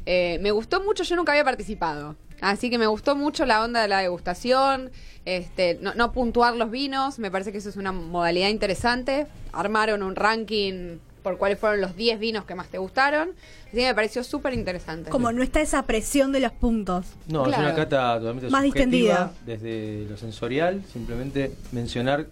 Eh, 0.07 0.39
me 0.41 0.51
gustó 0.53 0.83
mucho, 0.83 1.05
yo 1.05 1.17
nunca 1.17 1.33
había 1.33 1.45
participado. 1.45 2.17
Así 2.41 2.71
que 2.71 2.79
me 2.79 2.87
gustó 2.87 3.17
mucho 3.17 3.45
la 3.45 3.63
onda 3.63 3.83
de 3.83 3.89
la 3.89 3.99
degustación, 3.99 4.91
este, 5.37 5.79
no, 5.83 5.95
no 5.95 6.13
puntuar 6.13 6.57
los 6.57 6.71
vinos, 6.71 7.19
me 7.19 7.31
parece 7.31 7.53
que 7.53 7.59
eso 7.59 7.69
es 7.69 7.77
una 7.77 7.93
modalidad 7.93 8.49
interesante. 8.49 9.27
Armaron 9.53 10.03
un 10.03 10.17
ranking 10.17 10.99
por 11.23 11.37
cuáles 11.37 11.59
fueron 11.59 11.81
los 11.81 11.95
10 11.97 12.19
vinos 12.19 12.45
que 12.45 12.55
más 12.55 12.69
te 12.69 12.79
gustaron. 12.79 13.31
Así 13.67 13.77
que 13.77 13.87
me 13.87 13.95
pareció 13.95 14.25
súper 14.25 14.55
interesante. 14.55 15.11
Como 15.11 15.31
no 15.33 15.43
está 15.43 15.61
esa 15.61 15.83
presión 15.83 16.33
de 16.33 16.41
los 16.41 16.53
puntos. 16.53 17.05
No, 17.27 17.45
Claro. 17.45 17.63
es 17.65 17.69
una 17.69 17.75
cata 17.77 18.19
totalmente 18.19 18.49
Más 18.51 18.65
subjetiva, 18.65 18.65
distendida. 18.65 19.33
Desde 19.45 20.07
lo 20.09 20.17
sensorial, 20.17 20.83
simplemente 20.91 21.53
mencionar 21.73 22.27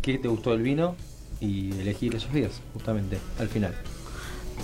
qué 0.00 0.16
te 0.16 0.28
gustó 0.28 0.52
del 0.52 0.62
vino 0.62 0.96
y 1.40 1.72
elegir 1.80 2.14
esos 2.14 2.32
días, 2.32 2.52
justamente, 2.72 3.18
al 3.38 3.48
final. 3.48 3.74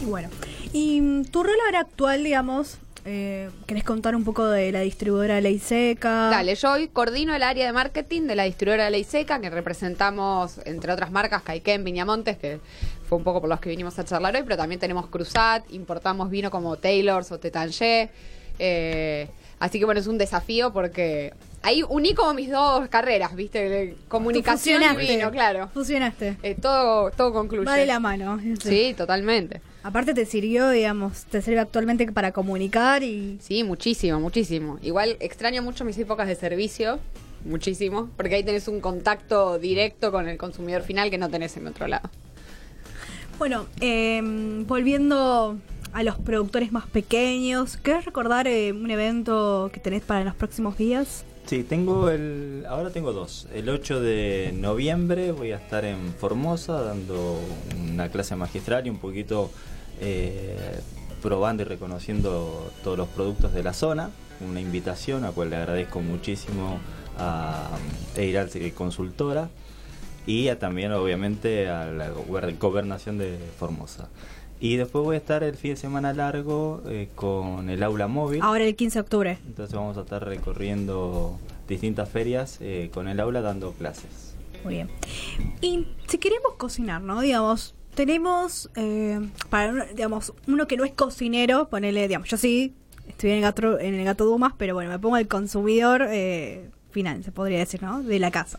Y 0.00 0.06
bueno. 0.06 0.28
Y 0.72 1.00
mm, 1.00 1.24
tu 1.26 1.42
rol 1.42 1.54
ahora 1.66 1.80
actual, 1.80 2.24
digamos, 2.24 2.78
eh, 3.04 3.50
¿querés 3.66 3.84
contar 3.84 4.16
un 4.16 4.24
poco 4.24 4.46
de 4.46 4.72
la 4.72 4.80
distribuidora 4.80 5.40
Ley 5.40 5.58
Seca? 5.58 6.30
Dale, 6.30 6.54
yo 6.54 6.72
hoy 6.72 6.88
coordino 6.88 7.34
el 7.34 7.42
área 7.42 7.66
de 7.66 7.72
marketing 7.72 8.22
de 8.22 8.34
la 8.34 8.44
distribuidora 8.44 8.90
Ley 8.90 9.04
Seca, 9.04 9.40
que 9.40 9.50
representamos, 9.50 10.58
entre 10.64 10.92
otras 10.92 11.10
marcas, 11.10 11.42
Caiken, 11.42 11.84
Viñamontes, 11.84 12.38
que 12.38 12.60
fue 13.08 13.18
un 13.18 13.24
poco 13.24 13.40
por 13.40 13.50
los 13.50 13.60
que 13.60 13.68
vinimos 13.68 13.98
a 13.98 14.04
charlar 14.04 14.34
hoy, 14.34 14.42
pero 14.42 14.56
también 14.56 14.80
tenemos 14.80 15.06
Cruzat, 15.08 15.70
importamos 15.70 16.30
vino 16.30 16.50
como 16.50 16.76
Taylor's 16.76 17.30
o 17.32 17.38
Tetangé. 17.38 18.10
Eh, 18.58 19.28
así 19.58 19.78
que 19.78 19.84
bueno, 19.84 20.00
es 20.00 20.06
un 20.06 20.16
desafío 20.18 20.72
porque 20.72 21.32
ahí 21.62 21.82
uní 21.88 22.14
como 22.14 22.34
mis 22.34 22.50
dos 22.50 22.88
carreras, 22.88 23.34
¿viste? 23.34 23.68
De 23.68 23.96
Comunicación 24.08 24.82
y 24.82 24.96
vino, 25.06 25.30
claro. 25.30 25.68
Fusionaste. 25.74 26.36
Eh, 26.42 26.56
todo, 26.60 27.10
todo 27.10 27.32
concluye. 27.32 27.66
Va 27.66 27.76
de 27.76 27.86
la 27.86 28.00
mano. 28.00 28.40
Sí, 28.62 28.94
totalmente. 28.96 29.60
Aparte 29.84 30.14
te 30.14 30.24
sirvió, 30.24 30.70
digamos, 30.70 31.26
te 31.26 31.42
sirve 31.42 31.60
actualmente 31.60 32.10
para 32.10 32.32
comunicar 32.32 33.02
y... 33.02 33.36
Sí, 33.42 33.64
muchísimo, 33.64 34.18
muchísimo. 34.18 34.78
Igual 34.80 35.18
extraño 35.20 35.62
mucho 35.62 35.84
mis 35.84 35.98
épocas 35.98 36.26
de 36.26 36.36
servicio, 36.36 36.98
muchísimo, 37.44 38.08
porque 38.16 38.36
ahí 38.36 38.42
tenés 38.42 38.66
un 38.66 38.80
contacto 38.80 39.58
directo 39.58 40.10
con 40.10 40.26
el 40.26 40.38
consumidor 40.38 40.84
final 40.84 41.10
que 41.10 41.18
no 41.18 41.28
tenés 41.28 41.58
en 41.58 41.66
otro 41.66 41.86
lado. 41.86 42.08
Bueno, 43.38 43.66
eh, 43.82 44.22
volviendo 44.66 45.58
a 45.92 46.02
los 46.02 46.16
productores 46.16 46.72
más 46.72 46.86
pequeños, 46.86 47.76
¿querés 47.76 48.06
recordar 48.06 48.48
eh, 48.48 48.72
un 48.72 48.90
evento 48.90 49.68
que 49.70 49.80
tenés 49.80 50.00
para 50.00 50.24
los 50.24 50.34
próximos 50.34 50.78
días? 50.78 51.26
Sí, 51.46 51.62
tengo 51.62 52.08
el. 52.10 52.64
Ahora 52.68 52.90
tengo 52.90 53.12
dos. 53.12 53.46
El 53.54 53.68
8 53.68 54.00
de 54.00 54.52
noviembre 54.54 55.32
voy 55.32 55.52
a 55.52 55.56
estar 55.56 55.84
en 55.84 56.14
Formosa 56.14 56.80
dando 56.80 57.38
una 57.92 58.08
clase 58.08 58.34
magistral 58.34 58.86
y 58.86 58.90
un 58.90 58.98
poquito 58.98 59.50
eh, 60.00 60.80
probando 61.22 61.62
y 61.62 61.66
reconociendo 61.66 62.70
todos 62.82 62.96
los 62.96 63.08
productos 63.08 63.52
de 63.52 63.62
la 63.62 63.74
zona. 63.74 64.10
Una 64.40 64.60
invitación 64.60 65.24
a 65.24 65.32
cual 65.32 65.50
le 65.50 65.56
agradezco 65.56 66.00
muchísimo 66.00 66.78
a 67.18 67.68
Eiral 68.16 68.50
Consultora 68.74 69.48
y 70.26 70.48
a, 70.48 70.58
también, 70.58 70.92
obviamente, 70.92 71.68
a 71.68 71.84
la 71.86 72.10
gober- 72.10 72.58
gobernación 72.58 73.18
de 73.18 73.38
Formosa. 73.58 74.08
Y 74.60 74.76
después 74.76 75.04
voy 75.04 75.16
a 75.16 75.18
estar 75.18 75.42
el 75.42 75.56
fin 75.56 75.72
de 75.72 75.76
semana 75.76 76.12
largo 76.12 76.82
eh, 76.86 77.08
con 77.14 77.68
el 77.68 77.82
aula 77.82 78.06
móvil. 78.06 78.40
Ahora 78.42 78.64
el 78.64 78.76
15 78.76 78.98
de 78.98 79.00
octubre. 79.00 79.38
Entonces 79.46 79.74
vamos 79.74 79.96
a 79.98 80.02
estar 80.02 80.24
recorriendo 80.24 81.38
distintas 81.68 82.08
ferias 82.08 82.58
eh, 82.60 82.90
con 82.92 83.08
el 83.08 83.20
aula 83.20 83.40
dando 83.40 83.72
clases. 83.72 84.34
Muy 84.64 84.74
bien. 84.74 84.88
Y 85.60 85.86
si 86.08 86.18
queremos 86.18 86.54
cocinar, 86.56 87.02
¿no? 87.02 87.20
Digamos, 87.20 87.74
tenemos, 87.94 88.70
eh, 88.76 89.20
para 89.50 89.86
digamos, 89.86 90.32
uno 90.46 90.66
que 90.66 90.76
no 90.76 90.84
es 90.84 90.92
cocinero, 90.92 91.68
ponele, 91.68 92.08
digamos, 92.08 92.28
yo 92.28 92.36
sí, 92.36 92.74
estoy 93.08 93.30
en 93.30 93.36
el 93.36 93.42
gato, 93.42 93.78
en 93.78 93.94
el 93.94 94.04
gato 94.04 94.24
Dumas, 94.24 94.54
pero 94.56 94.74
bueno, 94.74 94.90
me 94.90 94.98
pongo 94.98 95.16
el 95.16 95.28
consumidor 95.28 96.06
eh, 96.08 96.70
final, 96.90 97.22
se 97.22 97.32
podría 97.32 97.58
decir, 97.58 97.82
¿no? 97.82 98.02
De 98.02 98.18
la 98.18 98.30
casa. 98.30 98.58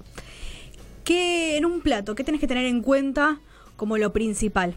¿Qué 1.03 1.57
en 1.57 1.65
un 1.65 1.81
plato, 1.81 2.15
qué 2.15 2.23
tenés 2.23 2.41
que 2.41 2.47
tener 2.47 2.65
en 2.65 2.81
cuenta 2.81 3.39
como 3.75 3.97
lo 3.97 4.11
principal 4.13 4.75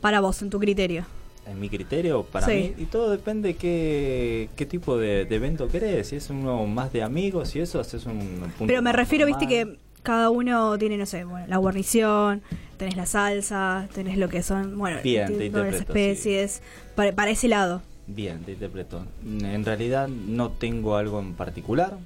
para 0.00 0.20
vos, 0.20 0.42
en 0.42 0.50
tu 0.50 0.58
criterio? 0.58 1.04
En 1.46 1.58
mi 1.58 1.68
criterio, 1.68 2.24
para 2.24 2.46
Sí. 2.46 2.74
mí, 2.76 2.82
y 2.82 2.86
todo 2.86 3.10
depende 3.10 3.54
qué, 3.56 4.50
qué 4.54 4.66
tipo 4.66 4.98
de, 4.98 5.24
de 5.24 5.36
evento 5.36 5.68
querés. 5.68 6.08
Si 6.08 6.16
es 6.16 6.28
uno 6.30 6.66
más 6.66 6.92
de 6.92 7.02
amigos 7.02 7.56
y 7.56 7.60
eso, 7.60 7.80
haces 7.80 8.04
un 8.06 8.18
punto 8.58 8.66
Pero 8.66 8.82
me 8.82 8.92
refiero, 8.92 9.24
viste, 9.26 9.46
que 9.46 9.78
cada 10.02 10.30
uno 10.30 10.78
tiene, 10.78 10.98
no 10.98 11.06
sé, 11.06 11.24
bueno, 11.24 11.46
la 11.46 11.56
guarnición, 11.56 12.42
tenés 12.76 12.96
la 12.96 13.06
salsa, 13.06 13.88
tenés 13.94 14.18
lo 14.18 14.28
que 14.28 14.42
son, 14.42 14.76
bueno, 14.78 14.98
Bien, 15.02 15.38
te 15.38 15.50
todas 15.50 15.66
las 15.68 15.76
sí. 15.78 15.82
especies, 15.84 16.62
para, 16.94 17.12
para 17.12 17.30
ese 17.30 17.48
lado. 17.48 17.82
Bien, 18.06 18.40
te 18.42 18.52
interpreto. 18.52 19.04
En 19.24 19.64
realidad 19.64 20.08
no 20.08 20.50
tengo 20.50 20.96
algo 20.96 21.20
en 21.20 21.34
particular. 21.34 21.98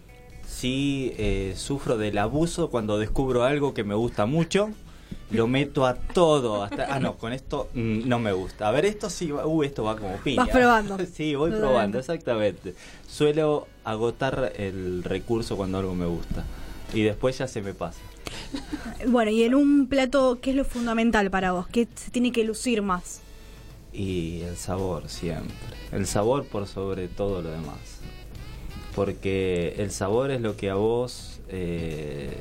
Sí 0.46 1.12
eh, 1.16 1.54
sufro 1.56 1.96
del 1.96 2.18
abuso 2.18 2.70
cuando 2.70 2.98
descubro 2.98 3.44
algo 3.44 3.72
que 3.74 3.84
me 3.84 3.94
gusta 3.94 4.26
mucho 4.26 4.70
lo 5.30 5.46
meto 5.46 5.86
a 5.86 5.94
todo. 5.94 6.62
Hasta, 6.62 6.94
ah, 6.94 7.00
no, 7.00 7.16
con 7.16 7.32
esto 7.32 7.68
mm, 7.74 8.08
no 8.08 8.18
me 8.18 8.32
gusta. 8.32 8.68
A 8.68 8.70
ver, 8.70 8.84
esto 8.86 9.10
sí, 9.10 9.30
va- 9.30 9.46
uh, 9.46 9.62
esto 9.62 9.84
va 9.84 9.96
como 9.96 10.16
piña. 10.18 10.44
Vas 10.44 10.50
probando. 10.50 10.96
sí, 11.12 11.34
voy 11.34 11.50
Totalmente. 11.50 11.58
probando, 11.60 11.98
exactamente. 11.98 12.74
Suelo 13.08 13.66
agotar 13.84 14.52
el 14.56 15.02
recurso 15.04 15.56
cuando 15.56 15.78
algo 15.78 15.94
me 15.94 16.06
gusta. 16.06 16.44
Y 16.94 17.02
después 17.02 17.38
ya 17.38 17.46
se 17.48 17.62
me 17.62 17.74
pasa. 17.74 18.00
Bueno, 19.06 19.30
y 19.30 19.42
en 19.44 19.54
un 19.54 19.86
plato, 19.88 20.38
¿qué 20.40 20.50
es 20.50 20.56
lo 20.56 20.64
fundamental 20.64 21.30
para 21.30 21.52
vos? 21.52 21.66
¿Qué 21.68 21.88
se 21.94 22.10
tiene 22.10 22.32
que 22.32 22.44
lucir 22.44 22.82
más? 22.82 23.20
Y 23.92 24.40
el 24.42 24.56
sabor 24.56 25.08
siempre. 25.08 25.54
El 25.90 26.06
sabor 26.06 26.44
por 26.46 26.66
sobre 26.66 27.08
todo 27.08 27.42
lo 27.42 27.50
demás. 27.50 27.78
Porque 28.94 29.74
el 29.78 29.90
sabor 29.90 30.30
es 30.30 30.40
lo 30.40 30.56
que 30.56 30.70
a 30.70 30.74
vos 30.74 31.40
eh, 31.48 32.36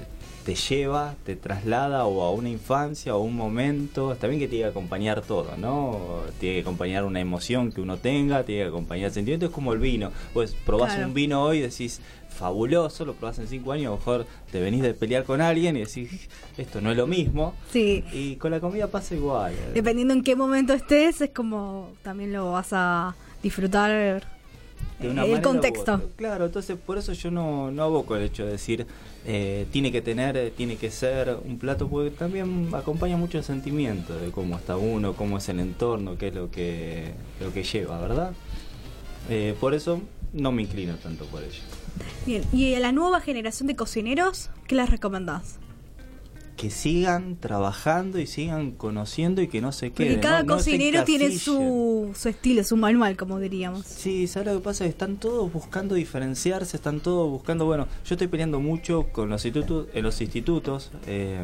te 0.46 0.56
lleva, 0.56 1.16
te 1.26 1.36
traslada 1.36 2.06
o 2.06 2.24
a 2.24 2.32
una 2.32 2.50
infancia 2.50 3.16
o 3.16 3.20
a 3.22 3.24
un 3.24 3.36
momento. 3.36 4.12
Está 4.12 4.28
bien 4.28 4.39
que 4.39 4.48
tiene 4.48 4.64
que 4.66 4.70
acompañar 4.72 5.22
todo, 5.22 5.56
¿no? 5.58 6.22
Tiene 6.39 6.56
que 6.56 6.62
acompañar 6.62 7.04
una 7.06 7.20
emoción 7.20 7.72
que 7.72 7.82
uno 7.82 7.98
tenga, 7.98 8.44
tiene 8.44 8.64
que 8.64 8.68
acompañar 8.70 9.12
sentimientos. 9.12 9.50
Es 9.50 9.56
como 9.56 9.74
el 9.74 9.80
vino. 9.80 10.12
Pues 10.34 10.54
probás 10.66 10.94
Claro. 10.94 11.08
un 11.10 11.14
vino 11.14 11.44
hoy 11.44 11.58
y 11.60 11.62
decís, 11.62 12.02
fabuloso, 12.30 13.06
lo 13.06 13.14
probás 13.14 13.38
en 13.39 13.48
cinco 13.48 13.72
años, 13.72 13.88
a 13.88 13.89
lo 13.92 13.98
mejor 13.98 14.26
te 14.52 14.60
venís 14.60 14.82
de 14.82 14.94
pelear 14.94 15.26
con 15.26 15.42
alguien 15.42 15.76
y 15.78 15.82
decís, 15.82 16.10
esto 16.58 16.82
no 16.82 16.89
es 16.92 16.98
lo 16.98 17.06
mismo. 17.06 17.54
Sí, 17.72 18.04
Y 18.12 18.36
con 18.38 18.52
la 18.52 18.60
comida 18.60 18.88
pasa 18.88 19.14
igual. 19.16 19.54
dependiendo 19.74 20.14
en 20.14 20.24
qué 20.24 20.36
momento 20.36 20.74
estés, 20.74 21.22
es 21.22 21.30
como 21.32 21.92
también 22.04 22.34
lo 22.34 22.52
vas 22.54 22.70
a 22.72 23.16
disfrutar 23.44 24.24
de 25.02 25.10
una 25.10 25.24
el 25.24 25.32
manera 25.32 25.39
u 25.39 25.52
contexto. 25.52 25.93
otra. 25.93 26.08
Claro, 26.16 26.45
entonces 26.45 26.78
por 26.78 26.97
eso 26.97 27.14
yo 27.14 27.32
no, 27.32 27.72
no 27.72 27.84
aboco 27.84 28.16
el 28.16 28.24
hecho 28.24 28.45
de 28.45 28.52
decir 28.52 28.86
eh, 29.26 29.68
tiene 29.72 29.91
que 29.91 30.02
tener, 30.02 30.52
tiene 30.58 30.78
que 30.78 30.89
ser 30.89 31.38
un 31.45 31.60
plato, 31.60 31.88
porque 31.88 32.12
también 32.12 32.70
acompaña 32.74 33.18
mucho 33.18 33.38
el 33.38 33.43
sentimiento 33.43 34.18
de 34.18 34.32
cómo 34.32 34.56
está 34.56 34.78
uno, 34.78 35.14
cómo 35.14 35.38
es 35.38 35.47
el 35.49 35.60
entorno, 35.60 36.18
qué 36.18 36.30
es 36.30 36.36
lo 36.36 36.49
que, 36.49 37.14
lo 37.39 37.54
que 37.54 37.64
lleva, 37.64 37.99
¿verdad? 37.99 38.34
Eh, 39.30 39.56
por 39.60 39.74
eso 39.74 40.02
no 40.34 40.52
me 40.52 40.64
inclino 40.64 40.95
tanto 40.95 41.26
por 41.26 41.43
ello. 41.43 41.62
Bien, 42.26 42.43
y 42.52 42.74
a 42.74 42.80
la 42.80 42.91
nueva 42.91 43.22
generación 43.22 43.68
de 43.68 43.76
cocineros, 43.76 44.49
¿qué 44.68 44.76
les 44.76 44.89
recomendás? 44.89 45.60
Que 46.62 46.70
sigan 46.70 47.38
trabajando 47.38 48.20
y 48.20 48.28
sigan 48.28 48.70
conociendo 48.74 49.41
y 49.41 49.47
que 49.47 49.62
no 49.62 49.72
se 49.72 49.89
Porque 49.89 50.05
queden. 50.09 50.20
cada 50.20 50.43
no- 50.43 50.57
no 50.57 50.59
se 50.59 50.72
cocinero 50.72 51.03
tiene 51.05 51.36
su, 51.39 52.12
su 52.16 52.30
estilo, 52.30 52.64
su 52.64 52.78
manual, 52.78 53.18
como 53.18 53.39
diríamos. 53.39 53.84
Sí, 53.88 54.28
¿sabes 54.28 54.49
lo 54.53 54.59
que 54.59 54.64
pasa? 54.64 54.86
Están 54.86 55.18
todos 55.18 55.51
buscando 55.51 55.95
diferenciarse, 55.95 56.78
están 56.78 56.99
todos 56.99 57.32
buscando, 57.32 57.66
bueno, 57.66 57.88
yo 58.05 58.14
estoy 58.14 58.28
peleando 58.28 58.59
mucho 58.59 59.07
con 59.12 59.30
los 59.30 59.43
institutos, 59.43 59.88
en 59.95 60.03
los 60.03 60.22
institutos, 60.22 60.91
eh, 61.07 61.43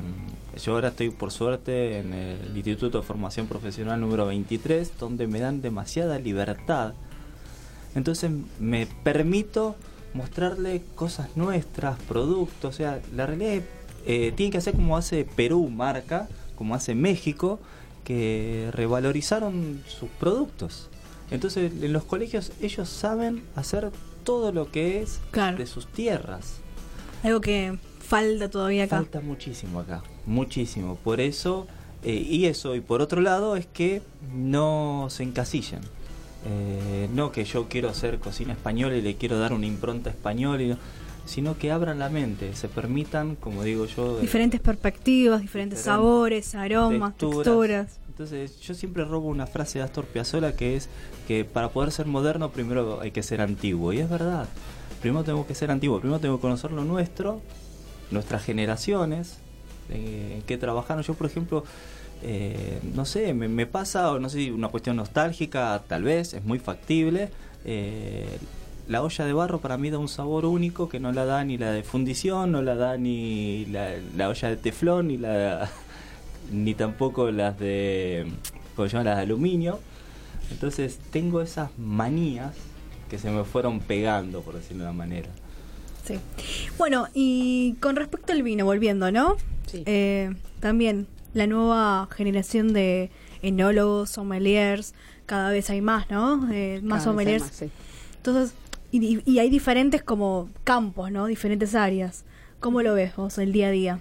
yo 0.63 0.74
ahora 0.74 0.89
estoy 0.89 1.09
por 1.09 1.32
suerte 1.32 1.97
en 1.97 2.13
el 2.13 2.55
Instituto 2.55 2.99
de 2.99 3.03
Formación 3.03 3.47
Profesional 3.47 3.99
número 3.99 4.28
23, 4.28 4.91
donde 4.99 5.26
me 5.26 5.39
dan 5.39 5.63
demasiada 5.63 6.20
libertad, 6.20 6.93
entonces 7.95 8.30
me 8.59 8.86
permito 9.03 9.76
mostrarle 10.13 10.84
cosas 10.95 11.30
nuestras, 11.36 11.97
productos, 12.03 12.74
o 12.76 12.78
sea, 12.78 12.99
la 13.15 13.26
realidad 13.26 13.53
es, 13.53 13.63
eh, 14.08 14.32
tiene 14.36 14.51
que 14.51 14.58
hacer 14.58 14.74
como 14.74 14.97
hace 14.97 15.26
Perú, 15.26 15.70
marca, 15.70 16.28
como 16.55 16.74
hace 16.74 16.95
México, 16.95 17.60
que 18.03 18.70
revalorizaron 18.74 19.84
sus 19.88 20.10
productos. 20.20 20.89
Entonces, 21.30 21.72
en 21.84 21.91
los 21.93 22.05
colegios 22.05 22.51
ellos 22.62 22.88
saben 22.89 23.43
hacer 23.55 23.91
todo 24.24 24.51
lo 24.51 24.72
que 24.72 25.01
es 25.01 25.20
Claro. 25.32 25.58
de 25.58 25.68
sus 25.68 25.88
tierras. 25.88 26.55
Algo 27.24 27.41
que 27.41 27.78
falta 27.99 28.49
todavía 28.49 28.86
acá. 28.86 28.95
Falta 28.97 29.20
muchísimo 29.20 29.82
acá, 29.82 30.03
muchísimo. 30.26 30.95
Por 30.95 31.20
eso, 31.20 31.68
eh, 32.03 32.14
y 32.14 32.45
eso, 32.45 32.76
y 32.76 32.82
por 32.82 33.01
otro 33.01 33.20
lado, 33.22 33.55
es 33.58 33.66
que 33.66 34.01
no 34.34 35.08
se 35.10 35.24
encasillan. 35.24 35.82
Eh, 36.45 37.10
no 37.14 37.32
que 37.34 37.43
yo 37.43 37.68
quiero 37.68 37.89
hacer 37.89 38.20
cocina 38.20 38.53
española 38.53 38.95
y 38.95 39.01
le 39.01 39.16
quiero 39.16 39.38
dar 39.38 39.51
una 39.51 39.66
impronta 39.66 40.10
española, 40.12 40.64
y 40.64 40.68
no- 40.68 40.78
sino 41.28 41.58
que 41.58 41.72
abran 41.72 42.00
la 42.00 42.10
mente, 42.10 42.56
se 42.56 42.68
permitan, 42.68 43.36
como 43.36 43.64
digo 43.64 43.86
yo, 43.86 44.18
eh, 44.18 44.22
Diferentes 44.22 44.60
perspectivas, 44.60 45.42
diferentes 45.42 45.80
diferentes 45.80 45.82
sabores, 45.82 46.56
aromas, 46.56 47.16
texturas. 47.18 48.00
Entonces, 48.10 48.60
yo 48.62 48.74
siempre 48.74 49.06
robo 49.06 49.28
una 49.28 49.46
frase 49.46 49.78
de 49.80 49.86
Astor 49.86 50.06
Piazzolla 50.06 50.56
que 50.56 50.76
es 50.76 50.90
que 51.28 51.46
para 51.46 51.70
poder 51.70 51.92
ser 51.92 52.08
moderno 52.08 52.50
primero 52.52 53.00
hay 53.02 53.12
que 53.12 53.22
ser 53.22 53.42
antiguo. 53.42 53.94
Y 53.94 54.00
es 54.00 54.10
verdad. 54.10 54.48
Primero 55.02 55.24
tengo 55.24 55.46
que 55.46 55.54
ser 55.54 55.70
antiguo, 55.70 56.00
primero 56.00 56.20
tengo 56.20 56.38
que 56.38 56.42
conocer 56.42 56.72
lo 56.72 56.84
nuestro, 56.84 57.42
nuestras 58.10 58.44
generaciones, 58.44 59.38
eh, 59.90 60.38
en 60.38 60.42
qué 60.44 60.58
trabajaron. 60.58 61.04
Yo, 61.04 61.14
por 61.14 61.28
ejemplo, 61.28 61.64
eh, 62.24 62.80
no 62.96 63.06
sé, 63.06 63.36
me, 63.36 63.48
me 63.48 63.68
pasa, 63.68 64.12
o 64.12 64.20
no 64.20 64.30
sé, 64.30 64.52
una 64.52 64.70
cuestión 64.70 64.96
nostálgica, 64.96 65.84
tal 65.88 66.02
vez, 66.04 66.34
es 66.34 66.44
muy 66.44 66.58
factible. 66.58 67.30
eh, 67.66 68.40
la 68.88 69.04
olla 69.04 69.26
de 69.26 69.34
barro 69.34 69.60
para 69.60 69.78
mí 69.78 69.90
da 69.90 69.98
un 69.98 70.08
sabor 70.08 70.46
único 70.46 70.88
que 70.90 71.00
no 71.00 71.12
la 71.12 71.26
da 71.26 71.44
ni 71.44 71.58
la 71.58 71.72
de 71.72 71.84
fundición, 71.84 72.52
no 72.52 72.62
la 72.62 72.76
da 72.76 72.98
ni 72.98 73.66
la, 73.66 73.92
la 74.16 74.30
olla 74.30 74.50
de 74.50 74.58
teflón, 74.58 75.08
ni 75.10 75.18
la 75.18 75.70
ni 76.52 76.74
tampoco 76.74 77.32
las 77.32 77.60
de 77.60 78.26
¿cómo 78.76 78.88
se 78.88 78.94
llama? 78.94 79.10
las 79.10 79.18
de 79.18 79.24
aluminio. 79.24 79.80
Entonces 80.52 81.00
tengo 81.12 81.42
esas 81.42 81.72
manías 81.78 82.54
que 83.10 83.18
se 83.18 83.30
me 83.30 83.44
fueron 83.44 83.80
pegando, 83.80 84.42
por 84.42 84.56
decirlo 84.56 84.84
de 84.84 84.90
una 84.90 84.98
manera. 84.98 85.30
Sí. 86.06 86.20
Bueno, 86.78 87.08
y 87.14 87.74
con 87.82 87.98
respecto 87.98 88.32
al 88.32 88.44
vino, 88.44 88.64
volviendo, 88.64 89.12
¿no? 89.12 89.36
Sí. 89.66 89.84
Eh, 89.86 90.34
también 90.62 91.08
la 91.34 91.48
nueva 91.48 92.08
generación 92.16 92.72
de 92.72 93.12
enólogos, 93.42 94.12
sommeliers, 94.12 94.94
cada 95.26 95.52
vez 95.52 95.70
hay 95.70 95.82
más, 95.82 96.10
¿no? 96.10 96.50
Eh, 96.52 96.80
más 96.82 96.82
Cada 96.82 96.82
vez 96.82 96.92
hay 96.92 97.04
sommeliers. 97.04 97.44
más, 97.44 97.52
sí. 97.52 97.70
Entonces, 98.18 98.56
y, 98.92 99.22
y- 99.30 99.40
hay 99.40 99.50
diferentes 99.50 100.02
como 100.04 100.50
campos, 100.64 101.12
¿no? 101.12 101.26
Diferentes 101.28 101.76
áreas. 101.76 102.24
¿Cómo 102.60 102.82
lo 102.82 102.94
ves 102.94 103.16
vos 103.16 103.38
el 103.38 103.52
día 103.52 103.68
a 103.68 103.72
día? 103.72 104.00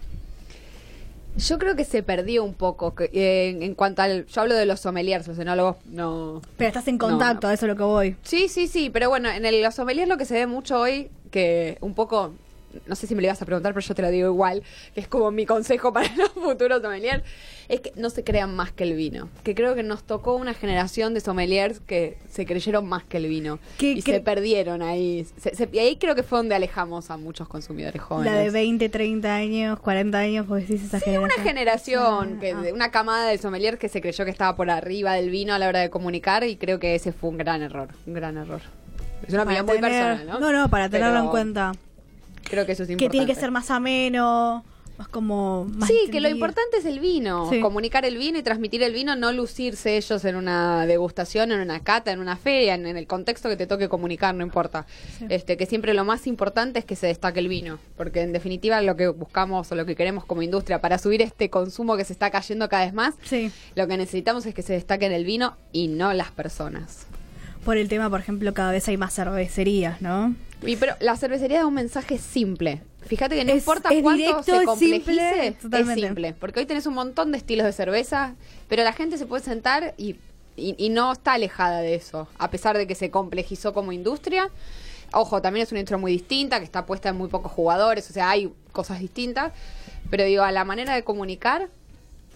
Yo 1.37 1.59
creo 1.59 1.77
que 1.77 1.85
se 1.85 2.03
perdió 2.03 2.43
un 2.45 2.55
poco 2.55 2.95
que- 2.95 3.11
eh, 3.13 3.59
en, 3.61 3.75
cuanto 3.75 4.01
al... 4.01 4.25
Yo 4.27 4.41
hablo 4.41 4.55
de 4.55 4.65
los 4.65 4.81
sommeliers, 4.81 5.27
los 5.29 5.39
enólogos 5.39 5.77
no... 5.85 6.41
Pero 6.57 6.69
estás 6.69 6.89
en 6.89 6.97
No, 6.97 7.09
contacto, 7.09 7.47
no. 7.47 7.51
a 7.51 7.55
eso 7.55 7.67
es 7.67 7.71
lo 7.71 7.77
que 7.77 7.83
voy. 7.83 8.17
Sí, 8.23 8.49
sí, 8.49 8.67
sí, 8.69 8.89
pero 8.91 9.11
bueno, 9.11 9.29
en 9.29 9.45
el, 9.45 9.61
los 9.63 9.75
sommeliers 9.75 10.09
lo 10.09 10.17
que 10.17 10.25
se 10.25 10.33
ve 10.35 10.47
mucho 10.47 10.81
hoy, 10.81 11.11
que 11.31 11.77
un 11.83 11.95
poco, 11.95 12.33
no 12.87 12.95
sé 12.97 13.07
si 13.07 13.15
me 13.15 13.23
lo 13.23 13.27
ibas 13.29 13.41
a 13.43 13.45
preguntar, 13.47 13.73
pero 13.75 13.87
yo 13.87 13.95
te 13.95 14.03
lo 14.03 14.11
digo 14.11 14.29
igual, 14.29 14.63
que 14.95 15.01
es 15.01 15.09
como 15.09 15.31
mi 15.31 15.47
consejo 15.47 15.93
para 15.93 16.09
los 16.17 16.31
futuros 16.31 16.83
sommeliers, 16.83 17.23
es 17.69 17.81
que 17.81 17.93
no 17.97 18.11
se 18.11 18.23
crean 18.25 18.55
más 18.55 18.73
que 18.73 18.85
el 18.85 18.95
vino. 18.95 19.29
Que 19.43 19.55
creo 19.55 19.75
que 19.75 19.83
nos 19.83 20.03
tocó 20.05 20.37
una 20.37 20.55
generación 20.55 21.15
de 21.15 21.21
sommeliers 21.21 21.81
que 21.81 22.17
se 22.31 22.47
creyeron 22.47 22.87
más 22.89 23.05
que 23.05 23.17
el 23.17 23.27
vino. 23.27 23.59
¿Qué 23.79 23.93
y 23.93 24.03
se 24.03 24.21
perdieron 24.21 24.83
ahí. 24.83 25.27
Se- 25.39 25.55
se- 25.55 25.69
y 25.73 25.79
ahí 25.79 25.97
creo 25.97 26.15
que 26.15 26.23
fue 26.23 26.39
donde 26.39 26.55
alejamos 26.55 27.11
a 27.11 27.17
muchos 27.17 27.49
consumidores 27.49 28.01
jóvenes. 28.01 28.33
La 28.33 28.39
de 28.39 28.51
20, 28.51 28.89
30 28.89 29.35
años, 29.35 29.81
40 29.81 30.19
años, 30.19 30.47
vos 30.47 30.59
decís 30.61 30.83
esa 30.85 31.01
Sí, 31.01 31.11
una 31.17 31.35
generación, 31.43 32.35
Ah, 32.37 32.41
que, 32.41 32.53
ah. 32.53 32.63
una 32.73 32.91
camada 32.91 33.29
de 33.29 33.39
sommelier 33.39 33.79
que 33.79 33.89
se 33.89 34.01
creyó 34.01 34.25
que 34.25 34.31
estaba 34.31 34.55
por 34.57 34.71
arriba 34.71 35.15
del 35.15 35.31
vino 35.31 35.53
a 35.55 35.59
la 35.59 35.69
hora 35.69 35.81
de 35.81 35.91
comunicar 35.91 36.45
y 36.45 36.57
creo 36.57 36.79
que 36.79 36.95
ese 36.95 37.13
fue 37.13 37.31
un 37.31 37.39
gran 37.39 37.63
error, 37.63 37.89
un 38.07 38.15
gran 38.15 38.37
error. 38.37 38.61
Es 39.27 39.33
una 39.35 39.43
opinión 39.45 39.67
muy 39.67 39.77
tener- 39.77 39.91
personal, 39.91 40.27
¿no? 40.27 40.39
No, 40.41 40.53
no, 40.53 40.69
para 40.69 40.89
tenerlo 40.89 41.15
Pero 41.15 41.25
en 41.25 41.31
cuenta. 41.31 41.73
Creo 42.49 42.67
que 42.67 42.73
eso 42.73 42.83
es 42.83 42.87
Que 42.89 42.93
importante. 42.95 43.11
tiene 43.13 43.27
que 43.27 43.35
ser 43.39 43.51
más 43.51 43.71
ameno, 43.71 44.65
más 44.99 45.09
como... 45.09 45.67
Más 45.75 45.89
Sí, 45.89 46.09
que 46.11 46.21
lo 46.23 46.29
importante 46.31 46.79
es 46.79 46.85
el 46.87 47.01
vino, 47.01 47.51
Sí. 47.51 47.61
comunicar 47.61 48.05
el 48.07 48.17
vino 48.17 48.39
y 48.39 48.43
transmitir 48.43 48.83
el 48.83 48.95
vino, 48.95 49.15
no 49.15 49.31
lucirse 49.33 49.97
ellos 49.99 50.25
en 50.25 50.37
una 50.37 50.87
degustación, 50.87 51.53
en 51.53 51.61
una 51.61 51.81
cata, 51.81 52.13
en 52.13 52.19
una 52.21 52.37
feria, 52.37 52.75
en, 52.77 52.87
en 52.87 52.97
el 52.97 53.07
contexto 53.07 53.49
que 53.51 53.57
te 53.57 53.67
toque 53.67 53.89
comunicar, 53.91 54.35
no 54.35 54.43
importa. 54.43 54.87
Sí. 55.19 55.27
Este, 55.29 55.57
que 55.59 55.67
siempre 55.67 55.93
lo 55.93 56.05
más 56.07 56.27
importante 56.27 56.79
es 56.79 56.85
que 56.87 56.97
se 56.97 57.09
destaque 57.09 57.41
el 57.41 57.49
vino, 57.49 57.79
porque 57.97 58.23
en 58.23 58.33
definitiva 58.33 58.81
lo 58.81 58.97
que 58.97 59.09
buscamos 59.09 59.71
o 59.71 59.75
lo 59.75 59.85
que 59.85 59.97
queremos 59.97 60.25
como 60.25 60.41
industria 60.43 60.81
para 60.81 60.97
subir 60.99 61.21
este 61.21 61.51
consumo 61.51 61.97
que 61.99 62.05
se 62.05 62.15
está 62.15 62.31
cayendo 62.31 62.69
cada 62.71 62.85
vez 62.87 62.95
más, 62.95 63.15
Sí, 63.25 63.51
lo 63.75 63.87
que 63.87 63.97
necesitamos 63.99 64.47
es 64.47 64.55
que 64.55 64.63
se 64.63 64.73
destaquen 64.73 65.13
el 65.13 65.25
vino 65.27 65.57
y 65.73 65.89
no 65.89 66.13
las 66.15 66.31
personas. 66.31 67.07
por 67.67 67.77
el 67.77 67.89
tema, 67.89 68.09
por 68.09 68.21
ejemplo, 68.21 68.55
cada 68.55 68.71
vez 68.71 68.87
hay 68.89 68.97
más 68.97 69.13
cervecerías, 69.13 70.01
¿no? 70.01 70.35
Y 70.63 70.77
pero 70.77 70.95
la 71.01 71.17
cervecería 71.17 71.59
da 71.61 71.67
un 71.67 71.75
mensaje 71.75 72.19
simple. 72.19 72.83
Fíjate 73.07 73.37
que 73.37 73.45
no 73.45 73.53
Es- 73.53 73.59
importa 73.59 73.91
es 73.91 74.03
cuánto 74.03 74.19
directo, 74.19 74.43
se 74.43 74.57
es 74.57 74.65
complejice, 74.65 75.49
es 75.49 75.95
simple. 75.95 76.35
Porque 76.35 76.61
hoy 76.61 76.67
tenés 76.67 76.87
un 76.87 76.95
montón 76.95 77.31
de 77.33 77.39
estilos 77.39 77.65
de 77.67 77.73
cerveza, 77.73 78.35
pero 78.69 78.83
la 78.83 78.93
gente 78.93 79.17
se 79.19 79.27
puede 79.27 79.45
sentar 79.45 79.95
y, 79.97 80.17
y, 80.57 80.75
y 80.79 80.89
no 80.89 81.13
está 81.13 81.35
alejada 81.35 81.81
de 81.81 81.95
eso, 81.95 82.27
a 82.39 82.51
pesar 82.51 82.77
de 82.77 82.87
que 82.87 82.95
se 82.95 83.11
complejizó 83.11 83.73
como 83.75 83.93
industria. 83.93 84.51
Ojo, 85.13 85.41
también 85.41 85.63
es 85.65 85.71
una 85.71 85.81
industria 85.81 85.99
muy 85.99 86.11
distinta, 86.13 86.59
que 86.59 86.65
está 86.65 86.85
puesta 86.85 87.11
en 87.11 87.17
muy 87.17 87.29
pocos 87.29 87.53
jugadores, 87.53 88.11
o 88.11 88.13
sea, 88.13 88.29
hay 88.31 88.53
cosas 88.73 88.99
distintas. 88.99 89.53
Pero 90.11 90.25
digo, 90.25 90.43
a 90.43 90.51
la 90.51 90.65
manera 90.65 90.95
de 90.95 91.05
comunicar, 91.05 91.69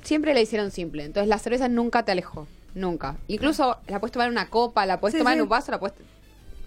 siempre 0.02 0.34
la 0.34 0.40
hicieron 0.40 0.70
simple. 0.70 1.04
Entonces 1.04 1.28
la 1.28 1.38
cerveza 1.38 1.68
nunca 1.68 2.04
te 2.04 2.12
alejó, 2.12 2.46
nunca. 2.76 3.16
Incluso 3.26 3.78
la 3.88 3.98
puedes 3.98 4.12
tomar 4.12 4.28
en 4.28 4.32
una 4.34 4.48
copa, 4.48 4.86
la 4.86 5.00
puedes 5.00 5.14
Sí, 5.14 5.18
tomar 5.18 5.32
sí. 5.32 5.38
en 5.38 5.42
un 5.42 5.48
vaso, 5.48 5.72
la 5.72 5.80
puedes... 5.80 5.96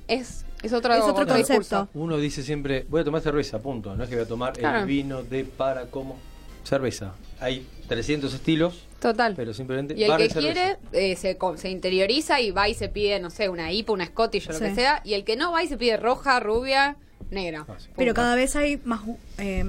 Es, 0.07 0.45
es 0.61 0.73
otro, 0.73 0.93
Es 0.93 1.03
otro 1.03 1.25
concepto. 1.27 1.87
Uno 1.93 2.17
dice 2.17 2.43
siempre, 2.43 2.85
voy 2.89 3.01
a 3.01 3.03
tomar 3.03 3.21
cerveza, 3.21 3.59
punto. 3.59 3.95
No 3.95 4.03
es 4.03 4.09
que 4.09 4.15
voy 4.15 4.25
a 4.25 4.27
tomar 4.27 4.53
Claro. 4.53 4.79
el 4.79 4.85
vino 4.85 5.23
de 5.23 5.43
para 5.45 5.85
cómo. 5.87 6.17
cerveza. 6.63 7.13
Hay 7.41 7.67
300 7.89 8.33
estilos, 8.33 8.85
Total. 9.01 9.33
pero 9.35 9.53
simplemente 9.53 9.95
Y 9.97 10.03
el 10.05 10.15
que 10.15 10.29
quiere 10.29 10.77
eh, 10.93 11.17
se, 11.17 11.35
co- 11.35 11.57
se 11.57 11.69
interioriza 11.69 12.39
y 12.39 12.51
va 12.51 12.69
y 12.69 12.73
se 12.73 12.87
pide, 12.87 13.19
no 13.19 13.29
sé, 13.29 13.49
una 13.49 13.69
IPA, 13.73 13.91
una 13.91 14.05
Scottish 14.05 14.47
o 14.47 14.53
lo 14.53 14.59
Sí. 14.59 14.63
que 14.63 14.75
sea. 14.75 15.01
Y 15.03 15.13
el 15.15 15.25
que 15.25 15.35
no 15.35 15.51
va 15.51 15.61
y 15.61 15.67
se 15.67 15.75
pide 15.77 15.97
roja, 15.97 16.39
rubia, 16.39 16.95
negra. 17.31 17.65
Ah, 17.67 17.75
sí. 17.77 17.89
Pero 17.97 18.13
cada 18.13 18.35
vez 18.35 18.55
hay 18.55 18.79
más, 18.85 19.01
eh, 19.39 19.65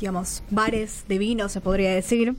digamos, 0.00 0.42
bares 0.48 1.04
de 1.06 1.18
vino, 1.18 1.50
se 1.50 1.60
podría 1.60 1.94
decir. 1.94 2.34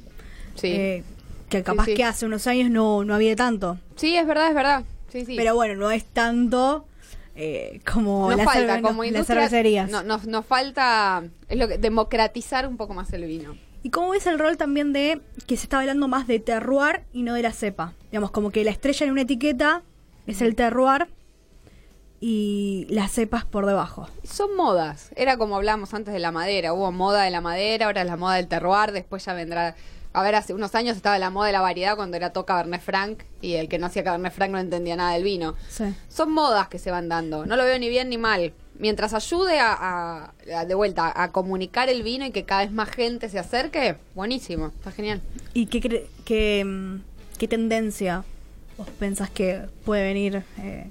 Sí. 0.56 0.70
eh, 0.72 1.04
que 1.50 1.62
capaz 1.62 1.86
sí. 1.86 1.94
que 1.94 2.04
hace 2.04 2.26
unos 2.26 2.48
años 2.48 2.72
no, 2.72 3.04
no 3.06 3.14
había 3.14 3.36
tanto. 3.36 3.78
sí, 3.96 4.16
es 4.18 4.26
verdad, 4.26 4.50
es 4.50 4.56
verdad. 4.56 4.84
Sí, 5.12 5.24
sí. 5.24 5.36
Pero 5.38 5.54
bueno, 5.54 5.76
no 5.76 5.92
es 5.92 6.04
tanto 6.04 6.87
eh, 7.40 7.82
como 7.92 8.30
nos 8.30 8.38
las 8.38 8.46
falta, 8.46 8.82
las 8.82 8.92
industria, 8.92 9.24
cervecerías. 9.24 9.92
no, 9.92 10.02
nos, 10.02 10.26
nos 10.26 10.44
falta 10.44 11.24
es 11.48 11.58
lo 11.60 11.68
que, 11.68 11.78
democratizar 11.78 12.68
un 12.68 12.78
poco 12.78 12.96
más 12.96 13.14
el 13.14 13.26
vino. 13.26 13.56
¿Y 13.84 13.92
cómo 13.92 14.10
ves 14.10 14.26
el 14.26 14.40
rol 14.40 14.58
también 14.58 14.92
de 14.92 15.22
que 15.46 15.56
se 15.56 15.64
está 15.64 15.80
hablando 15.80 16.08
más 16.08 16.26
de 16.26 16.40
terroir 16.40 17.04
y 17.14 17.22
no 17.22 17.36
de 17.36 17.44
la 17.44 17.52
cepa? 17.52 17.94
Digamos, 18.12 18.32
como 18.32 18.50
que 18.50 18.64
la 18.64 18.72
estrella 18.72 19.06
en 19.06 19.12
una 19.12 19.22
etiqueta 19.22 19.84
es 20.26 20.42
el 20.42 20.56
terroir 20.56 21.08
y 22.20 22.88
las 22.90 23.12
cepas 23.12 23.46
por 23.46 23.68
debajo. 23.68 24.10
Son 24.24 24.56
modas. 24.56 25.12
Era 25.16 25.38
como 25.38 25.58
hablábamos 25.58 25.94
antes 25.94 26.16
de 26.16 26.20
la 26.20 26.32
madera. 26.32 26.74
Hubo 26.74 26.92
moda 26.92 27.22
de 27.22 27.30
la 27.30 27.42
madera, 27.42 27.86
ahora 27.86 28.02
es 28.02 28.08
la 28.08 28.18
moda 28.18 28.36
del 28.36 28.48
terroir, 28.48 28.92
después 28.92 29.24
ya 29.24 29.34
vendrá... 29.34 29.76
A 30.18 30.24
ver, 30.24 30.36
hace 30.36 30.54
unos 30.54 30.74
años 30.76 30.98
estaba 30.98 31.20
la 31.20 31.30
moda 31.30 31.48
de 31.48 31.54
la 31.54 31.62
variedad 31.62 31.96
cuando 31.96 32.18
era 32.18 32.32
todo 32.32 32.46
Cabernet 32.46 32.82
Franc 32.82 33.24
y 33.42 33.54
el 33.54 33.68
que 33.70 33.78
no 33.78 33.86
hacía 33.86 34.04
Cabernet 34.04 34.34
Franc 34.34 34.52
no 34.52 34.58
entendía 34.60 34.96
nada 34.96 35.14
del 35.14 35.24
vino. 35.24 35.56
Sí. 35.70 35.84
Son 36.10 36.32
modas 36.32 36.68
que 36.70 36.80
se 36.80 36.90
van 36.92 37.08
dando. 37.08 37.46
No 37.46 37.56
lo 37.56 37.64
veo 37.64 37.78
ni 37.78 37.88
bien 37.90 38.10
ni 38.10 38.18
mal. 38.18 38.52
Mientras 38.80 39.14
ayude 39.14 39.60
a, 39.60 39.74
a- 39.74 40.34
a- 40.56 40.66
de 40.66 40.74
vuelta 40.76 41.12
a 41.16 41.32
comunicar 41.32 41.90
el 41.90 42.02
vino 42.04 42.26
y 42.26 42.32
que 42.32 42.46
cada 42.46 42.62
vez 42.62 42.72
más 42.72 42.90
gente 42.90 43.30
se 43.30 43.38
acerque, 43.40 43.96
buenísimo, 44.16 44.68
está 44.76 44.92
genial. 44.92 45.22
¿Y 45.54 45.66
qué, 45.68 45.82
cre- 45.82 46.06
qué, 46.26 46.64
mm, 46.66 47.02
qué 47.38 47.48
tendencia 47.48 48.24
vos 48.78 48.88
pensás 49.00 49.30
que 49.30 49.62
puede 49.86 50.04
venir 50.04 50.44
eh, 50.60 50.88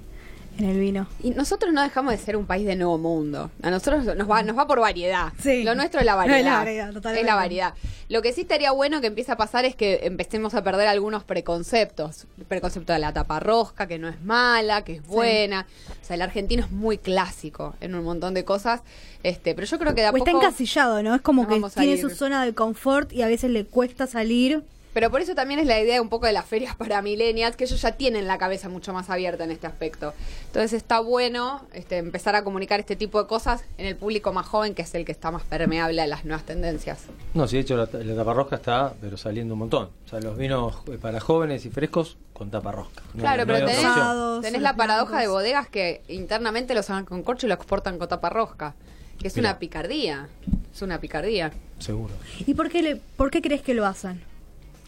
en 0.57 0.65
el 0.65 0.79
vino? 0.79 1.07
Y 1.23 1.31
nosotros 1.31 1.73
no 1.73 1.81
dejamos 1.81 2.11
de 2.11 2.17
ser 2.17 2.35
un 2.35 2.45
país 2.45 2.65
de 2.65 2.75
nuevo 2.75 2.97
mundo. 2.97 3.51
A 3.61 3.69
nosotros 3.69 4.05
nos 4.05 4.29
va, 4.29 4.43
nos 4.43 4.57
va 4.57 4.67
por 4.67 4.79
variedad. 4.79 5.31
Sí. 5.41 5.63
Lo 5.63 5.75
nuestro 5.75 5.99
es 5.99 6.05
la 6.05 6.13
Es 6.13 6.17
variedad. 6.17 6.43
la 6.43 6.57
variedad, 6.57 6.93
totalmente. 6.93 7.21
Es 7.21 7.25
la 7.27 7.35
variedad. 7.35 7.73
Lo 8.09 8.21
que 8.21 8.31
sí 8.33 8.41
estaría 8.41 8.71
bueno 8.71 9.01
que 9.01 9.07
empiece 9.07 9.31
a 9.31 9.37
pasar 9.37 9.65
es 9.65 9.75
que 9.75 9.99
empecemos 10.03 10.53
a 10.53 10.63
perder 10.63 10.87
algunos 10.87 11.23
preconceptos. 11.23 12.25
El 12.37 12.45
preconcepto 12.45 12.93
de 12.93 12.99
la 12.99 13.13
tapa 13.13 13.39
rosca, 13.39 13.87
que 13.87 13.99
no 13.99 14.07
es 14.07 14.21
mala, 14.21 14.83
que 14.83 14.93
es 14.93 15.05
buena. 15.05 15.65
O 16.01 16.05
sea, 16.05 16.15
el 16.15 16.21
argentino 16.21 16.63
es 16.63 16.71
muy 16.71 16.97
clásico 16.97 17.75
en 17.81 17.95
un 17.95 18.03
montón 18.03 18.33
de 18.33 18.45
cosas. 18.45 18.81
Este, 19.23 19.55
pero 19.55 19.67
yo 19.67 19.79
creo 19.79 19.93
que 19.95 20.01
de 20.01 20.07
a 20.07 20.11
O 20.11 20.17
está 20.17 20.31
encasillado, 20.31 21.03
¿no? 21.03 21.15
Es 21.15 21.21
como 21.21 21.47
que 21.47 21.61
tiene 21.75 21.97
su 21.99 22.09
zona 22.09 22.45
de 22.45 22.53
confort 22.53 23.11
y 23.11 23.23
a 23.23 23.27
veces 23.27 23.51
le 23.51 23.65
cuesta 23.65 24.07
salir. 24.07 24.63
Pero 24.93 25.11
por 25.11 25.21
eso 25.21 25.35
también 25.35 25.59
es 25.59 25.67
la 25.67 25.79
idea 25.79 26.01
un 26.01 26.09
poco 26.09 26.25
de 26.25 26.33
las 26.33 26.45
ferias 26.45 26.75
para 26.77 27.01
millennials, 27.01 27.55
que 27.55 27.65
ellos 27.65 27.81
ya 27.81 27.91
tienen 27.91 28.27
la 28.27 28.37
cabeza 28.37 28.67
mucho 28.69 28.93
más 28.93 29.09
abierta 29.09 29.43
en 29.43 29.51
este 29.51 29.67
aspecto. 29.67 30.13
Entonces 30.47 30.73
está 30.73 30.99
bueno 30.99 31.61
este, 31.73 31.97
empezar 31.97 32.35
a 32.35 32.43
comunicar 32.43 32.79
este 32.79 32.95
tipo 32.95 33.21
de 33.21 33.27
cosas 33.27 33.63
en 33.77 33.85
el 33.85 33.95
público 33.95 34.33
más 34.33 34.47
joven, 34.47 34.73
que 34.73 34.81
es 34.81 34.95
el 34.95 35.05
que 35.05 35.11
está 35.11 35.29
más 35.31 35.43
permeable 35.43 36.01
a 36.01 36.07
las 36.07 36.25
nuevas 36.25 36.45
tendencias. 36.45 36.99
No, 37.33 37.47
sí, 37.47 37.57
de 37.57 37.61
hecho 37.61 37.77
la, 37.77 37.87
la 37.91 38.15
taparrosca 38.15 38.55
está 38.55 38.93
pero 38.99 39.17
saliendo 39.17 39.53
un 39.53 39.59
montón. 39.59 39.89
O 40.05 40.09
sea, 40.09 40.19
los 40.19 40.37
vinos 40.37 40.75
eh, 40.87 40.97
para 40.99 41.19
jóvenes 41.19 41.65
y 41.65 41.69
frescos 41.69 42.17
con 42.33 42.49
taparrosca. 42.49 43.03
No- 43.13 43.21
claro, 43.21 43.45
no 43.45 43.53
pero 43.53 43.65
tenés, 43.67 44.41
tenés 44.41 44.61
la 44.61 44.75
paradoja 44.75 45.19
de 45.19 45.27
bodegas 45.27 45.67
que 45.67 46.01
internamente 46.07 46.73
los 46.73 46.89
hagan 46.89 47.05
con 47.05 47.21
corcho 47.23 47.45
y 47.45 47.49
lo 47.49 47.55
exportan 47.55 47.97
con 47.99 48.07
tapa 48.07 48.29
rosca. 48.29 48.73
Que 49.19 49.27
es 49.27 49.37
una 49.37 49.57
picardía. 49.57 50.29
Es 50.73 50.81
una 50.83 50.99
picardía. 50.99 51.51
Seguro. 51.79 52.13
¿Y 52.45 52.53
por 52.53 52.69
qué, 52.69 52.83
le, 52.83 52.95
por 52.95 53.31
qué 53.31 53.41
crees 53.41 53.63
que 53.63 53.73
lo 53.73 53.85
hacen? 53.85 54.21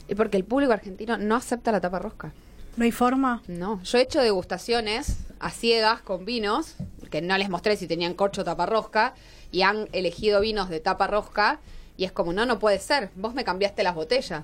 Y 0.09 0.15
porque 0.15 0.37
el 0.37 0.43
público 0.43 0.73
argentino 0.73 1.17
no 1.17 1.35
acepta 1.35 1.71
la 1.71 1.79
tapa 1.79 1.99
rosca. 1.99 2.31
¿No 2.75 2.83
hay 2.83 2.91
forma? 2.91 3.43
No, 3.47 3.81
yo 3.83 3.97
he 3.97 4.01
hecho 4.01 4.21
degustaciones 4.21 5.17
a 5.39 5.51
ciegas 5.51 6.01
con 6.01 6.25
vinos, 6.25 6.75
que 7.11 7.21
no 7.21 7.37
les 7.37 7.49
mostré 7.49 7.77
si 7.77 7.87
tenían 7.87 8.13
corcho 8.13 8.41
o 8.41 8.43
tapa 8.43 8.65
rosca, 8.65 9.13
y 9.51 9.61
han 9.61 9.87
elegido 9.91 10.41
vinos 10.41 10.69
de 10.69 10.79
tapa 10.79 11.07
rosca, 11.07 11.59
y 11.97 12.05
es 12.05 12.11
como, 12.11 12.33
no, 12.33 12.45
no 12.45 12.59
puede 12.59 12.79
ser, 12.79 13.09
vos 13.15 13.33
me 13.33 13.43
cambiaste 13.43 13.83
las 13.83 13.95
botellas. 13.95 14.43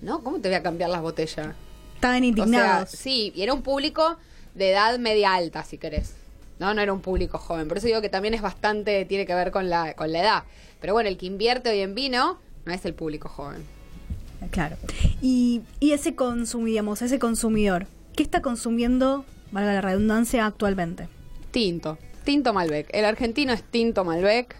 No, 0.00 0.22
¿cómo 0.22 0.38
te 0.40 0.48
voy 0.48 0.56
a 0.56 0.62
cambiar 0.62 0.90
las 0.90 1.00
botellas? 1.00 1.54
Estaban 1.94 2.16
O 2.16 2.20
sea, 2.20 2.26
indignados. 2.28 2.90
sí, 2.90 3.32
y 3.34 3.42
era 3.42 3.54
un 3.54 3.62
público 3.62 4.16
de 4.54 4.70
edad 4.72 4.98
media 4.98 5.34
alta, 5.34 5.62
si 5.64 5.78
querés. 5.78 6.14
No, 6.58 6.74
no 6.74 6.80
era 6.80 6.92
un 6.92 7.00
público 7.00 7.38
joven. 7.38 7.68
Por 7.68 7.78
eso 7.78 7.86
digo 7.86 8.00
que 8.00 8.08
también 8.08 8.34
es 8.34 8.42
bastante, 8.42 9.04
tiene 9.04 9.26
que 9.26 9.34
ver 9.34 9.50
con 9.50 9.68
la, 9.70 9.94
con 9.94 10.10
la 10.12 10.20
edad. 10.20 10.44
Pero 10.80 10.92
bueno, 10.94 11.08
el 11.08 11.16
que 11.16 11.26
invierte 11.26 11.70
hoy 11.70 11.80
en 11.80 11.94
vino 11.94 12.38
no 12.64 12.72
es 12.72 12.84
el 12.84 12.94
público 12.94 13.28
joven. 13.28 13.64
Claro. 14.50 14.76
Y, 15.20 15.62
y 15.80 15.92
ese 15.92 16.14
consumidor, 16.14 16.96
ese 17.00 17.18
consumidor, 17.18 17.86
¿qué 18.14 18.22
está 18.22 18.42
consumiendo, 18.42 19.24
valga 19.52 19.72
la 19.72 19.80
redundancia, 19.80 20.46
actualmente? 20.46 21.08
Tinto. 21.50 21.98
Tinto 22.24 22.52
Malbec. 22.52 22.88
El 22.92 23.04
argentino 23.04 23.52
es 23.52 23.62
Tinto 23.62 24.04
Malbec. 24.04 24.56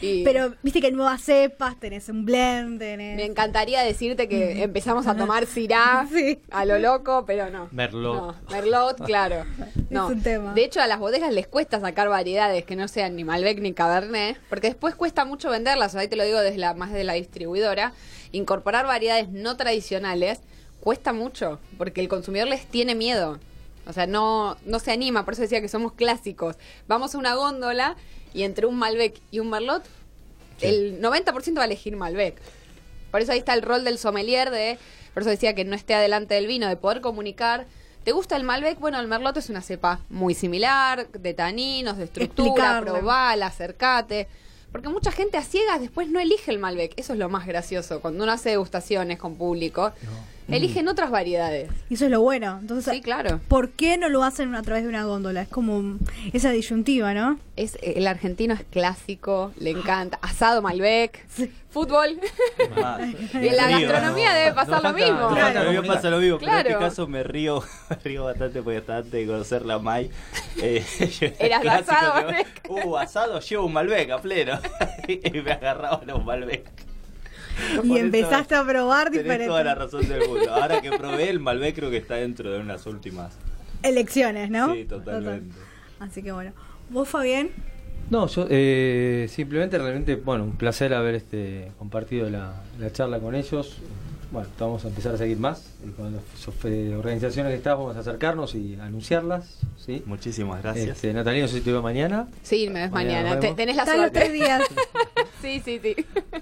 Y 0.00 0.24
Pero 0.24 0.54
viste 0.62 0.80
que 0.80 0.88
hay 0.88 0.92
nuevas 0.92 1.22
cepas, 1.22 1.78
tenés 1.78 2.08
un 2.08 2.24
blend, 2.24 2.78
tenés... 2.80 3.16
me 3.16 3.24
encantaría 3.24 3.82
decirte 3.82 4.28
que 4.28 4.62
empezamos 4.62 5.06
a 5.06 5.16
tomar 5.16 5.46
Syrah 5.46 6.06
Sí. 6.12 6.40
a 6.50 6.64
lo 6.64 6.78
loco, 6.78 7.24
pero 7.26 7.48
no. 7.50 7.68
Merlot. 7.70 8.14
No, 8.14 8.34
Merlot, 8.50 9.04
claro. 9.04 9.44
No. 9.90 10.08
un 10.08 10.22
tema. 10.22 10.52
De 10.54 10.64
hecho, 10.64 10.80
a 10.80 10.86
las 10.88 10.98
bodegas 10.98 11.32
les 11.32 11.46
cuesta 11.46 11.78
sacar 11.78 12.08
variedades 12.08 12.64
que 12.64 12.74
no 12.74 12.88
sean 12.88 13.14
ni 13.14 13.22
Malbec 13.22 13.60
ni 13.60 13.72
Cabernet, 13.72 14.40
porque 14.48 14.66
después 14.68 14.96
cuesta 14.96 15.24
mucho 15.24 15.50
venderlas. 15.50 15.94
Ahí 15.94 16.08
te 16.08 16.16
lo 16.16 16.24
digo 16.24 16.40
desde 16.40 16.58
la 16.58 16.74
más 16.74 16.92
de 16.92 17.04
la 17.04 17.12
distribuidora. 17.12 17.92
Incorporar 18.32 18.86
variedades 18.86 19.28
no 19.28 19.56
tradicionales 19.56 20.40
cuesta 20.80 21.12
mucho, 21.12 21.60
porque 21.78 22.00
el 22.00 22.08
consumidor 22.08 22.48
les 22.48 22.66
tiene 22.66 22.94
miedo. 22.96 23.38
O 23.86 23.92
sea, 23.92 24.06
no, 24.06 24.56
no 24.66 24.78
se 24.80 24.90
anima, 24.92 25.24
por 25.24 25.34
eso 25.34 25.42
decía 25.42 25.60
que 25.60 25.68
somos 25.68 25.92
clásicos. 25.92 26.56
Vamos 26.88 27.14
a 27.14 27.18
una 27.18 27.34
góndola 27.34 27.96
y 28.34 28.42
entre 28.42 28.66
un 28.66 28.76
Malbec 28.76 29.18
y 29.30 29.38
un 29.38 29.48
Merlot, 29.48 29.84
Sí. 30.58 30.66
el 30.66 31.00
90% 31.00 31.56
va 31.56 31.62
a 31.62 31.66
elegir 31.66 31.96
Malbec. 31.96 32.36
Por 33.10 33.20
eso 33.20 33.32
ahí 33.32 33.38
está 33.38 33.54
el 33.54 33.62
rol 33.62 33.82
del 33.84 33.98
sommelier 33.98 34.50
de, 34.50 34.78
por 35.14 35.22
eso 35.22 35.30
decía 35.30 35.54
que 35.54 35.64
no 35.64 35.74
esté 35.74 35.94
adelante 35.94 36.34
del 36.34 36.46
vino, 36.46 36.68
de 36.68 36.76
poder 36.76 37.00
comunicar. 37.00 37.66
¿Te 38.04 38.12
gusta 38.12 38.36
el 38.36 38.44
Malbec? 38.44 38.78
Bueno, 38.78 39.00
el 39.00 39.08
Merlot 39.08 39.36
es 39.36 39.48
una 39.48 39.62
cepa 39.62 40.00
muy 40.10 40.34
similar, 40.34 41.08
de 41.08 41.32
taninos, 41.34 41.96
de 41.96 42.04
estructura, 42.04 42.82
probala, 42.84 43.46
acercate. 43.46 44.28
Porque 44.70 44.88
mucha 44.88 45.12
gente 45.12 45.38
a 45.38 45.42
ciegas 45.42 45.80
después 45.80 46.08
no 46.08 46.18
elige 46.20 46.50
el 46.50 46.58
Malbec. 46.58 46.92
Eso 46.96 47.12
es 47.12 47.18
lo 47.18 47.28
más 47.28 47.46
gracioso. 47.46 48.00
Cuando 48.00 48.24
uno 48.24 48.32
hace 48.32 48.50
degustaciones 48.50 49.18
con 49.18 49.36
público, 49.36 49.92
eligen 50.48 50.88
otras 50.88 51.10
variedades. 51.10 51.70
Y 51.90 51.94
eso 51.94 52.04
es 52.06 52.10
lo 52.10 52.20
bueno. 52.20 52.58
Entonces, 52.60 52.92
Sí, 52.94 53.00
claro. 53.00 53.40
¿por 53.48 53.70
qué 53.70 53.96
no 53.98 54.08
lo 54.08 54.22
hacen 54.24 54.54
a 54.54 54.62
través 54.62 54.82
de 54.84 54.88
una 54.88 55.04
góndola? 55.04 55.42
Es 55.42 55.48
como 55.48 55.98
esa 56.32 56.50
disyuntiva, 56.50 57.14
¿no? 57.14 57.38
Es, 57.56 57.78
el 57.82 58.06
argentino 58.06 58.54
es 58.54 58.64
clásico, 58.70 59.52
le 59.58 59.70
encanta. 59.70 60.18
Asado 60.22 60.60
Malbec, 60.62 61.24
fútbol. 61.70 62.18
Y 63.34 63.48
en 63.48 63.56
la 63.56 63.66
Río. 63.68 63.88
gastronomía 63.88 64.32
debe 64.34 64.52
pasar 64.54 64.82
No 64.82 64.90
lo 64.90 64.94
mismo. 64.96 65.20
no 65.30 65.30
me 65.72 65.82
pasa 65.82 66.10
lo 66.10 66.18
mismo, 66.18 66.38
pero 66.38 66.50
en 66.52 66.62
Claro. 66.62 66.68
este 66.70 66.78
caso 66.84 67.06
me 67.08 67.22
río, 67.22 67.62
me 67.90 67.96
río 68.02 68.24
bastante 68.24 68.62
porque 68.62 68.78
hasta 68.78 68.96
antes 68.98 69.12
de 69.12 69.26
conocer 69.26 69.64
la 69.66 69.78
Mai. 69.78 70.10
Eh, 70.62 70.84
Eras 71.38 71.60
clásico 71.62 71.90
asado, 71.92 72.14
que- 72.14 72.24
Malbec. 72.24 72.46
Uh, 72.68 72.96
asado, 72.96 73.40
llevo 73.40 73.66
un 73.66 73.72
Malbec 73.72 74.10
a 74.10 74.18
pleno. 74.20 74.58
y 75.08 75.40
me 75.40 75.52
agarraba 75.52 76.00
los 76.06 76.24
Malbec. 76.24 76.64
Y 77.84 77.88
Por 77.88 77.98
empezaste 77.98 78.54
eso 78.54 78.62
a 78.62 78.66
probar 78.66 79.10
diferentes 79.10 79.48
toda 79.48 79.64
la 79.64 79.74
razón 79.74 80.08
del 80.08 80.28
mundo. 80.28 80.52
Ahora 80.52 80.80
que 80.80 80.90
probé 80.90 81.30
el 81.30 81.40
Malbec 81.40 81.74
creo 81.76 81.90
que 81.90 81.98
está 81.98 82.14
dentro 82.16 82.50
de 82.50 82.60
unas 82.60 82.86
últimas. 82.86 83.34
elecciones, 83.82 84.50
¿no? 84.50 84.74
Sí, 84.74 84.84
totalmente. 84.84 85.54
Total. 85.54 86.08
Así 86.08 86.22
que 86.22 86.32
bueno. 86.32 86.52
¿Vos, 86.90 87.08
Fabián? 87.08 87.50
No, 88.10 88.26
yo 88.26 88.46
eh, 88.50 89.26
simplemente 89.30 89.78
realmente, 89.78 90.16
bueno, 90.16 90.44
un 90.44 90.56
placer 90.56 90.92
haber 90.92 91.14
este 91.14 91.72
compartido 91.78 92.28
la, 92.28 92.62
la 92.78 92.92
charla 92.92 93.18
con 93.18 93.34
ellos. 93.34 93.78
Bueno, 94.34 94.48
vamos 94.58 94.84
a 94.84 94.88
empezar 94.88 95.14
a 95.14 95.16
seguir 95.16 95.38
más. 95.38 95.64
Y 95.86 95.90
con 95.92 96.12
las 96.12 96.22
eh, 96.64 96.94
organizaciones 96.96 97.52
que 97.52 97.56
estás 97.56 97.78
vamos 97.78 97.96
a 97.96 98.00
acercarnos 98.00 98.54
y 98.56 98.74
anunciarlas. 98.80 99.60
¿sí? 99.78 100.02
Muchísimas 100.06 100.60
gracias. 100.62 100.88
Este, 100.96 101.12
Natalia, 101.14 101.42
no 101.42 101.48
sé 101.48 101.54
si 101.54 101.60
te 101.60 101.70
veo 101.70 101.80
mañana. 101.82 102.26
Sí, 102.42 102.68
me 102.68 102.80
ves 102.82 102.90
Mañana 102.90 103.36
mañana. 103.36 103.54
tenés 103.56 103.76
la 103.76 103.84
los 103.84 103.94
tres 104.12 104.26
suerte. 104.26 104.32
días. 104.32 104.62
Sí, 105.40 105.60
sí, 105.62 105.78
sí. 105.82 105.94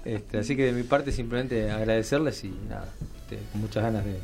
Este, 0.05 0.37
así 0.37 0.55
que 0.55 0.63
de 0.67 0.71
mi 0.71 0.83
parte 0.83 1.11
simplemente 1.11 1.69
agradecerles 1.69 2.41
y 2.45 2.53
nada, 2.69 2.87
este, 3.17 3.37
con 3.51 3.59
muchas 3.59 3.83
ganas 3.83 4.05
de... 4.05 4.17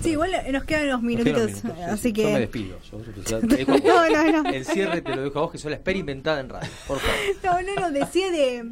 Sí, 0.00 0.10
igual 0.10 0.30
nos 0.52 0.62
quedan 0.62 0.84
unos 0.84 0.92
Nos 0.94 1.02
minutitos. 1.02 1.46
quedan 1.46 1.56
minutos, 1.64 1.76
sí, 1.76 1.82
así 1.90 2.02
sí. 2.02 2.12
que. 2.12 2.22
Yo 2.22 2.30
me 2.30 2.38
despido. 2.38 2.78
Yo, 2.92 2.98
yo- 3.04 3.22
yo- 3.24 3.40
te 3.48 3.56
dejo 3.56 3.72
a 3.72 3.74
vos. 3.74 3.82
No, 3.84 4.08
no, 4.32 4.42
no. 4.44 4.50
El 4.50 4.64
cierre 4.64 5.02
te 5.02 5.16
lo 5.16 5.22
dejo 5.24 5.38
a 5.40 5.42
vos, 5.42 5.50
que 5.50 5.58
sos 5.58 5.68
la 5.68 5.76
experimentada 5.78 6.38
en 6.38 6.48
radio. 6.48 6.70
Por 6.86 7.00
favor. 7.00 7.64
No, 7.66 7.74
no, 7.74 7.80
no, 7.80 7.90
decía 7.90 8.30
de 8.30 8.70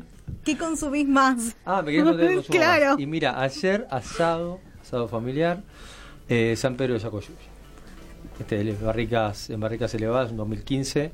qué 0.49 0.59
consumís 0.59 1.07
más. 1.09 1.55
Ah, 1.67 1.83
me 1.83 1.91
querés 1.93 2.05
contar 2.07 2.25
el 2.27 2.35
consumo 2.37 2.59
Claro. 2.59 2.91
más. 2.93 3.01
Y 3.01 3.07
mira, 3.07 3.41
ayer 3.43 3.87
asado, 3.91 4.61
asado 4.81 5.09
familiar, 5.09 5.63
eh, 6.29 6.55
San 6.57 6.77
Pedro 6.77 6.95
de 6.95 7.01
Yacoyuya. 7.01 7.37
Este, 8.41 8.73
barricas, 8.75 9.51
en 9.51 9.61
barricas 9.61 9.93
elevadas, 9.95 10.31
en 10.31 10.37
2015, 10.39 11.13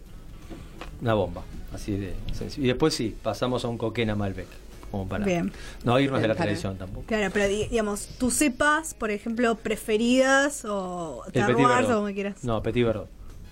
una 1.01 1.15
bomba. 1.15 1.43
Así 1.73 1.93
de 1.97 2.15
sencillo. 2.33 2.65
Y 2.65 2.69
después 2.69 2.95
sí, 2.95 3.17
pasamos 3.23 3.65
a 3.65 3.69
un 3.69 3.79
coquena 3.79 4.15
Malbec. 4.15 4.47
como 4.91 5.09
para 5.09 5.25
Bien. 5.25 5.51
no 5.83 5.99
irnos 5.99 6.23
de 6.23 6.29
la 6.29 6.35
Para- 6.35 6.45
tradición 6.45 6.79
tampoco. 6.79 7.07
Claro, 7.09 7.29
pero 7.33 7.49
di- 7.49 7.67
digamos, 7.67 8.07
tú 8.17 8.31
cepas, 8.31 8.95
por 8.95 9.11
ejemplo, 9.11 9.57
preferidas 9.57 10.65
o 10.65 11.25
Verdot. 11.35 11.91
o 11.91 11.95
como 11.97 12.13
quieras. 12.15 12.45
No, 12.45 12.63
Petit 12.63 12.85
Verdot. 12.87 13.09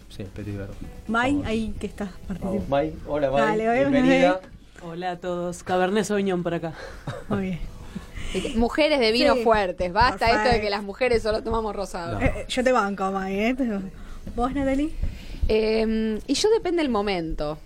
Sí, 0.09 0.23
Petit 0.33 0.57
Verdot. 0.57 0.77
Vamos. 1.09 1.45
ahí 1.45 1.75
que 1.81 1.89
estás 1.89 2.11
participando. 2.29 2.65
Mai. 2.69 2.95
Hola, 3.09 3.31
Mai. 3.33 3.41
Dale, 3.59 3.75
Bienvenida. 3.91 4.41
Hola 4.85 5.13
a 5.13 5.17
todos, 5.19 5.63
Cabernet 5.63 6.05
Sauvignon 6.05 6.43
por 6.43 6.55
acá. 6.55 6.73
Muy 7.29 7.43
bien. 7.43 7.61
Mujeres 8.59 8.99
de 8.99 9.13
vino 9.13 9.35
Sí. 9.35 9.43
fuertes. 9.45 9.93
Basta 9.93 10.31
esto 10.31 10.49
de 10.55 10.61
que 10.61 10.71
las 10.71 10.83
mujeres 10.83 11.23
solo 11.23 11.43
tomamos 11.43 11.77
rosado. 11.77 12.19
No. 12.19 12.25
Eh, 12.25 12.33
eh, 12.37 12.45
yo 12.49 12.65
te 12.65 12.73
banco, 12.73 13.11
Mai, 13.13 13.39
¿eh? 13.39 13.55
Pero- 13.57 13.83
¿Vos, 14.35 14.53
Natalie? 14.55 14.91
Eh, 15.49 16.19
y 16.27 16.35
yo 16.35 16.49
depende 16.51 16.83
del 16.83 16.91
momento. 16.91 17.59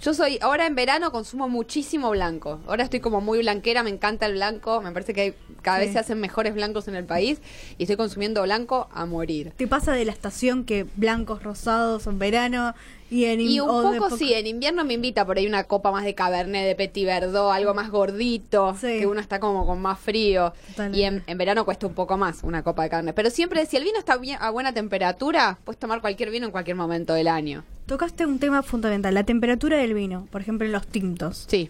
Yo 0.00 0.14
soy, 0.14 0.38
ahora 0.40 0.66
en 0.66 0.74
verano 0.74 1.12
consumo 1.12 1.48
muchísimo 1.48 2.10
blanco. 2.10 2.58
Ahora 2.66 2.84
estoy 2.84 3.00
como 3.00 3.20
muy 3.20 3.38
blanquera, 3.40 3.82
me 3.82 3.90
encanta 3.90 4.26
el 4.26 4.32
blanco. 4.32 4.80
Me 4.80 4.90
parece 4.92 5.12
que 5.12 5.20
hay- 5.20 5.34
cada 5.62 5.78
Sí. 5.78 5.84
vez 5.84 5.92
se 5.92 5.98
hacen 5.98 6.18
mejores 6.20 6.54
blancos 6.54 6.88
en 6.88 6.96
el 6.96 7.04
país. 7.04 7.38
Y 7.78 7.82
estoy 7.84 7.96
consumiendo 7.96 8.42
blanco 8.42 8.88
a 8.92 9.04
morir. 9.06 9.52
¿Te 9.56 9.66
pasa 9.68 9.92
de 9.92 10.04
la 10.06 10.12
estación 10.12 10.64
que 10.64 10.86
blancos, 10.96 11.42
rosados 11.42 12.06
en 12.06 12.18
verano 12.18 12.74
y 13.10 13.24
en 13.24 13.40
Y 13.40 13.58
un 13.60 13.66
poco 13.98 14.16
sí, 14.16 14.32
en 14.32 14.46
invierno 14.46 14.84
me 14.84 14.94
invita 14.94 15.26
por 15.26 15.36
ahí 15.36 15.46
una 15.46 15.64
copa 15.64 15.90
más 15.90 16.04
de 16.04 16.14
Cabernet, 16.14 16.64
de 16.66 16.74
Petit 16.76 17.04
Verdot, 17.06 17.50
algo 17.52 17.74
más 17.74 17.90
gordito, 17.90 18.76
Sí. 18.80 19.00
que 19.00 19.06
uno 19.06 19.20
está 19.20 19.40
como 19.40 19.66
con 19.66 19.82
más 19.82 19.98
frío. 19.98 20.52
Totalmente. 20.70 20.98
Y 20.98 21.02
en, 21.04 21.22
en 21.26 21.38
verano 21.38 21.64
cuesta 21.64 21.86
un 21.86 21.94
poco 21.94 22.16
más 22.16 22.44
una 22.44 22.62
copa 22.62 22.84
de 22.84 22.90
Cabernet. 22.90 23.14
Pero 23.14 23.30
siempre, 23.30 23.66
si 23.66 23.76
el 23.76 23.84
vino 23.84 23.98
está 23.98 24.16
bien, 24.16 24.38
a 24.40 24.50
buena 24.50 24.72
temperatura, 24.72 25.58
puedes 25.64 25.78
tomar 25.78 26.00
cualquier 26.00 26.30
vino 26.30 26.46
en 26.46 26.52
cualquier 26.52 26.76
momento 26.76 27.12
del 27.14 27.28
año. 27.28 27.64
Tocaste 27.86 28.24
un 28.24 28.38
tema 28.38 28.62
fundamental, 28.62 29.12
la 29.14 29.24
temperatura 29.24 29.76
del 29.78 29.94
vino, 29.94 30.28
por 30.30 30.40
ejemplo 30.40 30.64
en 30.66 30.72
los 30.72 30.86
tintos. 30.86 31.46
Sí. 31.48 31.68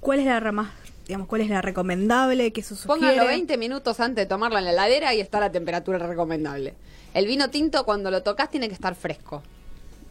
¿Cuál 0.00 0.18
es 0.20 0.26
la 0.26 0.40
ra- 0.40 0.52
más, 0.52 0.70
digamos, 1.06 1.28
cuál 1.28 1.40
es 1.42 1.48
la 1.48 1.62
recomendable 1.62 2.52
que 2.52 2.62
se 2.62 2.74
sugiere? 2.74 3.12
Póngalo 3.12 3.28
20 3.28 3.56
minutos 3.56 4.00
antes 4.00 4.24
de 4.24 4.26
tomarlo 4.26 4.58
en 4.58 4.64
la 4.64 4.72
heladera 4.72 5.14
y 5.14 5.20
está 5.20 5.38
la 5.40 5.52
temperatura 5.52 5.98
recomendable. 5.98 6.74
El 7.14 7.26
vino 7.26 7.50
tinto 7.50 7.84
cuando 7.84 8.10
lo 8.10 8.22
tocas 8.22 8.50
tiene 8.50 8.68
que 8.68 8.74
estar 8.74 8.94
fresco. 8.94 9.42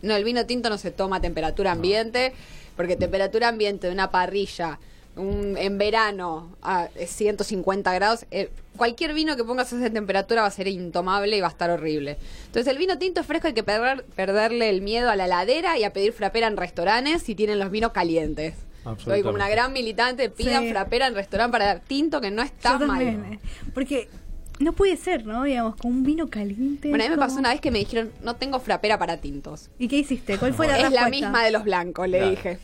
No, 0.01 0.15
el 0.15 0.23
vino 0.23 0.45
tinto 0.45 0.69
no 0.69 0.77
se 0.77 0.91
toma 0.91 1.17
a 1.17 1.21
temperatura 1.21 1.71
ambiente, 1.71 2.33
porque 2.75 2.95
temperatura 2.95 3.47
ambiente 3.47 3.87
de 3.87 3.93
una 3.93 4.11
parrilla 4.11 4.79
un- 5.17 5.55
en 5.57 5.77
verano 5.77 6.55
a 6.61 6.89
150 7.07 7.93
grados, 7.93 8.25
eh, 8.31 8.49
cualquier 8.75 9.13
vino 9.13 9.37
que 9.37 9.45
pongas 9.45 9.71
a 9.71 9.77
esa 9.77 9.89
temperatura 9.89 10.41
va 10.41 10.47
a 10.47 10.51
ser 10.51 10.67
intomable 10.67 11.37
y 11.37 11.39
va 11.41 11.47
a 11.47 11.51
estar 11.51 11.69
horrible. 11.69 12.17
Entonces 12.47 12.67
el 12.69 12.77
vino 12.77 12.97
tinto 12.97 13.21
es 13.21 13.25
fresco, 13.25 13.47
hay 13.47 13.53
que 13.53 13.63
perder- 13.65 14.03
perderle 14.15 14.69
el 14.69 14.81
miedo 14.81 15.09
a 15.09 15.15
la 15.15 15.25
heladera 15.25 15.77
y 15.77 15.85
a 15.85 15.93
pedir 15.93 16.11
frapera 16.11 16.47
en 16.47 16.57
restaurantes 16.57 17.23
si 17.23 17.33
tienen 17.33 17.59
los 17.59 17.71
vinos 17.71 17.93
calientes. 17.93 18.55
Soy 18.83 18.91
Absolutamente. 18.91 19.23
como 19.23 19.35
una 19.35 19.49
gran 19.49 19.71
militante, 19.73 20.29
pidan 20.29 20.63
Sí. 20.65 20.69
frapera 20.71 21.07
en 21.07 21.15
restaurante 21.15 21.51
para 21.53 21.65
dar 21.65 21.79
tinto 21.79 22.19
que 22.19 22.29
no 22.29 22.41
está 22.43 22.77
mal. 22.79 23.01
eh, 23.01 23.39
Porque 23.73 24.09
no 24.59 24.73
puede 24.73 24.95
ser, 24.97 25.25
¿no? 25.25 25.43
Digamos, 25.43 25.75
con 25.75 25.91
un 25.91 26.03
vino 26.03 26.27
caliente. 26.29 26.89
Bueno, 26.89 27.03
a 27.03 27.07
mí 27.07 27.09
me 27.11 27.15
como- 27.17 27.27
pasó 27.27 27.39
una 27.39 27.49
vez 27.49 27.61
que 27.61 27.71
me 27.71 27.79
dijeron, 27.79 28.11
no 28.23 28.35
tengo 28.35 28.59
frapera 28.59 28.97
para 28.97 29.17
tintos. 29.17 29.69
¿Y 29.79 29.87
qué 29.87 29.97
hiciste? 29.97 30.37
¿Cuál 30.37 30.53
fue 30.53 30.67
la 30.67 30.75
es 30.77 30.83
la 30.83 30.89
respuesta? 30.89 31.09
misma 31.09 31.43
de 31.43 31.51
los 31.51 31.63
blancos, 31.63 32.07
le 32.07 32.17
Claro. 32.19 32.31
dije. 32.31 32.59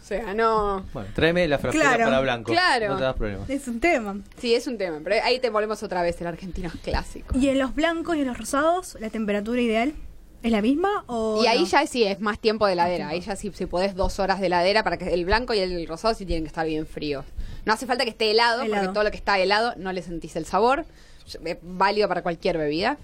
O 0.00 0.06
sea, 0.06 0.34
no... 0.34 0.84
Bueno, 0.92 1.08
tráeme 1.14 1.48
la 1.48 1.58
frapera 1.58 1.82
Claro, 1.82 2.04
para 2.04 2.20
blanco. 2.20 2.52
claro. 2.52 2.88
No 2.90 2.96
te 2.98 3.02
das 3.04 3.16
problema. 3.16 3.44
Es 3.48 3.66
un 3.68 3.80
tema. 3.80 4.16
Sí, 4.38 4.54
es 4.54 4.66
un 4.66 4.76
tema, 4.76 5.00
pero 5.02 5.16
ahí 5.24 5.38
te 5.40 5.48
volvemos 5.48 5.82
otra 5.82 6.02
vez, 6.02 6.20
el 6.20 6.26
argentino 6.26 6.68
es 6.68 6.74
clásico. 6.82 7.38
¿Y 7.38 7.48
en 7.48 7.58
los 7.58 7.74
blancos 7.74 8.14
y 8.16 8.20
en 8.20 8.26
los 8.26 8.36
rosados, 8.36 8.98
la 9.00 9.08
temperatura 9.08 9.60
ideal 9.62 9.94
es 10.42 10.52
la 10.52 10.60
misma 10.60 11.04
o 11.06 11.42
Y 11.42 11.46
ahí 11.46 11.60
no? 11.62 11.66
ya 11.66 11.86
sí 11.86 12.04
es 12.04 12.20
más 12.20 12.38
tiempo 12.38 12.66
de 12.66 12.74
heladera. 12.74 13.08
Ahí 13.08 13.20
ya 13.22 13.34
sí, 13.34 13.50
si 13.54 13.64
podés 13.64 13.94
dos 13.94 14.18
horas 14.18 14.40
de 14.40 14.48
heladera 14.48 14.84
para 14.84 14.98
que 14.98 15.08
el 15.14 15.24
blanco 15.24 15.54
y 15.54 15.60
el 15.60 15.88
rosado 15.88 16.12
sí 16.12 16.26
tienen 16.26 16.44
que 16.44 16.48
estar 16.48 16.66
bien 16.66 16.86
fríos. 16.86 17.24
No 17.64 17.72
hace 17.72 17.86
falta 17.86 18.04
que 18.04 18.10
esté 18.10 18.30
helado, 18.30 18.60
Helado. 18.60 18.82
porque 18.82 18.92
todo 18.92 19.04
lo 19.04 19.10
que 19.10 19.16
está 19.16 19.38
helado 19.38 19.72
no 19.78 19.90
le 19.90 20.02
sentís 20.02 20.36
el 20.36 20.44
sabor. 20.44 20.84
Es 21.26 21.58
válido 21.62 22.08
para 22.08 22.22
cualquier 22.22 22.58
bebida. 22.58 22.98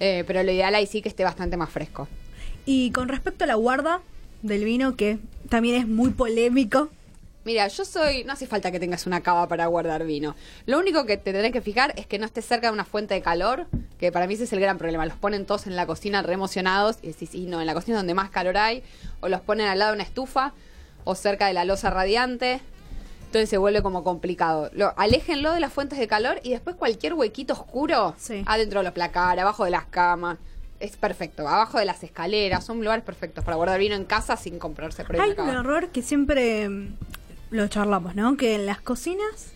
Eh, 0.00 0.24
pero 0.26 0.42
lo 0.42 0.50
ideal 0.50 0.74
ahí 0.74 0.86
sí 0.86 1.02
que 1.02 1.08
esté 1.08 1.24
bastante 1.24 1.56
más 1.56 1.70
fresco. 1.70 2.08
Y 2.66 2.90
con 2.90 3.08
respecto 3.08 3.44
a 3.44 3.46
la 3.46 3.54
guarda 3.54 4.00
del 4.42 4.64
vino, 4.64 4.96
que 4.96 5.18
también 5.48 5.76
es 5.76 5.86
muy 5.86 6.10
polémico. 6.10 6.90
Mira, 7.44 7.68
yo 7.68 7.84
soy. 7.84 8.24
No 8.24 8.32
hace 8.32 8.46
falta 8.46 8.70
que 8.70 8.80
tengas 8.80 9.06
una 9.06 9.20
cava 9.20 9.46
para 9.48 9.66
guardar 9.66 10.04
vino. 10.04 10.34
Lo 10.64 10.78
único 10.78 11.04
que 11.04 11.18
te 11.18 11.32
tenés 11.32 11.52
que 11.52 11.60
fijar 11.60 11.92
es 11.96 12.06
que 12.06 12.18
no 12.18 12.24
estés 12.24 12.46
cerca 12.46 12.68
de 12.68 12.72
una 12.72 12.86
fuente 12.86 13.12
de 13.12 13.20
calor, 13.20 13.66
que 13.98 14.10
para 14.10 14.26
mí 14.26 14.34
ese 14.34 14.44
es 14.44 14.52
el 14.54 14.60
gran 14.60 14.78
problema. 14.78 15.04
Los 15.04 15.16
ponen 15.16 15.44
todos 15.44 15.66
en 15.66 15.76
la 15.76 15.86
cocina 15.86 16.22
re 16.22 16.32
emocionados 16.32 16.96
y 17.02 17.08
decís, 17.08 17.34
y 17.34 17.44
no, 17.46 17.60
en 17.60 17.66
la 17.66 17.74
cocina 17.74 17.98
es 17.98 18.00
donde 18.00 18.14
más 18.14 18.30
calor 18.30 18.56
hay, 18.56 18.82
o 19.20 19.28
los 19.28 19.42
ponen 19.42 19.66
al 19.66 19.78
lado 19.78 19.92
de 19.92 19.96
una 19.96 20.04
estufa, 20.04 20.54
o 21.04 21.14
cerca 21.14 21.46
de 21.46 21.52
la 21.52 21.66
losa 21.66 21.90
radiante. 21.90 22.62
Entonces 23.34 23.50
se 23.50 23.58
vuelve 23.58 23.82
como 23.82 24.04
complicado. 24.04 24.70
Lo, 24.74 24.96
aléjenlo 24.96 25.52
de 25.52 25.58
las 25.58 25.72
fuentes 25.72 25.98
de 25.98 26.06
calor 26.06 26.38
y 26.44 26.50
después 26.50 26.76
cualquier 26.76 27.14
huequito 27.14 27.52
oscuro, 27.54 28.14
Sí. 28.16 28.44
adentro 28.46 28.78
de 28.78 28.84
los 28.84 28.92
placares, 28.92 29.42
abajo 29.42 29.64
de 29.64 29.72
las 29.72 29.86
camas. 29.86 30.38
Es 30.78 30.96
perfecto, 30.96 31.48
abajo 31.48 31.78
de 31.80 31.84
las 31.84 32.04
escaleras, 32.04 32.64
son 32.64 32.78
lugares 32.78 33.04
perfectos 33.04 33.42
para 33.42 33.56
guardar 33.56 33.80
vino 33.80 33.96
en 33.96 34.04
casa 34.04 34.36
sin 34.36 34.60
comprarse 34.60 35.04
Hay 35.18 35.34
un 35.36 35.48
error 35.48 35.88
que 35.88 36.00
siempre 36.02 36.68
mm, 36.68 36.94
lo 37.50 37.66
charlamos, 37.66 38.14
¿no? 38.14 38.36
Que 38.36 38.54
en 38.54 38.66
las 38.66 38.80
cocinas, 38.80 39.48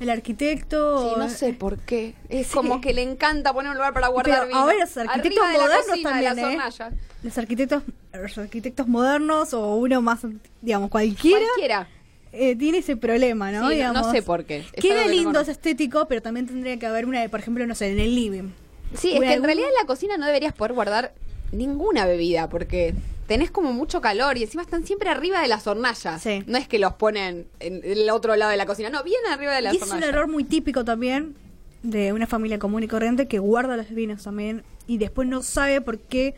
el 0.00 0.10
arquitecto... 0.10 1.10
Sí, 1.14 1.20
no 1.20 1.28
sé 1.28 1.52
por 1.52 1.78
qué. 1.78 2.16
Es 2.28 2.48
Sí. 2.48 2.54
como 2.54 2.80
que 2.80 2.92
le 2.92 3.02
encanta 3.02 3.52
poner 3.52 3.70
un 3.70 3.76
lugar 3.76 3.92
para 3.92 4.08
guardar 4.08 4.34
Pero 4.40 4.46
vino. 4.48 4.58
ahora 4.58 4.74
los 4.80 4.96
arquitectos 4.96 5.44
Arriba 5.44 5.52
de 5.52 5.58
la 5.58 5.64
modernos 5.66 5.96
de 5.96 6.02
también, 6.02 6.58
las 6.58 6.80
¿eh? 6.80 6.90
Los 7.22 7.38
arquitectos, 7.38 7.82
los 8.12 8.38
arquitectos 8.38 8.88
modernos 8.88 9.54
o 9.54 9.76
uno 9.76 10.02
más, 10.02 10.18
digamos, 10.62 10.90
cualquiera, 10.90 11.44
Cualquiera. 11.54 11.88
Eh, 12.32 12.56
tiene 12.56 12.78
ese 12.78 12.96
problema, 12.96 13.50
¿no? 13.50 13.68
Sí, 13.68 13.74
digamos, 13.76 14.06
no 14.06 14.12
sé 14.12 14.22
por 14.22 14.44
qué. 14.44 14.64
Es 14.72 14.82
Queda 14.82 15.04
no 15.04 15.10
lindo, 15.10 15.40
es 15.40 15.48
estético, 15.48 16.06
pero 16.08 16.22
también 16.22 16.46
tendría 16.46 16.78
que 16.78 16.86
haber 16.86 17.06
una, 17.06 17.20
de, 17.20 17.28
por 17.28 17.40
ejemplo, 17.40 17.66
no 17.66 17.74
sé, 17.74 17.90
en 17.90 17.98
el 17.98 18.14
living. 18.14 18.50
Sí, 18.94 19.12
es 19.12 19.20
que 19.20 19.32
en 19.32 19.44
realidad 19.44 19.68
en 19.68 19.74
la 19.80 19.86
cocina 19.86 20.16
no 20.16 20.26
deberías 20.26 20.52
poder 20.52 20.72
guardar 20.72 21.12
ninguna 21.52 22.06
bebida 22.06 22.48
porque 22.48 22.94
tenés 23.26 23.50
como 23.50 23.72
mucho 23.72 24.00
calor 24.00 24.36
y 24.38 24.42
encima 24.42 24.62
están 24.62 24.84
siempre 24.86 25.08
arriba 25.08 25.40
de 25.40 25.48
las 25.48 25.66
hornallas. 25.66 26.20
Sí. 26.22 26.42
No 26.46 26.58
es 26.58 26.66
que 26.66 26.78
los 26.78 26.94
ponen 26.94 27.46
en 27.60 27.80
el 27.84 28.10
otro 28.10 28.34
lado 28.36 28.50
de 28.50 28.56
la 28.56 28.66
cocina, 28.66 28.90
no, 28.90 29.02
bien 29.04 29.20
arriba 29.30 29.54
de 29.54 29.62
las 29.62 29.74
Y 29.74 29.76
es 29.76 29.82
un 29.82 29.90
hornallas. 29.90 30.08
error 30.08 30.28
muy 30.28 30.44
típico 30.44 30.84
también 30.84 31.36
de 31.82 32.12
una 32.12 32.26
familia 32.26 32.58
común 32.58 32.82
y 32.82 32.88
corriente 32.88 33.26
que 33.28 33.38
guarda 33.38 33.76
los 33.76 33.90
vinos 33.90 34.24
también 34.24 34.62
y 34.86 34.98
después 34.98 35.28
no 35.28 35.42
sabe 35.42 35.80
por 35.80 35.98
qué 35.98 36.34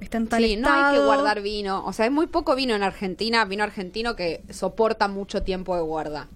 están 0.00 0.26
tan 0.26 0.42
Sí, 0.42 0.56
no 0.56 0.70
hay 0.70 0.94
que 0.94 1.04
guardar 1.04 1.40
vino. 1.40 1.84
O 1.84 1.92
sea, 1.92 2.04
hay 2.04 2.10
muy 2.10 2.26
poco 2.26 2.54
vino 2.54 2.74
en 2.74 2.82
Argentina, 2.82 3.44
vino 3.44 3.64
argentino 3.64 4.16
que 4.16 4.42
soporta 4.50 5.08
mucho 5.08 5.42
tiempo 5.42 5.76
de 5.76 5.82
guarda. 5.82 6.28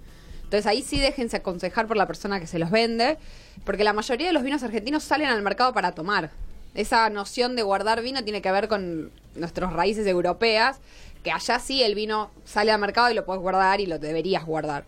Entonces 0.44 0.66
ahí 0.66 0.82
sí 0.82 0.98
déjense 0.98 1.36
aconsejar 1.36 1.86
por 1.86 1.96
la 1.96 2.06
persona 2.06 2.40
que 2.40 2.46
se 2.46 2.58
los 2.58 2.70
vende, 2.70 3.18
porque 3.64 3.84
la 3.84 3.92
mayoría 3.92 4.28
de 4.28 4.32
los 4.32 4.42
vinos 4.42 4.62
argentinos 4.62 5.04
salen 5.04 5.28
al 5.28 5.42
mercado 5.42 5.74
para 5.74 5.92
tomar. 5.92 6.30
Esa 6.74 7.10
noción 7.10 7.54
de 7.54 7.62
guardar 7.62 8.00
vino 8.02 8.24
tiene 8.24 8.40
que 8.40 8.50
ver 8.50 8.68
con 8.68 9.10
nuestras 9.34 9.72
raíces 9.72 10.06
europeas, 10.06 10.78
que 11.22 11.32
allá 11.32 11.58
sí 11.58 11.82
el 11.82 11.94
vino 11.94 12.30
sale 12.44 12.72
al 12.72 12.80
mercado 12.80 13.10
y 13.10 13.14
lo 13.14 13.26
puedes 13.26 13.42
guardar 13.42 13.80
y 13.80 13.86
lo 13.86 13.98
deberías 13.98 14.46
guardar. 14.46 14.84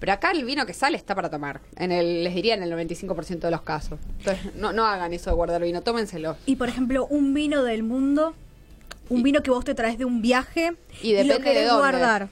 Pero 0.00 0.12
acá 0.12 0.32
el 0.32 0.44
vino 0.44 0.66
que 0.66 0.74
sale 0.74 0.96
está 0.96 1.14
para 1.14 1.30
tomar. 1.30 1.60
En 1.76 1.92
el, 1.92 2.24
les 2.24 2.34
diría 2.34 2.54
en 2.54 2.62
el 2.62 2.72
95% 2.72 3.38
de 3.38 3.50
los 3.50 3.62
casos. 3.62 3.98
Entonces 4.18 4.54
no, 4.54 4.72
no 4.72 4.86
hagan 4.86 5.12
eso 5.12 5.30
de 5.30 5.36
guardar 5.36 5.62
vino, 5.62 5.82
tómenselo. 5.82 6.36
Y 6.46 6.56
por 6.56 6.68
ejemplo, 6.68 7.06
un 7.06 7.32
vino 7.32 7.62
del 7.62 7.82
mundo, 7.82 8.34
un 9.08 9.22
vino 9.22 9.42
que 9.42 9.50
vos 9.50 9.64
te 9.64 9.74
traes 9.74 9.96
de 9.98 10.04
un 10.04 10.20
viaje 10.20 10.72
Y 11.02 11.12
lo 11.12 11.18
depende 11.18 11.34
de 11.34 11.42
querés 11.42 11.68
dónde. 11.68 11.80
guardar. 11.80 12.28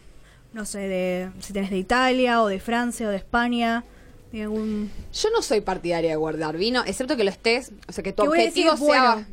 No 0.52 0.66
sé, 0.66 0.80
de, 0.80 1.30
si 1.40 1.54
tenés 1.54 1.70
de 1.70 1.78
Italia 1.78 2.42
o 2.42 2.46
de 2.46 2.60
Francia 2.60 3.08
o 3.08 3.10
de 3.10 3.16
España, 3.16 3.84
de 4.32 4.42
algún... 4.42 4.90
Yo 5.14 5.30
no 5.30 5.40
soy 5.40 5.62
partidaria 5.62 6.10
de 6.10 6.16
guardar 6.16 6.58
vino, 6.58 6.82
excepto 6.84 7.16
que 7.16 7.24
lo 7.24 7.30
estés, 7.30 7.72
o 7.88 7.92
sea, 7.92 8.04
que 8.04 8.12
tu 8.12 8.22
objetivo 8.22 8.76
sea 8.76 9.14
bueno. 9.14 9.26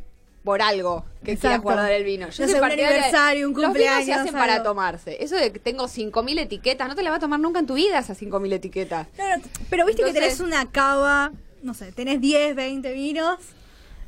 Por 0.50 0.64
algo 0.64 1.06
que 1.24 1.34
Exacto. 1.34 1.42
quieras 1.42 1.62
guardar 1.62 1.92
el 1.92 2.04
vino. 2.04 2.26
No 2.26 2.32
Yo 2.32 2.46
sé, 2.48 2.50
soy 2.54 2.60
un 2.60 2.66
aniversario, 2.72 3.48
un 3.48 3.54
Los 3.54 3.62
vinos 3.72 3.78
se 3.78 3.86
cumpleaños, 3.98 4.18
hacen 4.18 4.34
para 4.34 4.54
algo. 4.56 4.66
tomarse. 4.66 5.24
Eso 5.24 5.36
de 5.36 5.52
que 5.52 5.60
tengo 5.60 5.88
5.000 5.88 6.40
etiquetas, 6.40 6.88
no 6.88 6.96
te 6.96 7.04
la 7.04 7.12
va 7.12 7.18
a 7.18 7.20
tomar 7.20 7.40
nunca 7.40 7.60
en 7.60 7.68
tu 7.68 7.76
vida 7.76 8.00
esas 8.00 8.20
5.000 8.20 8.52
etiquetas. 8.54 9.06
No, 9.16 9.38
no, 9.38 9.44
pero 9.70 9.86
viste 9.86 10.02
que 10.02 10.10
Entonces- 10.10 10.38
tenés 10.38 10.40
una 10.40 10.72
cava, 10.72 11.32
no 11.62 11.76
sé, 11.76 11.92
tenés 11.92 12.20
10, 12.20 12.56
20 12.56 12.92
vinos 12.94 13.38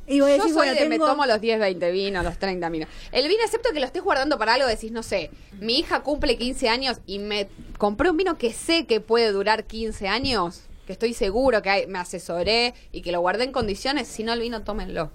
y 0.08 0.18
vos 0.18 0.30
Yo 0.30 0.34
decís, 0.34 0.42
soy 0.46 0.52
bueno, 0.54 0.74
de 0.74 0.80
me 0.88 0.96
tengo... 0.96 1.06
tomo 1.06 1.26
los 1.26 1.40
10, 1.40 1.60
20 1.60 1.92
vinos, 1.92 2.24
los 2.24 2.36
30 2.40 2.68
vinos. 2.70 2.88
El 3.12 3.28
vino, 3.28 3.44
excepto 3.44 3.70
que 3.72 3.78
lo 3.78 3.86
estés 3.86 4.02
guardando 4.02 4.36
para 4.36 4.54
algo, 4.54 4.66
decís, 4.66 4.90
no 4.90 5.04
sé, 5.04 5.30
mi 5.60 5.78
hija 5.78 6.00
cumple 6.00 6.36
15 6.36 6.68
años 6.68 6.98
y 7.06 7.20
me 7.20 7.46
compré 7.78 8.10
un 8.10 8.16
vino 8.16 8.36
que 8.36 8.52
sé 8.52 8.84
que 8.86 8.98
puede 9.00 9.30
durar 9.30 9.62
15 9.62 10.08
años, 10.08 10.62
que 10.88 10.92
estoy 10.92 11.14
seguro 11.14 11.62
que 11.62 11.70
hay- 11.70 11.86
me 11.86 12.00
asesoré 12.00 12.74
y 12.90 13.02
que 13.02 13.12
lo 13.12 13.20
guardé 13.20 13.44
en 13.44 13.52
condiciones, 13.52 14.08
si 14.08 14.24
no 14.24 14.32
el 14.32 14.40
vino, 14.40 14.64
tómenlo. 14.64 15.12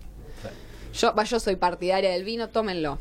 Yo, 0.94 1.14
yo 1.24 1.40
soy 1.40 1.56
partidaria 1.56 2.12
del 2.12 2.24
vino, 2.24 2.50
tómenlo. 2.50 3.00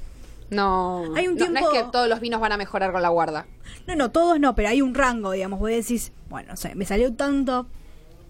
No, 0.51 1.05
Hay 1.16 1.26
un 1.26 1.37
no- 1.37 1.49
no 1.49 1.59
es 1.59 1.66
que 1.82 1.84
todos 1.91 2.09
los 2.09 2.20
vinos 2.20 2.41
van 2.41 2.53
a 2.53 2.57
mejorar 2.57 2.93
con 2.93 3.03
la 3.03 3.09
guarda. 3.09 3.47
No, 3.87 3.97
no, 3.97 4.11
todos 4.12 4.39
no, 4.39 4.55
pero 4.55 4.68
hay 4.68 4.80
un 4.80 4.95
rango, 4.95 5.32
digamos. 5.32 5.59
Vos 5.59 5.70
decís, 5.70 6.12
bueno, 6.28 6.51
no 6.51 6.57
sé, 6.57 6.74
me 6.76 6.84
salió 6.84 7.12
tanto, 7.14 7.66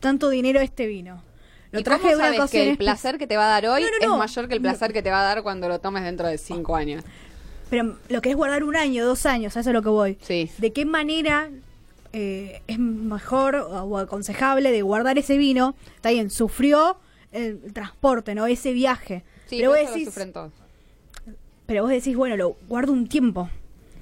tanto 0.00 0.30
dinero 0.30 0.61
este 0.61 0.86
vino. 0.86 1.22
Lo 1.72 1.80
¿Y 1.80 1.82
traje 1.82 2.02
cómo 2.04 2.16
sabes 2.16 2.50
que 2.50 2.70
el 2.70 2.78
placer 2.78 3.18
que 3.18 3.26
te 3.26 3.36
va 3.36 3.44
a 3.44 3.48
dar 3.48 3.66
hoy 3.66 3.82
No, 3.82 3.88
no, 3.88 4.07
no. 4.07 4.12
es 4.14 4.18
mayor 4.30 4.48
que 4.48 4.54
el 4.54 4.61
placer 4.62 4.92
que 4.92 5.02
te 5.02 5.11
va 5.11 5.20
a 5.20 5.24
dar 5.24 5.42
cuando 5.42 5.68
lo 5.68 5.78
tomes 5.80 6.04
dentro 6.04 6.26
de 6.26 6.38
5 6.38 6.74
años? 6.76 7.04
Pero 7.68 7.96
lo 8.09 8.20
que 8.22 8.30
es 8.30 8.36
guardar 8.36 8.64
un 8.64 8.76
año, 8.76 9.04
dos 9.04 9.26
años, 9.26 9.57
a 9.57 9.61
eso 9.61 9.70
es 9.70 9.74
lo 9.74 9.82
que 9.82 9.88
voy. 9.88 10.16
Sí. 10.22 10.50
¿De 10.59 10.72
qué 10.72 10.86
manera 10.86 11.50
eh, 12.12 12.62
es 12.66 12.78
mejor 12.78 13.57
o 13.57 13.98
aconsejable 13.98 14.70
de 14.72 14.80
guardar 14.80 15.18
ese 15.18 15.36
vino. 15.36 15.74
Está 15.96 16.11
bien, 16.11 16.30
sufrió 16.30 16.96
el 17.30 17.74
transporte, 17.74 18.34
¿no? 18.34 18.46
Ese 18.46 18.72
viaje. 18.72 19.22
Sí, 19.49 19.57
pero, 19.59 19.70
no 19.70 19.70
vos 19.70 19.78
eso 19.80 19.88
lo 19.90 19.94
decís, 19.94 20.09
sufren 20.09 20.32
todos. 20.32 20.53
pero 21.66 21.82
vos 21.82 21.90
decís, 21.90 22.16
bueno, 22.16 22.36
lo 22.36 22.57
guardo 22.68 22.92
un 22.92 23.09
tiempo. 23.09 23.49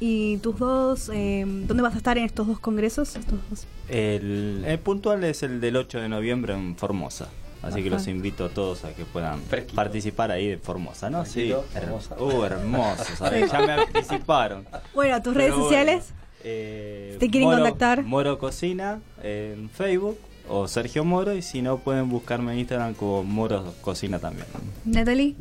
Y 0.00 0.38
tus 0.38 0.58
dos, 0.58 1.10
eh, 1.12 1.44
¿dónde 1.46 1.82
vas 1.82 1.94
a 1.94 1.98
estar 1.98 2.16
en 2.16 2.24
estos 2.24 2.46
dos 2.46 2.58
congresos? 2.58 3.14
Estos 3.16 3.38
dos. 3.50 3.66
El, 3.88 4.64
el 4.66 4.78
puntual 4.78 5.22
es 5.24 5.42
el 5.42 5.60
del 5.60 5.76
8 5.76 6.00
de 6.00 6.08
noviembre 6.08 6.54
en 6.54 6.74
Formosa. 6.76 7.28
Así 7.62 7.82
que 7.82 7.90
los 7.90 8.06
invito 8.08 8.46
a 8.46 8.48
todos 8.48 8.84
a 8.86 8.94
que 8.94 9.04
puedan 9.04 9.42
Fresquito. 9.42 9.76
participar 9.76 10.30
ahí 10.30 10.46
de 10.48 10.56
Formosa, 10.56 11.10
¿no? 11.10 11.26
Sí, 11.26 11.52
Fresquito, 11.52 11.64
Formosa. 11.74 12.16
Uh, 12.18 12.44
hermoso, 12.44 13.04
¿sabes? 13.18 13.52
Ya 13.52 13.60
me 13.60 13.72
anticiparon. 13.72 14.64
Bueno, 14.94 15.16
tus 15.20 15.34
Pero 15.34 15.38
redes 15.38 15.50
bueno, 15.50 15.64
sociales. 15.64 16.04
eh, 16.42 17.16
¿Te 17.20 17.28
quieren 17.28 17.50
Moro- 17.50 17.60
contactar? 17.62 18.02
Moro 18.02 18.38
Cocina 18.38 19.00
en 19.22 19.68
Facebook 19.68 20.16
o 20.48 20.66
Sergio 20.68 21.04
Moro 21.04 21.34
y 21.34 21.42
si 21.42 21.60
no 21.60 21.76
pueden 21.76 22.08
buscarme 22.08 22.54
en 22.54 22.60
Instagram 22.60 22.94
como 22.94 23.22
Moro 23.24 23.74
Cocina 23.82 24.18
también. 24.18 24.46
Natalie. 24.86 25.34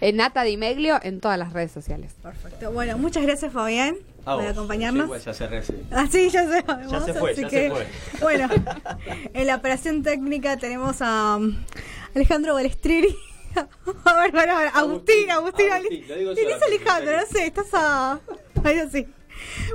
Eh, 0.00 0.12
Nata 0.12 0.42
Di 0.44 0.56
Meglio 0.56 0.98
en 1.02 1.20
todas 1.20 1.38
las 1.38 1.52
redes 1.52 1.72
sociales. 1.72 2.12
Perfecto. 2.22 2.70
Bueno, 2.72 2.96
muchas 2.98 3.22
gracias, 3.24 3.52
Fabián, 3.52 3.96
A 4.24 4.34
por 4.36 4.44
vos. 4.44 4.52
acompañarnos. 4.52 5.02
Sí, 5.06 5.06
igual 5.06 5.20
ya 5.20 5.62
sí. 5.62 5.74
Ah, 5.90 6.06
sí, 6.10 6.30
ya 6.30 6.46
sé. 6.48 6.64
Ya 6.90 7.00
se 7.00 7.14
fue, 7.14 7.32
así 7.32 7.42
ya 7.42 7.48
que, 7.48 7.62
se 7.68 7.70
fue. 7.70 7.86
Bueno, 8.20 8.48
en 9.34 9.46
la 9.46 9.56
operación 9.56 10.02
técnica 10.02 10.56
tenemos 10.56 10.98
a 11.00 11.36
um, 11.36 11.56
Alejandro 12.14 12.54
Balestrini. 12.54 13.08
a 14.04 14.14
ver, 14.20 14.36
a 14.36 14.40
ver, 14.40 14.50
a 14.50 14.58
ver, 14.58 14.70
Agustín, 14.74 15.30
Agustín. 15.30 15.70
Agustín, 15.72 16.04
lo 16.08 16.14
digo 16.16 16.34
¿Quién 16.34 16.48
yo, 16.48 16.56
es 16.56 16.62
Alejandro? 16.62 17.16
Agustín. 17.16 17.34
No 17.34 17.40
sé, 17.40 17.46
estás 17.46 17.66
a. 17.74 18.20
Ahí 18.64 18.78
así. 18.78 19.06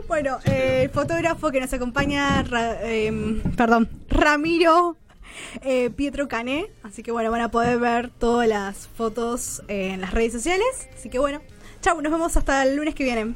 Bueno, 0.08 0.40
eh, 0.46 0.82
el 0.84 0.90
fotógrafo 0.90 1.52
que 1.52 1.60
nos 1.62 1.72
acompaña, 1.74 2.44
Ra- 2.44 2.80
eh, 2.84 3.42
perdón, 3.56 3.90
Ramiro 4.10 4.98
eh, 5.62 5.90
Pietro 5.90 6.28
Cané. 6.28 6.72
Así 6.84 7.04
que 7.04 7.12
bueno, 7.12 7.32
van 7.32 7.42
a 7.42 7.52
poder 7.52 7.80
ver 7.80 8.10
todas 8.10 8.48
las 8.48 8.88
fotos 8.88 9.62
eh, 9.68 9.92
en 9.94 10.02
las 10.02 10.14
redes 10.14 10.34
sociales. 10.34 10.90
Así 10.96 11.10
que 11.10 11.20
bueno, 11.20 11.42
chau, 11.82 12.02
nos 12.02 12.12
vemos 12.12 12.36
hasta 12.38 12.64
el 12.64 12.76
lunes 12.76 12.96
que 12.96 13.04
viene. 13.04 13.34